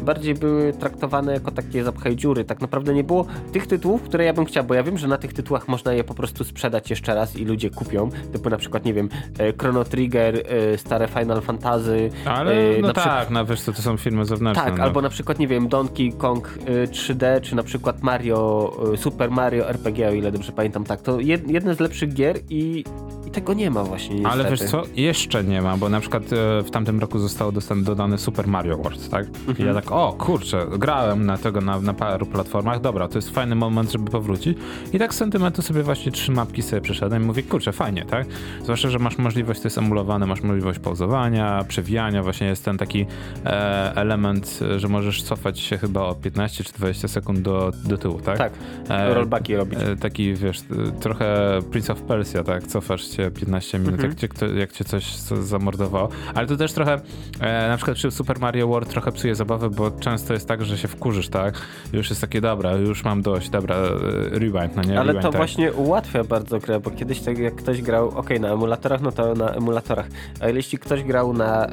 [0.05, 2.45] bardziej były traktowane jako takie zapchaj dziury.
[2.45, 5.19] Tak naprawdę nie było tych tytułów, które ja bym chciał, bo ja wiem, że na
[5.19, 8.85] tych tytułach można je po prostu sprzedać jeszcze raz i ludzie kupią, typu na przykład,
[8.85, 9.09] nie wiem,
[9.39, 12.11] e, Chrono Trigger, e, stare Final Fantasy.
[12.25, 13.31] Ale no tak, przykład...
[13.31, 14.85] no wiesz, to, to są filmy zewnętrzne tak, no.
[14.85, 16.59] albo na przykład, nie wiem, Donkey Kong
[16.91, 21.03] 3D, y, czy na przykład Mario, y, Super Mario RPG, o ile dobrze pamiętam, tak.
[21.03, 22.85] To jedne z lepszych gier i,
[23.27, 24.41] i tego nie ma właśnie niestety.
[24.41, 28.19] Ale wiesz co, jeszcze nie ma, bo na przykład y, w tamtym roku zostało dodane
[28.19, 29.27] Super Mario World, tak?
[29.27, 29.59] Mhm.
[29.59, 33.31] I ja tak, o kurczę, grałem na tego na, na paru platformach, dobra, to jest
[33.31, 34.59] fajny moment, żeby powrócić.
[34.93, 38.27] I tak z sentymentu sobie właśnie trzy mapki sobie przeszedłem i mówię, kurczę, fajnie, tak?
[38.63, 43.07] Zwłaszcza, że masz możliwość, to jest emulowane, masz możliwość pauzowania, przewijania, właśnie jest ten taki
[43.45, 44.44] e, element
[44.77, 48.39] że możesz cofać się chyba o 15 czy 20 sekund do, do tyłu, tak?
[48.39, 48.53] Tak,
[48.89, 49.79] e, rollbacki robić.
[49.83, 50.63] E, taki, wiesz,
[51.01, 52.67] trochę Prince of Persia, tak?
[52.67, 54.15] Cofasz się 15 minut, mhm.
[54.23, 56.09] jak, cię, jak cię coś zamordowało.
[56.35, 57.01] Ale to też trochę,
[57.41, 60.79] e, na przykład przy Super Mario World trochę psuje zabawę, bo często jest tak, że
[60.79, 61.63] się wkurzysz, tak?
[61.93, 63.89] Już jest takie, dobra, już mam dość, dobra, e,
[64.31, 65.01] rewind, no nie?
[65.01, 65.37] Ale rewind, to tak.
[65.37, 69.35] właśnie ułatwia bardzo grę, bo kiedyś tak jak ktoś grał, ok, na emulatorach, no to
[69.35, 70.07] na emulatorach,
[70.41, 71.71] a jeśli ktoś grał na y,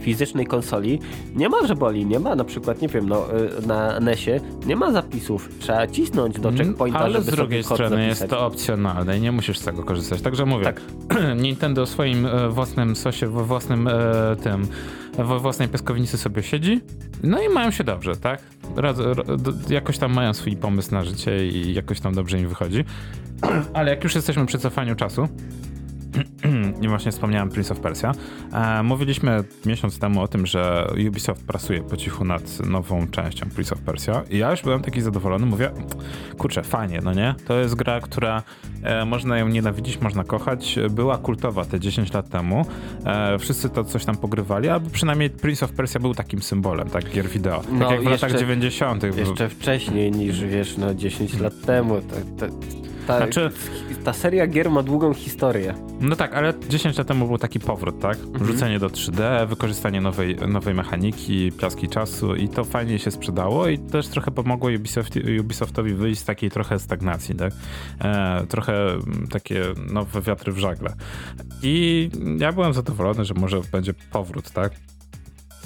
[0.00, 1.00] fizycznej konsoli,
[1.34, 4.76] nie ma, że boli, nie ma na przykład, nie wiem, no, y, na NESie nie
[4.76, 5.48] ma zapisów.
[5.58, 8.08] Trzeba cisnąć do mm, checkpointa, Ale żeby z drugiej strony zapisać.
[8.08, 10.22] jest to opcjonalne i nie musisz z tego korzystać.
[10.22, 10.80] Także mówię, tak.
[11.42, 13.92] Nintendo w swoim e, własnym sosie, we własnym e,
[14.42, 14.66] tym,
[15.18, 16.80] we własnej piaskownicy sobie siedzi,
[17.22, 18.40] no i mają się dobrze, tak?
[18.76, 18.96] Raz,
[19.68, 22.84] jakoś tam mają swój pomysł na życie i jakoś tam dobrze im wychodzi.
[23.74, 25.28] Ale jak już jesteśmy przy cofaniu czasu,
[26.82, 28.12] i właśnie wspomniałem Prince of Persia.
[28.52, 33.72] E, mówiliśmy miesiąc temu o tym, że Ubisoft pracuje po cichu nad nową częścią Prince
[33.72, 35.70] of Persia i ja już byłem taki zadowolony, mówię,
[36.38, 37.34] kurczę, fajnie, no nie?
[37.46, 38.42] To jest gra, która
[38.82, 40.78] e, można ją nienawidzić, można kochać.
[40.90, 42.66] Była kultowa te 10 lat temu.
[43.04, 47.10] E, wszyscy to coś tam pogrywali, albo przynajmniej Prince of Persia był takim symbolem, tak,
[47.10, 47.60] gier wideo.
[47.60, 49.02] Tak no, jak w latach 90.
[49.16, 52.00] Jeszcze wcześniej niż, wiesz, no 10 lat temu.
[52.00, 52.52] To, to
[53.06, 53.50] ta, znaczy,
[54.04, 55.74] ta seria gier ma długą historię.
[56.00, 58.18] No tak, ale 10 lat temu był taki powrót, tak?
[58.18, 58.46] Mhm.
[58.46, 63.78] Rzucenie do 3D, wykorzystanie nowej, nowej mechaniki, piaski czasu i to fajnie się sprzedało i
[63.78, 67.52] też trochę pomogło Ubisoft, Ubisoftowi wyjść z takiej trochę stagnacji, tak?
[68.00, 69.62] E, trochę mm, takie
[69.92, 70.94] nowe wiatry w żagle.
[71.62, 74.72] I ja byłem zadowolony, że może będzie powrót, tak?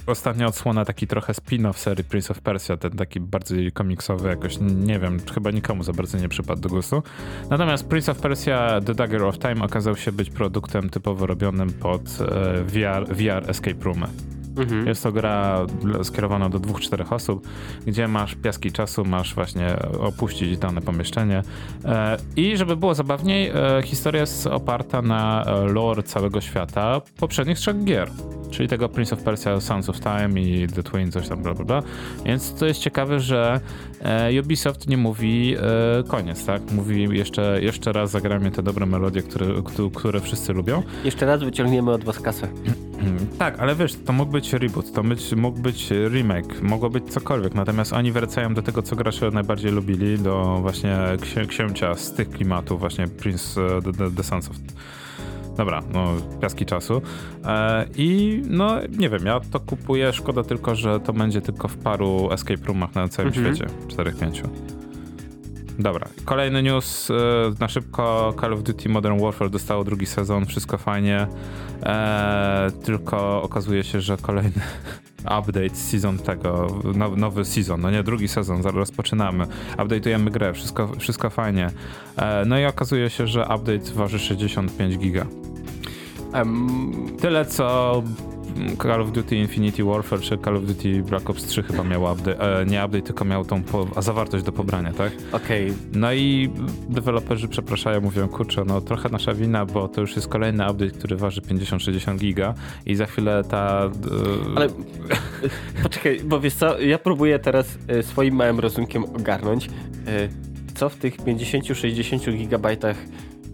[0.06, 4.98] Ostatnia odsłona taki trochę spin-off serii Prince of Persia, ten taki bardziej komiksowy jakoś, nie
[4.98, 7.02] wiem, chyba nikomu za bardzo nie przypadł do gustu.
[7.50, 12.00] Natomiast Prince of Persia The Dagger of Time okazał się być produktem typowo robionym pod
[12.00, 14.35] e, VR, VR Escape Roomy.
[14.56, 14.86] Mhm.
[14.86, 15.66] Jest to gra
[16.02, 17.48] skierowana do dwóch, czterech osób,
[17.86, 21.42] gdzie masz piaski czasu, masz właśnie opuścić dane pomieszczenie.
[21.84, 27.84] E, I żeby było zabawniej, e, historia jest oparta na lore całego świata poprzednich trzech
[27.84, 28.10] gier
[28.50, 31.64] czyli tego Prince of Persia Sons of Time i The Twin, coś tam, bla, bla,
[31.64, 31.82] bla.
[32.24, 33.60] Więc to jest ciekawe, że
[34.02, 35.56] e, Ubisoft nie mówi
[36.00, 36.62] e, koniec, tak?
[36.72, 39.46] Mówi jeszcze, jeszcze raz zagramy te dobre melodie, które,
[39.94, 40.82] które wszyscy lubią.
[41.04, 42.48] Jeszcze raz wyciągniemy od was kasę.
[43.38, 47.54] tak, ale wiesz, to mógł być reboot, to być, mógł być remake, mogło być cokolwiek,
[47.54, 50.98] natomiast oni wracają do tego, co gracze najbardziej lubili, do właśnie
[51.48, 54.56] księcia z tych klimatów, właśnie Prince the, the, the Sons of
[55.56, 56.08] Dobra, no
[56.40, 57.02] piaski czasu.
[57.44, 61.76] E, I no nie wiem, ja to kupuję, szkoda tylko, że to będzie tylko w
[61.76, 63.56] paru escape roomach na całym mhm.
[63.56, 64.42] świecie, 4-5.
[65.78, 67.10] Dobra, kolejny news.
[67.10, 67.14] E,
[67.60, 71.26] na szybko Call of Duty Modern Warfare dostało drugi sezon, wszystko fajnie.
[71.82, 74.60] Eee, tylko okazuje się, że kolejny
[75.38, 76.66] update season tego,
[77.16, 79.46] nowy season, no nie, drugi sezon, zaraz rozpoczynamy.
[79.76, 81.70] Update'ujemy grę, wszystko, wszystko fajnie.
[82.16, 85.26] Eee, no i okazuje się, że update waży 65 giga.
[86.34, 88.02] Um, Tyle co
[88.82, 92.60] Call of Duty Infinity Warfare czy Call of Duty Black Ops 3 chyba miał update,
[92.60, 95.12] e, nie update, tylko miał tą po, zawartość do pobrania, tak?
[95.32, 95.66] Okej.
[95.66, 95.76] Okay.
[95.92, 96.50] No i
[96.88, 101.16] deweloperzy przepraszają, mówią, kurczę, no trochę nasza wina, bo to już jest kolejny update, który
[101.16, 102.54] waży 50-60 giga
[102.86, 103.84] i za chwilę ta...
[103.84, 104.56] E...
[104.56, 104.68] Ale
[105.82, 110.28] poczekaj, bo wiesz co, ja próbuję teraz e, swoim małym rozumkiem ogarnąć, e,
[110.74, 112.96] co w tych 50-60 gigabajtach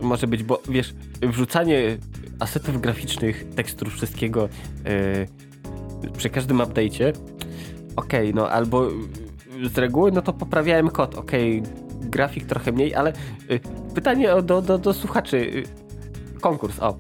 [0.03, 1.99] może być, bo wiesz, wrzucanie
[2.41, 4.49] asetów graficznych, tekstur, wszystkiego
[6.03, 7.13] yy, przy każdym update'cie,
[7.97, 8.89] okej, okay, no albo
[9.73, 11.73] z reguły, no to poprawiałem kod, okej, okay,
[12.11, 13.13] grafik trochę mniej, ale
[13.49, 13.61] yy,
[13.95, 15.63] pytanie do, do, do słuchaczy, yy,
[16.41, 16.97] konkurs, o.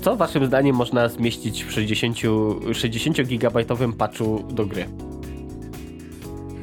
[0.00, 2.16] co waszym zdaniem można zmieścić w 60,
[2.72, 4.86] 60 gigabajtowym patchu do gry?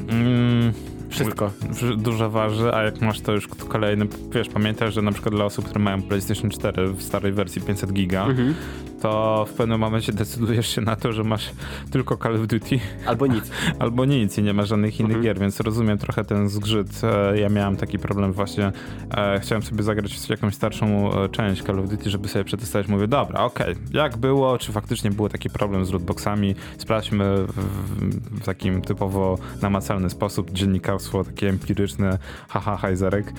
[0.09, 0.73] Mm,
[1.09, 1.51] wszystko.
[1.97, 5.65] Dużo waży, a jak masz to już kolejny, wiesz, pamiętasz, że na przykład dla osób,
[5.65, 8.55] które mają PlayStation 4 w starej wersji 500 giga, mhm
[9.01, 11.51] to w pewnym momencie decydujesz się na to, że masz
[11.91, 12.79] tylko Call of Duty.
[13.05, 13.51] Albo nic.
[13.79, 15.23] Albo nic i nie ma żadnych innych mhm.
[15.23, 17.01] gier, więc rozumiem trochę ten zgrzyt.
[17.03, 18.71] E, ja miałem taki problem właśnie,
[19.17, 22.87] e, chciałem sobie zagrać w jakąś starszą e, część Call of Duty, żeby sobie przetestować.
[22.87, 23.83] Mówię, dobra, okej, okay.
[23.93, 30.09] jak było, czy faktycznie był taki problem z lootboxami, sprawdźmy w, w takim typowo namacalny
[30.09, 32.17] sposób, dziennikarstwo takie empiryczne,
[32.47, 33.33] haha, hajzerek.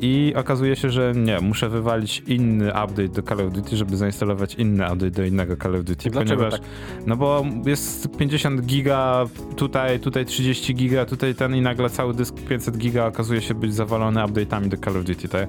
[0.00, 4.54] I okazuje się, że nie, muszę wywalić inny update do Call of Duty, żeby zainstalować
[4.54, 6.68] inny inny update do innego Call of Duty, Dlaczego ponieważ tak?
[7.06, 9.24] no bo jest 50 giga,
[9.56, 13.74] tutaj, tutaj 30 giga, tutaj ten i nagle cały dysk 500 giga okazuje się być
[13.74, 15.48] zawalony update'ami do Call of Duty, tak?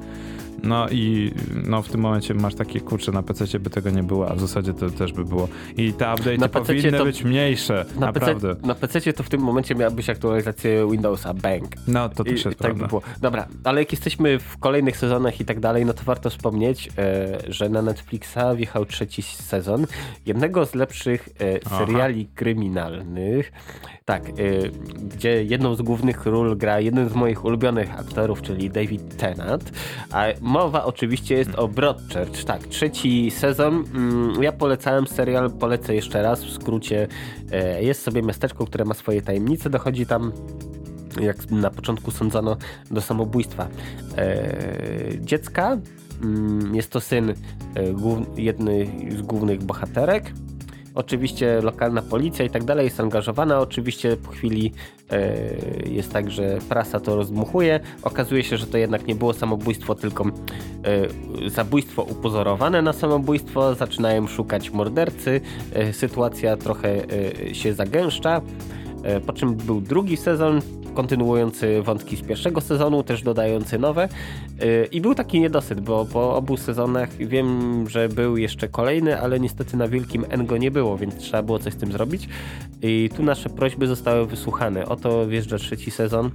[0.63, 1.31] No i
[1.65, 4.39] no, w tym momencie masz takie kurcze na PC by tego nie było, a w
[4.39, 5.47] zasadzie to też by było.
[5.77, 8.55] I te update powinny to, być mniejsze, na naprawdę.
[8.55, 11.75] PC, na PC to w tym momencie miałabyś aktualizację Windowsa, bang.
[11.87, 13.01] No to też jest tak by było.
[13.21, 17.53] Dobra, ale jak jesteśmy w kolejnych sezonach i tak dalej, no to warto wspomnieć, e,
[17.53, 19.85] że na Netflixa wjechał trzeci sezon
[20.25, 22.35] jednego z lepszych e, seriali Aha.
[22.35, 23.51] kryminalnych.
[24.07, 24.71] Tak, y,
[25.15, 29.71] gdzie jedną z głównych ról gra jeden z moich ulubionych aktorów, czyli David Tennant.
[30.11, 32.43] A mowa oczywiście jest o Broadchurch.
[32.43, 33.83] Tak, trzeci sezon.
[33.95, 37.07] Mm, ja polecałem serial, polecę jeszcze raz w skrócie.
[37.79, 39.69] Y, jest sobie miasteczko, które ma swoje tajemnice.
[39.69, 40.31] Dochodzi tam
[41.21, 42.57] jak na początku sądzono
[42.91, 45.77] do samobójstwa y, dziecka.
[46.23, 47.33] Mm, jest to syn
[48.37, 50.31] jednej z głównych bohaterek.
[50.97, 53.59] Oczywiście lokalna policja i tak dalej jest angażowana.
[53.59, 54.96] Oczywiście po chwili e,
[55.85, 57.79] jest tak, że prasa to rozdmuchuje.
[58.03, 63.75] Okazuje się, że to jednak nie było samobójstwo, tylko e, zabójstwo upozorowane na samobójstwo.
[63.75, 65.41] Zaczynają szukać mordercy.
[65.73, 66.89] E, sytuacja trochę
[67.49, 68.41] e, się zagęszcza.
[69.03, 70.61] E, po czym był drugi sezon,
[70.97, 74.09] kontynuujący wątki z pierwszego sezonu, też dodający nowe.
[74.63, 77.49] Y, I był taki niedosyt, bo po obu sezonach wiem,
[77.89, 81.73] że był jeszcze kolejny, ale niestety na Wielkim Engo nie było, więc trzeba było coś
[81.73, 82.29] z tym zrobić.
[82.81, 84.85] I tu nasze prośby zostały wysłuchane.
[84.85, 86.31] Oto wjeżdża trzeci sezon.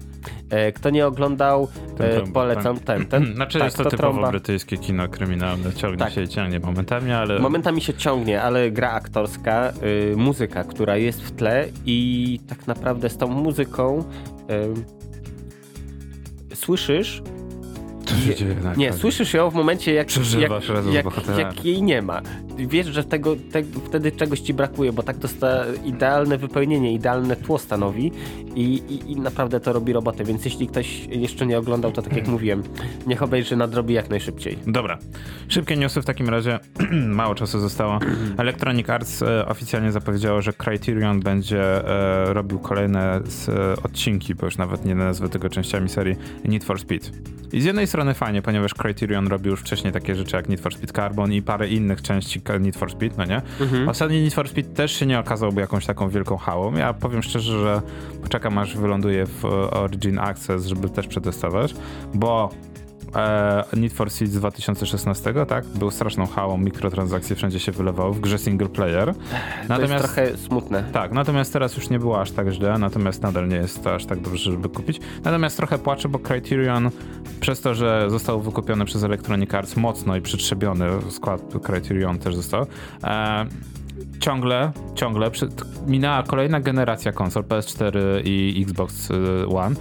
[0.50, 1.68] E, kto nie oglądał,
[1.98, 3.06] ten, e, polecam ten.
[3.06, 4.30] ten znaczy tak, jest to, to typowo trąba.
[4.30, 5.72] brytyjskie kino kryminalne.
[5.72, 6.12] Ciągnie tak.
[6.12, 7.38] się ciągnie momentami, ale...
[7.38, 9.72] Momentami się ciągnie, ale gra aktorska,
[10.12, 14.04] y, muzyka, która jest w tle i tak naprawdę z tą muzyką
[16.54, 17.22] słyszysz
[18.16, 20.08] się dzieje Nie, słyszysz ją w momencie, jak,
[20.38, 20.50] jak,
[20.92, 22.22] jak, jak, jej nie ma.
[22.56, 25.28] Wiesz, że tego, te, wtedy czegoś ci brakuje, bo tak to
[25.84, 28.12] idealne wypełnienie, idealne tło stanowi
[28.54, 32.16] i, i, i, naprawdę to robi robotę, więc jeśli ktoś jeszcze nie oglądał, to tak
[32.16, 32.62] jak mówiłem,
[33.06, 34.58] niech obejrzy nadrobi jak najszybciej.
[34.66, 34.98] Dobra.
[35.48, 36.58] Szybkie newsy w takim razie.
[37.06, 37.98] Mało czasu zostało.
[38.38, 44.46] Electronic Arts e, oficjalnie zapowiedziało, że Criterion będzie e, robił kolejne z, e, odcinki, bo
[44.46, 47.10] już nawet nie nazwę tego częściami serii Need for Speed.
[47.52, 50.74] I z jednej strony fajnie, ponieważ Criterion robił już wcześniej takie rzeczy jak Need for
[50.74, 53.42] Speed Carbon i parę innych części Need for Speed, no nie?
[53.60, 53.88] Mhm.
[53.88, 56.74] Ostatni Need for Speed też się nie okazałby jakąś taką wielką hałą.
[56.74, 57.82] Ja powiem szczerze, że
[58.22, 61.74] poczekam aż wyląduje w Origin Access, żeby też przetestować,
[62.14, 62.71] bo e,
[63.76, 65.66] Need for Speed z 2016, tak?
[65.66, 69.14] Był straszną hałą, mikrotransakcje wszędzie się wylewały w grze single player.
[69.68, 70.84] Natomiast, to jest trochę smutne.
[70.92, 74.06] Tak, natomiast teraz już nie było aż tak źle, natomiast nadal nie jest to aż
[74.06, 75.00] tak dobrze, żeby kupić.
[75.24, 76.90] Natomiast trochę płaczę, bo Criterion
[77.40, 82.66] przez to, że został wykupiony przez Electronic Arts mocno i przytrzebiony, skład Criterion też został,
[83.04, 83.46] e,
[84.20, 85.30] ciągle, ciągle
[85.86, 89.08] minęła kolejna generacja konsol PS4 i Xbox
[89.48, 89.76] One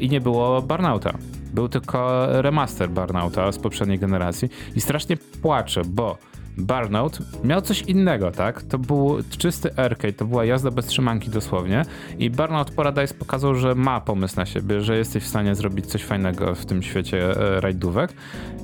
[0.00, 1.12] i nie było Burnouta.
[1.54, 6.18] Był tylko remaster Burnouta z poprzedniej generacji i strasznie płaczę, bo
[6.58, 8.62] Burnout miał coś innego, tak?
[8.62, 11.82] To był czysty arcade, to była jazda bez trzymanki dosłownie
[12.18, 16.04] i Burnout Paradise pokazał, że ma pomysł na siebie, że jesteś w stanie zrobić coś
[16.04, 18.12] fajnego w tym świecie e, rajdówek.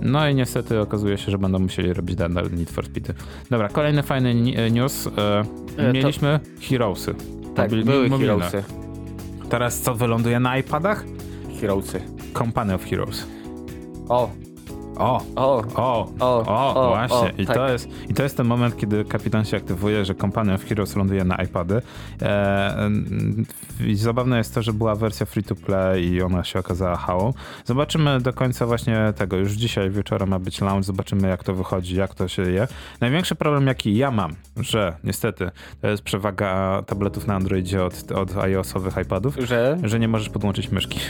[0.01, 3.15] No i niestety okazuje się, że będą musieli robić nadal Need for Speedy.
[3.51, 5.09] Dobra, kolejny fajny e, news.
[5.79, 6.67] E, mieliśmy to...
[6.69, 7.15] Heroesy.
[7.55, 8.35] Tak, były mobilne.
[8.35, 8.65] Heroesy.
[9.49, 11.05] Teraz co wyląduje na iPadach?
[11.61, 12.01] Heroesy.
[12.35, 13.27] Company of Heroes.
[14.09, 14.31] O,
[14.97, 17.33] o, o, o, o, o właśnie.
[17.39, 17.57] I, tak.
[17.57, 20.97] to jest, I to jest ten moment, kiedy kapitan się aktywuje, że Company of Heroes
[20.97, 21.83] ląduje na iPady.
[22.23, 22.91] E,
[23.87, 27.33] I zabawne jest to, że była wersja free to play i ona się okazała hałą.
[27.65, 29.37] Zobaczymy do końca właśnie tego.
[29.37, 32.69] Już dzisiaj wieczorem ma być launch, zobaczymy jak to wychodzi, jak to się je.
[33.01, 35.51] Największy problem, jaki ja mam, że niestety
[35.81, 39.79] to jest przewaga tabletów na Androidzie od, od iOS-owych iPadów, że?
[39.83, 41.01] że nie możesz podłączyć myszki.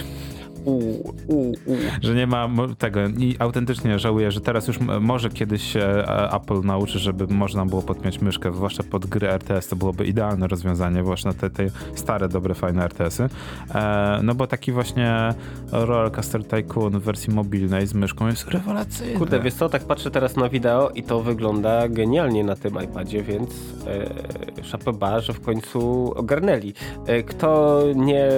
[2.03, 2.49] Że nie ma
[2.79, 7.67] tego i autentycznie żałuję, że teraz już może kiedyś się e, Apple nauczy, żeby można
[7.67, 12.29] było podpiąć myszkę, zwłaszcza pod gry RTS, to byłoby idealne rozwiązanie, właśnie te, te stare,
[12.29, 13.29] dobre, fajne RTS-y.
[13.75, 15.35] E, no bo taki właśnie
[15.73, 19.19] Rollercoaster Tycoon w wersji mobilnej z myszką jest rewelacyjny.
[19.19, 23.23] Kurde, wiesz co, tak patrzę teraz na wideo i to wygląda genialnie na tym iPadzie,
[23.23, 23.51] więc
[24.61, 26.75] e, szapeba, że w końcu ogarnęli.
[27.07, 28.29] E, kto nie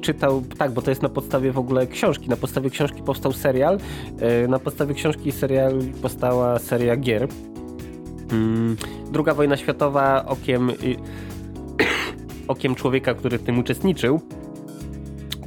[0.00, 2.28] czytał, tak, bo to jest na podstawie w ogóle książki.
[2.28, 3.78] Na podstawie książki powstał serial.
[4.20, 5.72] E, na podstawie książki i serial
[6.02, 7.28] powstała seria gier.
[8.32, 8.76] Mm,
[9.12, 10.70] druga wojna światowa okiem
[12.48, 14.20] okiem człowieka, który w tym uczestniczył.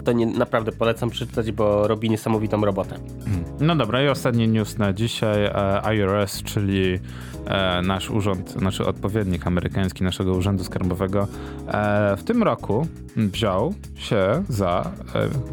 [0.03, 2.95] To nie, naprawdę polecam przeczytać, bo robi niesamowitą robotę.
[2.95, 3.43] Mm.
[3.59, 5.45] No dobra, i ostatni news na dzisiaj.
[5.45, 6.99] E, IRS, czyli
[7.83, 11.27] nasz urząd, znaczy odpowiednik amerykański naszego urzędu skarbowego,
[11.67, 14.91] e, w tym roku wziął się za,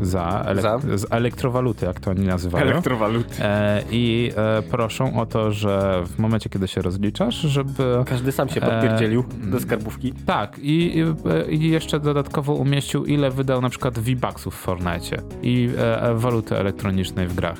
[0.00, 0.62] e, za, elek
[0.94, 1.08] za?
[1.10, 2.64] elektrowaluty, jak to oni nazywają.
[2.64, 3.34] Elektrowaluty.
[3.40, 8.02] E, I e, proszą o to, że w momencie, kiedy się rozliczasz, żeby...
[8.06, 10.12] Każdy sam się podpierdzielił do skarbówki.
[10.12, 11.04] Tak, i,
[11.48, 15.70] i, jeszcze dodatkowo umieścił, ile wydał na przykład V-Bucksów w Fortnite i
[16.14, 17.58] waluty elektronicznej w grach.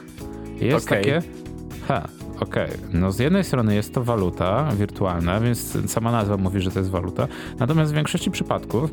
[0.60, 0.98] Jest okay.
[0.98, 1.22] takie...
[1.88, 2.08] Ha,
[2.40, 2.78] Okej, okay.
[2.92, 6.90] no z jednej strony jest to waluta wirtualna, więc sama nazwa mówi, że to jest
[6.90, 7.28] waluta.
[7.58, 8.90] Natomiast w większości przypadków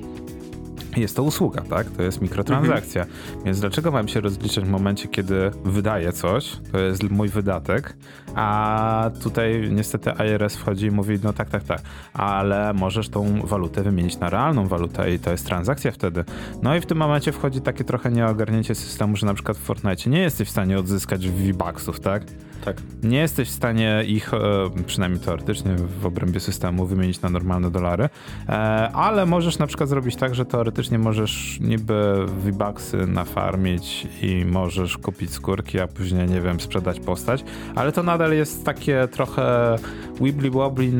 [0.97, 1.89] jest to usługa, tak?
[1.89, 3.01] To jest mikrotransakcja.
[3.01, 3.43] Mhm.
[3.45, 7.97] Więc dlaczego mam się rozliczać w momencie, kiedy wydaję coś, to jest mój wydatek,
[8.35, 11.81] a tutaj niestety IRS wchodzi i mówi, no tak, tak, tak,
[12.13, 16.23] ale możesz tą walutę wymienić na realną walutę i to jest transakcja wtedy.
[16.61, 20.09] No i w tym momencie wchodzi takie trochę nieogarnięcie systemu, że na przykład w Fortnite
[20.09, 22.23] nie jesteś w stanie odzyskać V-Bucksów, tak?
[22.65, 22.77] Tak.
[23.03, 24.37] Nie jesteś w stanie ich, e,
[24.85, 28.09] przynajmniej teoretycznie w obrębie systemu, wymienić na normalne dolary,
[28.49, 28.51] e,
[28.93, 35.31] ale możesz na przykład zrobić tak, że teoretycznie możesz niby V-Bucksy nafarmić i możesz kupić
[35.31, 37.43] skórki, a później, nie wiem, sprzedać postać,
[37.75, 39.75] ale to nadal jest takie trochę
[40.21, 40.91] wibbly wobbly,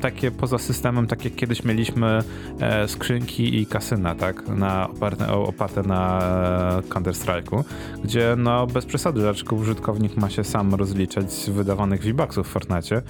[0.00, 2.22] takie poza systemem, tak jak kiedyś mieliśmy
[2.60, 6.20] e, skrzynki i kasyna, tak, na, oparte, oparte na
[6.88, 7.64] Counter-Strike'u,
[8.04, 12.50] gdzie no bez przesady, dlaczego użytkownik ma się sam rozwijać rozliczać z wydawanych V-Bucksów w
[12.50, 13.02] Fortnite.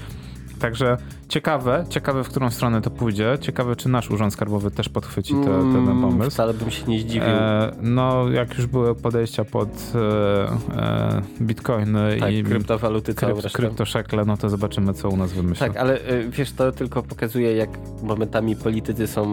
[0.58, 0.96] Także
[1.28, 3.38] ciekawe, ciekawe w którą stronę to pójdzie.
[3.40, 6.30] Ciekawe, czy nasz urząd skarbowy też podchwyci te, ten mm, pomysł.
[6.30, 7.28] Wcale bym się nie zdziwił.
[7.28, 14.24] E, no, jak już były podejścia pod e, e, bitcoiny tak, i kryptowaluty, krypt, kryptoszekle,
[14.24, 15.66] no to zobaczymy, co u nas wymyślą.
[15.66, 17.70] Tak, ale e, wiesz, to tylko pokazuje, jak
[18.02, 19.26] momentami politycy są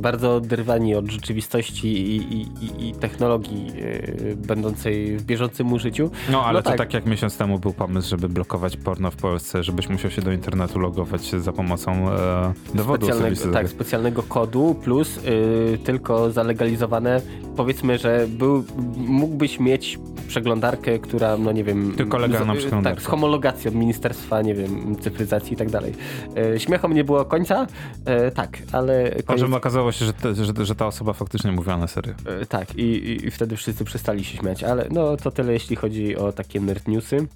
[0.00, 6.10] bardzo oderwani od rzeczywistości i, i, i, i technologii e, będącej w bieżącym użyciu.
[6.32, 6.78] No, ale no, to tak.
[6.78, 10.32] tak jak miesiąc temu był pomysł, żeby blokować porno w Polsce, żebyś musiał się do
[10.32, 17.20] internetu logować za pomocą e, dowodu specjalnego, Tak, specjalnego kodu plus y, tylko zalegalizowane
[17.56, 18.64] powiedzmy, że był,
[18.96, 19.98] mógłbyś mieć
[20.28, 21.92] przeglądarkę, która, no nie wiem...
[21.96, 22.96] Tylko legalną przeglądarkę.
[22.96, 25.94] Tak, z homologacji od Ministerstwa, nie wiem, cyfryzacji i tak dalej.
[26.36, 27.66] E, śmiechom nie było końca,
[28.04, 29.10] e, tak, ale...
[29.24, 29.52] Koniec...
[29.52, 32.14] Okazało się, że, te, że, że, ta osoba faktycznie mówiła na serio.
[32.26, 36.16] E, tak, i, i wtedy wszyscy przestali się śmiać, ale no to tyle, jeśli chodzi
[36.16, 37.26] o takie nerd newsy.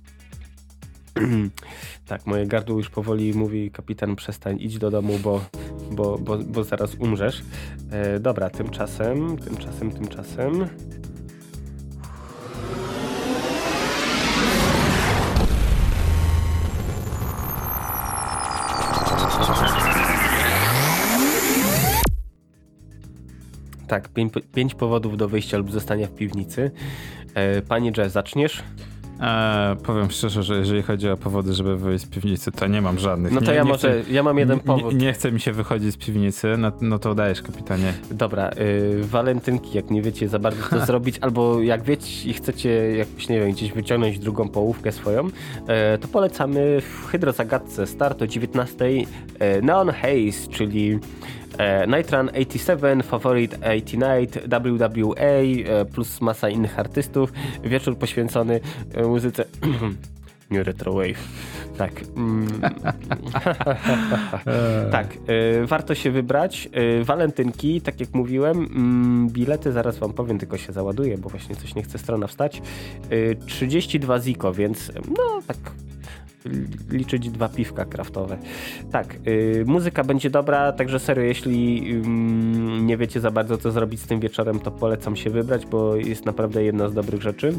[2.06, 5.44] tak, moje gardło już powoli mówi, kapitan przestań, idź do domu, bo,
[5.90, 7.42] bo, bo, bo zaraz umrzesz.
[7.90, 10.68] E, dobra, tymczasem, tymczasem, tymczasem...
[23.88, 26.70] Tak, pięć, pięć powodów do wyjścia lub zostania w piwnicy.
[27.34, 28.62] E, Panie Jazz, zaczniesz?
[29.20, 32.98] E, powiem szczerze, że jeżeli chodzi o powody, żeby wyjść z piwnicy, to nie mam
[32.98, 33.32] żadnych.
[33.32, 34.94] No to nie, ja nie może, chcę, ja mam jeden powód.
[34.94, 37.92] Nie, nie, chce mi się wychodzić z piwnicy, no, no to dajesz kapitanie.
[38.10, 42.96] Dobra, y, walentynki, jak nie wiecie za bardzo co zrobić, albo jak wiecie i chcecie
[42.96, 45.30] jakoś, nie wiem, gdzieś wyciągnąć drugą połówkę swoją, y,
[46.00, 49.06] to polecamy w Hydrozagadce start o 19 y,
[49.62, 50.98] Neon Haze, czyli
[51.58, 57.32] E, Night Run 87, Favorite 89, WWA plus masa innych artystów.
[57.64, 58.60] Wieczór poświęcony
[58.94, 59.44] e, muzyce
[60.50, 61.28] New Retro Wave.
[61.78, 61.92] Tak.
[62.16, 62.46] Mm.
[64.90, 65.18] tak, y,
[65.66, 66.68] warto się wybrać.
[67.00, 68.62] Y, walentynki, tak jak mówiłem,
[69.28, 72.62] y, bilety zaraz wam powiem, tylko się załaduję, bo właśnie coś nie chce strona wstać.
[73.46, 75.56] 32 ziko, więc no tak
[76.90, 78.38] liczyć dwa piwka kraftowe.
[78.92, 82.02] Tak, yy, muzyka będzie dobra, także serio, jeśli yy,
[82.82, 86.26] nie wiecie za bardzo co zrobić z tym wieczorem, to polecam się wybrać, bo jest
[86.26, 87.52] naprawdę jedna z dobrych rzeczy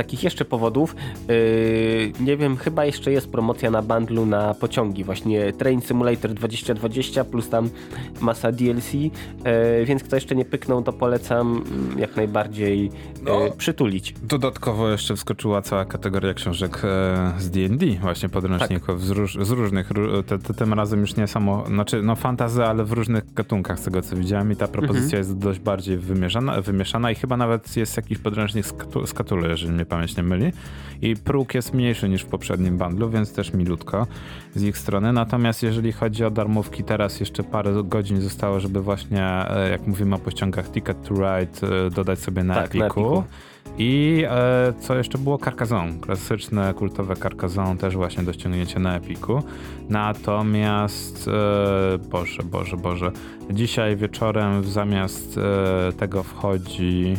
[0.00, 0.96] takich jeszcze powodów,
[1.28, 7.24] yy, nie wiem, chyba jeszcze jest promocja na bundlu na pociągi, właśnie Train Simulator 2020
[7.24, 7.70] plus tam
[8.20, 9.10] masa DLC, yy,
[9.84, 12.90] więc kto jeszcze nie pyknął, to polecam mm, jak najbardziej yy,
[13.22, 14.14] no, przytulić.
[14.22, 18.98] Dodatkowo jeszcze wskoczyła cała kategoria książek e, z D&D, właśnie podręczników tak.
[18.98, 19.90] z, róż, z, różnych,
[20.26, 23.82] te, te, tym razem już nie samo, znaczy no fantazy, ale w różnych gatunkach z
[23.82, 25.18] tego co widziałem i ta propozycja mhm.
[25.18, 29.48] jest dość bardziej wymieszana, wymieszana i chyba nawet jest jakiś podręcznik z, katu, z Katulu,
[29.48, 30.52] jeżeli mnie pamięć nie myli.
[31.02, 34.06] I próg jest mniejszy niż w poprzednim bundlu, więc też milutko
[34.54, 35.12] z ich strony.
[35.12, 40.14] Natomiast jeżeli chodzi o darmówki, teraz jeszcze parę godzin zostało, żeby właśnie, e, jak mówimy
[40.14, 42.80] o pościągach Ticket to Ride, e, dodać sobie na tak, Epiku.
[42.80, 43.24] Na Epiku.
[43.78, 45.38] I e, co jeszcze było?
[45.38, 46.00] Carcassonne.
[46.00, 49.42] Klasyczne, kultowe Carcassonne też właśnie do ściągnięcia na Epiku.
[49.88, 53.12] Natomiast e, Boże, Boże, Boże.
[53.50, 57.14] Dzisiaj wieczorem zamiast e, tego wchodzi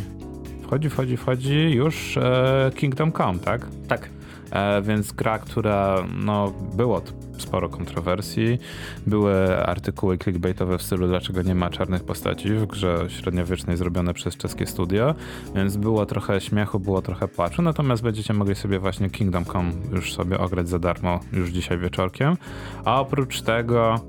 [0.72, 3.68] wchodzi, wchodzi, wchodzi już e, Kingdom Come, tak?
[3.88, 4.10] Tak.
[4.52, 7.02] E, więc gra, która no, było
[7.38, 8.60] sporo kontrowersji.
[9.08, 14.38] Były artykuły clickbaitowe w stylu dlaczego nie ma czarnych postaci w grze średniowiecznej zrobione przez
[14.38, 15.16] czeskie studio,
[15.56, 20.14] więc było trochę śmiechu, było trochę płaczu, natomiast będziecie mogli sobie właśnie Kingdom Come już
[20.14, 22.38] sobie ograć za darmo już dzisiaj wieczorkiem.
[22.86, 24.00] A oprócz tego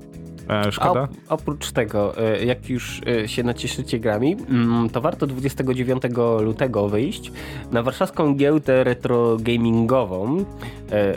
[0.49, 1.07] E, szkoda?
[1.29, 6.03] A oprócz tego, e, jak już e, się nacieszycie grami, mm, to warto 29
[6.41, 7.31] lutego wyjść
[7.71, 10.45] na warszawską giełdę retro gamingową.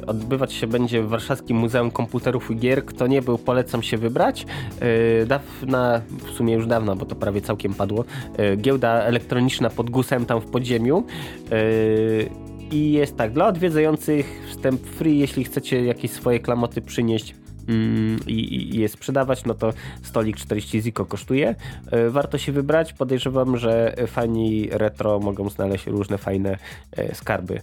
[0.07, 2.85] Odbywać się będzie w Warszawskim Muzeum Komputerów i Gier.
[2.85, 4.47] Kto nie był, polecam się wybrać.
[5.27, 8.05] Dawna, w sumie już dawna, bo to prawie całkiem padło,
[8.57, 11.05] giełda elektroniczna pod Gusem tam w podziemiu.
[12.71, 17.35] I jest tak, dla odwiedzających wstęp free, jeśli chcecie jakieś swoje klamoty przynieść
[18.27, 19.73] i, i je sprzedawać, no to
[20.03, 21.55] stolik 40 ziko kosztuje.
[21.91, 22.93] E, warto się wybrać.
[22.93, 26.59] Podejrzewam, że fani retro mogą znaleźć różne fajne
[26.93, 27.61] e, skarby.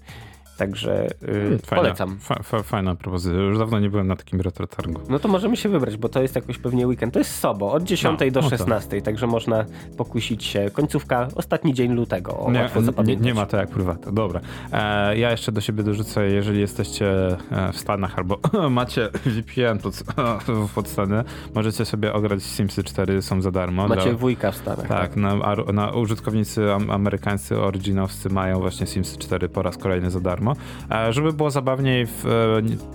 [0.57, 2.17] Także yy, fajna, polecam.
[2.19, 3.39] Fa, fa, fajna propozycja.
[3.39, 5.01] Już dawno nie byłem na takim retro targu.
[5.09, 7.13] No to możemy się wybrać, bo to jest jakoś pewnie weekend.
[7.13, 9.65] To jest Sobo, od 10 no, do 16, no także można
[9.97, 10.69] pokusić się.
[10.73, 12.39] Końcówka, ostatni dzień lutego.
[12.39, 12.69] O, nie,
[13.03, 14.11] nie, nie, ma to jak prywatne.
[14.11, 14.41] Dobra.
[14.71, 18.39] E, ja jeszcze do siebie dorzucę, jeżeli jesteście e, w Stanach albo
[18.69, 20.03] macie VPN pod,
[20.75, 21.23] pod Stany,
[21.55, 23.87] możecie sobie ograć Simsy 4, są za darmo.
[23.87, 24.87] Macie dla, wujka w Stanach.
[24.87, 25.15] Tak, tak.
[25.15, 25.35] Na,
[25.73, 30.55] na użytkownicy amerykańscy, originowscy mają właśnie Simsy 4 po raz kolejny za darmo darmo.
[30.91, 32.93] E, żeby było zabawniej w e,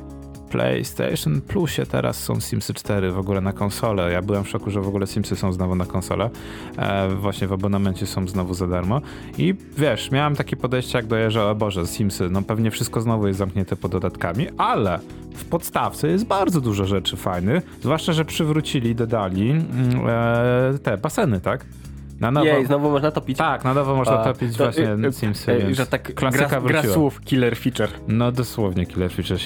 [0.50, 4.12] PlayStation Plusie teraz są Simsy 4 w ogóle na konsolę.
[4.12, 6.30] Ja byłem w szoku, że w ogóle Simsy są znowu na konsolę.
[6.76, 9.00] E, właśnie w abonamencie są znowu za darmo.
[9.38, 13.26] I wiesz, miałem takie podejście jak do że o Boże, Simsy, no pewnie wszystko znowu
[13.26, 14.98] jest zamknięte pod dodatkami, ale
[15.34, 19.66] w podstawce jest bardzo dużo rzeczy fajnych, zwłaszcza, że przywrócili, dodali mm,
[20.06, 21.66] e, te baseny, tak?
[22.20, 22.46] Na nowo.
[22.46, 23.38] Jej, znowu można topić.
[23.38, 25.52] Tak, na nowo można A, topić to, właśnie y, y, Simsy.
[25.52, 26.30] Y, że tak gra,
[26.60, 27.88] gra słów, killer feature.
[28.08, 29.38] No dosłownie killer feature.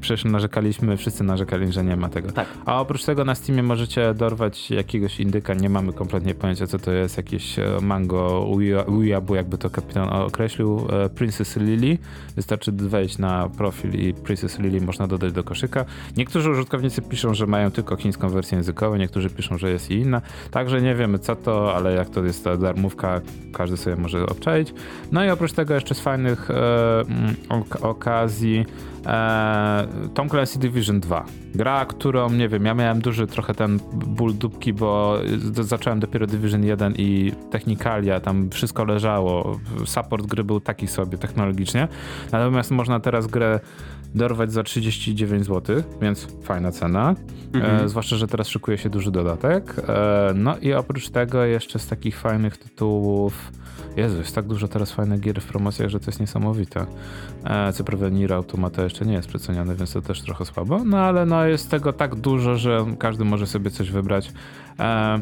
[0.00, 2.32] Przecież narzekaliśmy, wszyscy narzekali, że nie ma tego.
[2.32, 2.46] Tak.
[2.66, 6.92] A oprócz tego na Steamie możecie dorwać jakiegoś indyka, nie mamy kompletnie pojęcia co to
[6.92, 8.46] jest, jakieś e, mango
[8.86, 11.98] Uyabu, jakby to kapitan określił, e, Princess Lily.
[12.36, 15.84] Wystarczy wejść na profil i Princess Lily można dodać do koszyka.
[16.16, 20.22] Niektórzy użytkownicy piszą, że mają tylko chińską wersję językową, niektórzy piszą, że jest i inna.
[20.50, 23.20] Także nie wiemy co to, ale jak to jest ta darmówka,
[23.52, 24.74] każdy sobie może obczaić.
[25.12, 28.66] No i oprócz tego jeszcze z fajnych e, mm, ok okazji
[29.06, 31.24] e, Tom Clancy Division 2.
[31.54, 35.18] Gra, którą, nie wiem, ja miałem duży trochę ten ból dupki, bo
[35.60, 39.58] zacząłem dopiero Division 1 i technikalia, tam wszystko leżało.
[39.84, 41.88] Support gry był taki sobie technologicznie.
[42.32, 43.60] Natomiast można teraz grę
[44.14, 47.14] dorwać za 39 zł, więc fajna cena.
[47.54, 47.84] Mhm.
[47.84, 49.76] E, zwłaszcza, że teraz szykuje się duży dodatek.
[49.88, 53.52] E, no i oprócz tego jeszcze z takich fajnych tytułów
[53.96, 56.86] Jezu, jest tak dużo teraz fajnych gier w promocjach, że to jest niesamowite.
[57.44, 60.98] E, co prawda Nier Automata jeszcze nie jest przeceniany, więc to też trochę słabo, no
[60.98, 64.32] ale no jest tego tak dużo, że każdy może sobie coś wybrać.
[64.78, 65.20] E,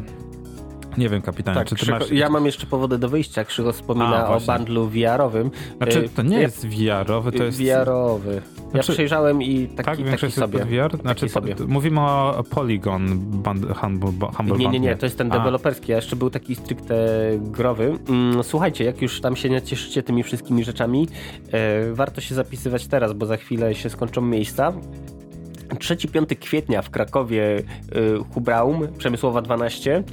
[0.97, 2.11] nie wiem, kapitanie, tak, czy ty Krzycho, masz...
[2.11, 3.43] Ja mam jeszcze powody do wyjścia.
[3.43, 5.51] Krzycho wspomina A, o bundlu VR-owym.
[5.77, 7.57] Znaczy, to nie jest VR-owy, to jest...
[7.57, 8.41] VR-owy.
[8.65, 10.59] Ja znaczy, przejrzałem i taki, tak, taki sobie.
[10.59, 10.97] VR?
[11.01, 11.55] Znaczy, sobie.
[11.67, 13.07] Mówimy o Polygon
[13.75, 16.95] Humble, Humble Nie, nie, nie, to jest ten deweloperski, a jeszcze był taki stricte
[17.37, 17.97] growy.
[18.09, 21.07] Mm, słuchajcie, jak już tam się nie cieszycie tymi wszystkimi rzeczami,
[21.51, 24.73] e, warto się zapisywać teraz, bo za chwilę się skończą miejsca.
[25.75, 27.63] 3-5 kwietnia w Krakowie y,
[28.33, 30.03] Hubraum, Przemysłowa 12, y,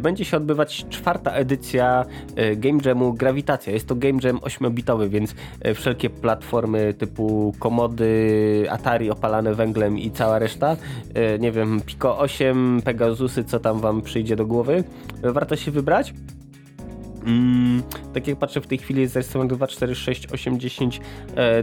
[0.00, 2.04] będzie się odbywać czwarta edycja
[2.38, 3.72] y, Game Jamu Grawitacja.
[3.72, 5.34] Jest to Game Jam 8-bitowy, więc
[5.74, 10.76] wszelkie platformy typu komody, Atari opalane węglem i cała reszta,
[11.40, 14.84] nie wiem, Pico 8, Pegasusy, co tam wam przyjdzie do głowy,
[15.22, 16.14] warto się wybrać.
[17.26, 17.82] Mm,
[18.14, 21.00] tak jak patrzę w tej chwili jest zarejestrowane 2, 4, 6, 8, 10,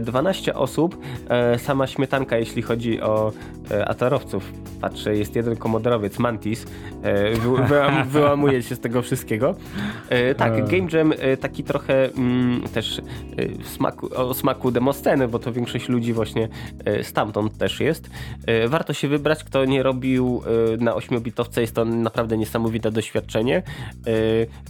[0.00, 0.96] 12 osób.
[1.28, 3.32] E, sama śmietanka, jeśli chodzi o
[3.70, 4.52] e, atarowców.
[4.80, 6.66] Patrzę, jest jeden komodorowiec, Mantis.
[7.02, 9.54] E, wy, wyłam, wyłamuje się z tego wszystkiego.
[10.36, 10.68] Tak.
[10.70, 13.00] Game Jam taki trochę mm, też
[13.64, 16.48] smaku, o smaku demosceny, bo to większość ludzi właśnie
[17.02, 18.10] stamtąd też jest.
[18.68, 20.42] warto się wybrać, kto nie robił
[20.78, 23.62] na 8-bitowce, jest to naprawdę niesamowite doświadczenie.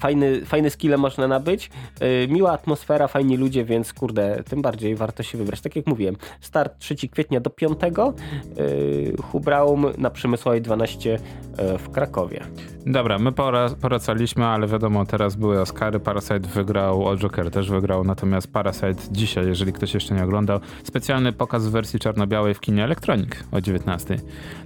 [0.00, 1.70] fajny, fajny skille można nabyć.
[2.00, 5.60] Yy, miła atmosfera, fajni ludzie, więc kurde, tym bardziej warto się wybrać.
[5.60, 7.80] Tak jak mówiłem, start 3 kwietnia do 5.
[7.80, 12.40] Yy, Hubraum na Przemysłowej 12 yy, w Krakowie.
[12.86, 13.32] Dobra, my
[13.80, 19.46] poracaliśmy, ale wiadomo, teraz były Oscary, Parasite wygrał, o Joker też wygrał, natomiast Parasite dzisiaj,
[19.46, 24.16] jeżeli ktoś jeszcze nie oglądał, specjalny pokaz w wersji czarno-białej w kinie Electronic o 19.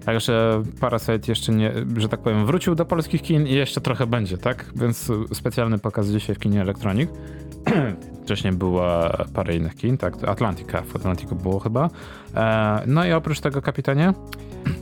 [0.04, 4.38] Także Parasite jeszcze nie, że tak powiem, wrócił do polskich kin i jeszcze trochę będzie,
[4.38, 4.70] tak?
[4.76, 7.10] Więc specjalny pokaz dzisiaj w kinie Electronic.
[8.24, 10.24] Wcześniej była parę innych kin, tak?
[10.24, 11.90] Atlantica, w Atlantiku było chyba.
[12.34, 14.12] E, no i oprócz tego, kapitanie?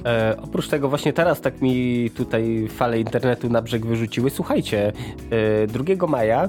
[0.04, 4.30] E, oprócz tego właśnie teraz tak mi tutaj fale internetu na brzeg wyrzuciły.
[4.30, 4.92] Słuchajcie,
[5.62, 6.48] e, 2 maja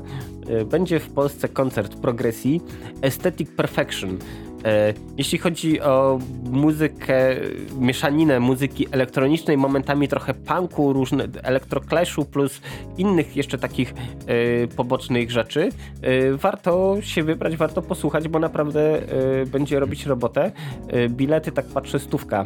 [0.50, 2.62] e, będzie w Polsce koncert progresji
[3.02, 4.18] Aesthetic Perfection.
[4.66, 6.20] E, jeśli chodzi o
[6.52, 7.36] muzykę,
[7.80, 12.62] mieszaninę muzyki elektronicznej, momentami trochę punku, różne elektroklashu plus
[12.98, 15.70] innych jeszcze takich e, pobocznych rzeczy,
[16.02, 19.02] e, warto się wybrać, warto posłuchać, bo naprawdę
[19.48, 20.52] będzie robić robotę.
[21.10, 22.46] Bilety, tak patrzę, stówka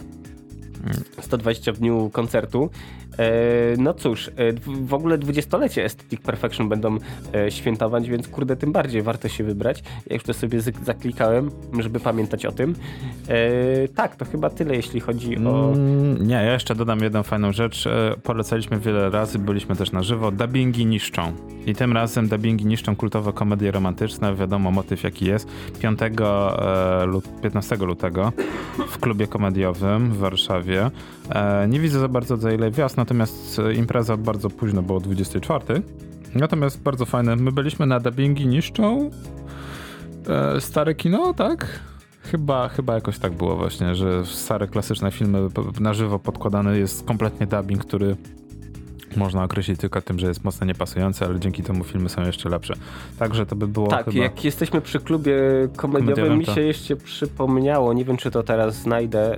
[1.22, 2.70] 120 w dniu koncertu.
[3.18, 4.32] E, no cóż, e,
[4.66, 6.98] w ogóle dwudziestolecie Aesthetic Perfection będą
[7.34, 9.84] e, świętować, więc kurde, tym bardziej warto się wybrać.
[10.08, 12.76] Ja już to sobie zaklikałem, żeby pamiętać o tym.
[13.96, 15.72] Tak, to chyba tyle, jeśli chodzi o...
[15.74, 17.88] Mm, nie, ja jeszcze dodam jedną fajną rzecz.
[18.24, 20.32] Polecaliśmy wiele razy, byliśmy też na żywo.
[20.32, 21.34] Dubbingi niszczą.
[21.66, 24.36] I tym razem dubbingi niszczą kultowe komedie romantyczne.
[24.36, 25.48] Wiadomo, motyw jaki jest.
[25.82, 26.00] 5
[27.42, 28.32] 15 lutego
[28.90, 30.92] w klubie komediowym w Warszawie.
[31.68, 35.82] Nie widzę za bardzo za ile gwiazd, natomiast e, impreza bardzo późno, było 24.
[36.36, 37.36] Natomiast bardzo fajne.
[37.36, 39.10] My byliśmy na dubbingi niszczą
[40.30, 41.80] e, stare kino, tak?
[42.22, 45.48] Chyba, chyba jakoś tak było właśnie, że stare klasyczne filmy
[45.80, 48.16] na żywo podkładany jest kompletnie dubbing, który
[49.18, 52.74] można określić tylko tym, że jest mocno niepasujący, ale dzięki temu filmy są jeszcze lepsze.
[53.20, 54.24] Także to by było Tak, chyba...
[54.24, 55.34] jak jesteśmy przy klubie
[55.76, 59.36] komediowym, komediowym mi się jeszcze przypomniało, nie wiem czy to teraz znajdę,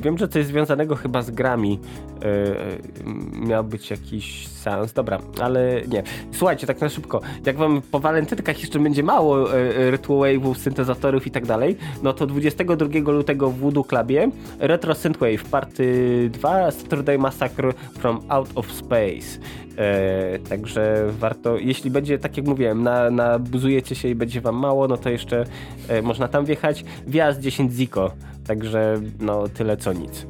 [0.00, 1.78] wiem, że coś związanego chyba z grami
[2.22, 6.02] yy, miał być jakiś seans, dobra, ale nie.
[6.32, 11.26] Słuchajcie, tak na szybko, jak wam po walentynkach jeszcze będzie mało yy, Retro Wave'ów, syntezatorów
[11.26, 17.18] i tak dalej, no to 22 lutego w Voodoo Clubie Retro Synthwave Party 2 Saturday
[17.18, 19.38] Massacre from Out of Space.
[19.78, 24.88] E, także warto, jeśli będzie, tak jak mówiłem, na, nabuzujecie się i będzie wam mało,
[24.88, 25.44] no to jeszcze
[25.88, 26.84] e, można tam wjechać.
[27.06, 28.12] Wjazd 10 Ziko,
[28.46, 30.26] także no tyle co nic.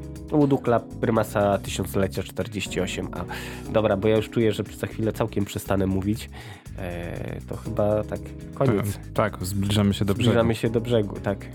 [0.63, 3.25] Club Prymasa Tysiąclecia 48a.
[3.73, 6.31] Dobra, bo ja już czuję, że za chwilę całkiem przestanę mówić.
[6.79, 8.21] E, to chyba tak
[8.55, 8.99] koniec.
[9.15, 10.31] Tak, zbliżamy się do brzegu.
[10.31, 11.47] Zbliżamy się do brzegu, tak.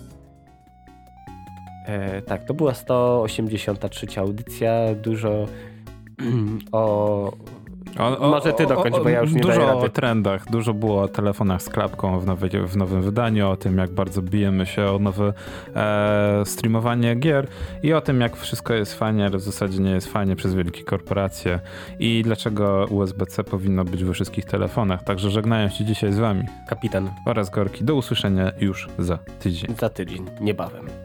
[1.86, 4.96] E, tak, to była 183 audycja.
[4.96, 5.48] Dużo
[6.72, 7.32] o
[8.00, 11.08] o, o, Może ty dokończ, bo ja już nie Dużo o trendach, dużo było o
[11.08, 15.00] telefonach z klapką w, nowej, w nowym wydaniu, o tym jak bardzo bijemy się o
[15.00, 15.34] nowe
[15.76, 17.48] e, streamowanie gier
[17.84, 20.84] i o tym jak wszystko jest fajnie, ale w zasadzie nie jest fajnie przez wielkie
[20.84, 21.60] korporacje
[22.00, 25.04] i dlaczego USB-C powinno być we wszystkich telefonach.
[25.04, 27.84] Także żegnają się dzisiaj z wami kapitan oraz Gorki.
[27.84, 29.76] Do usłyszenia już za tydzień.
[29.80, 31.03] Za tydzień, niebawem.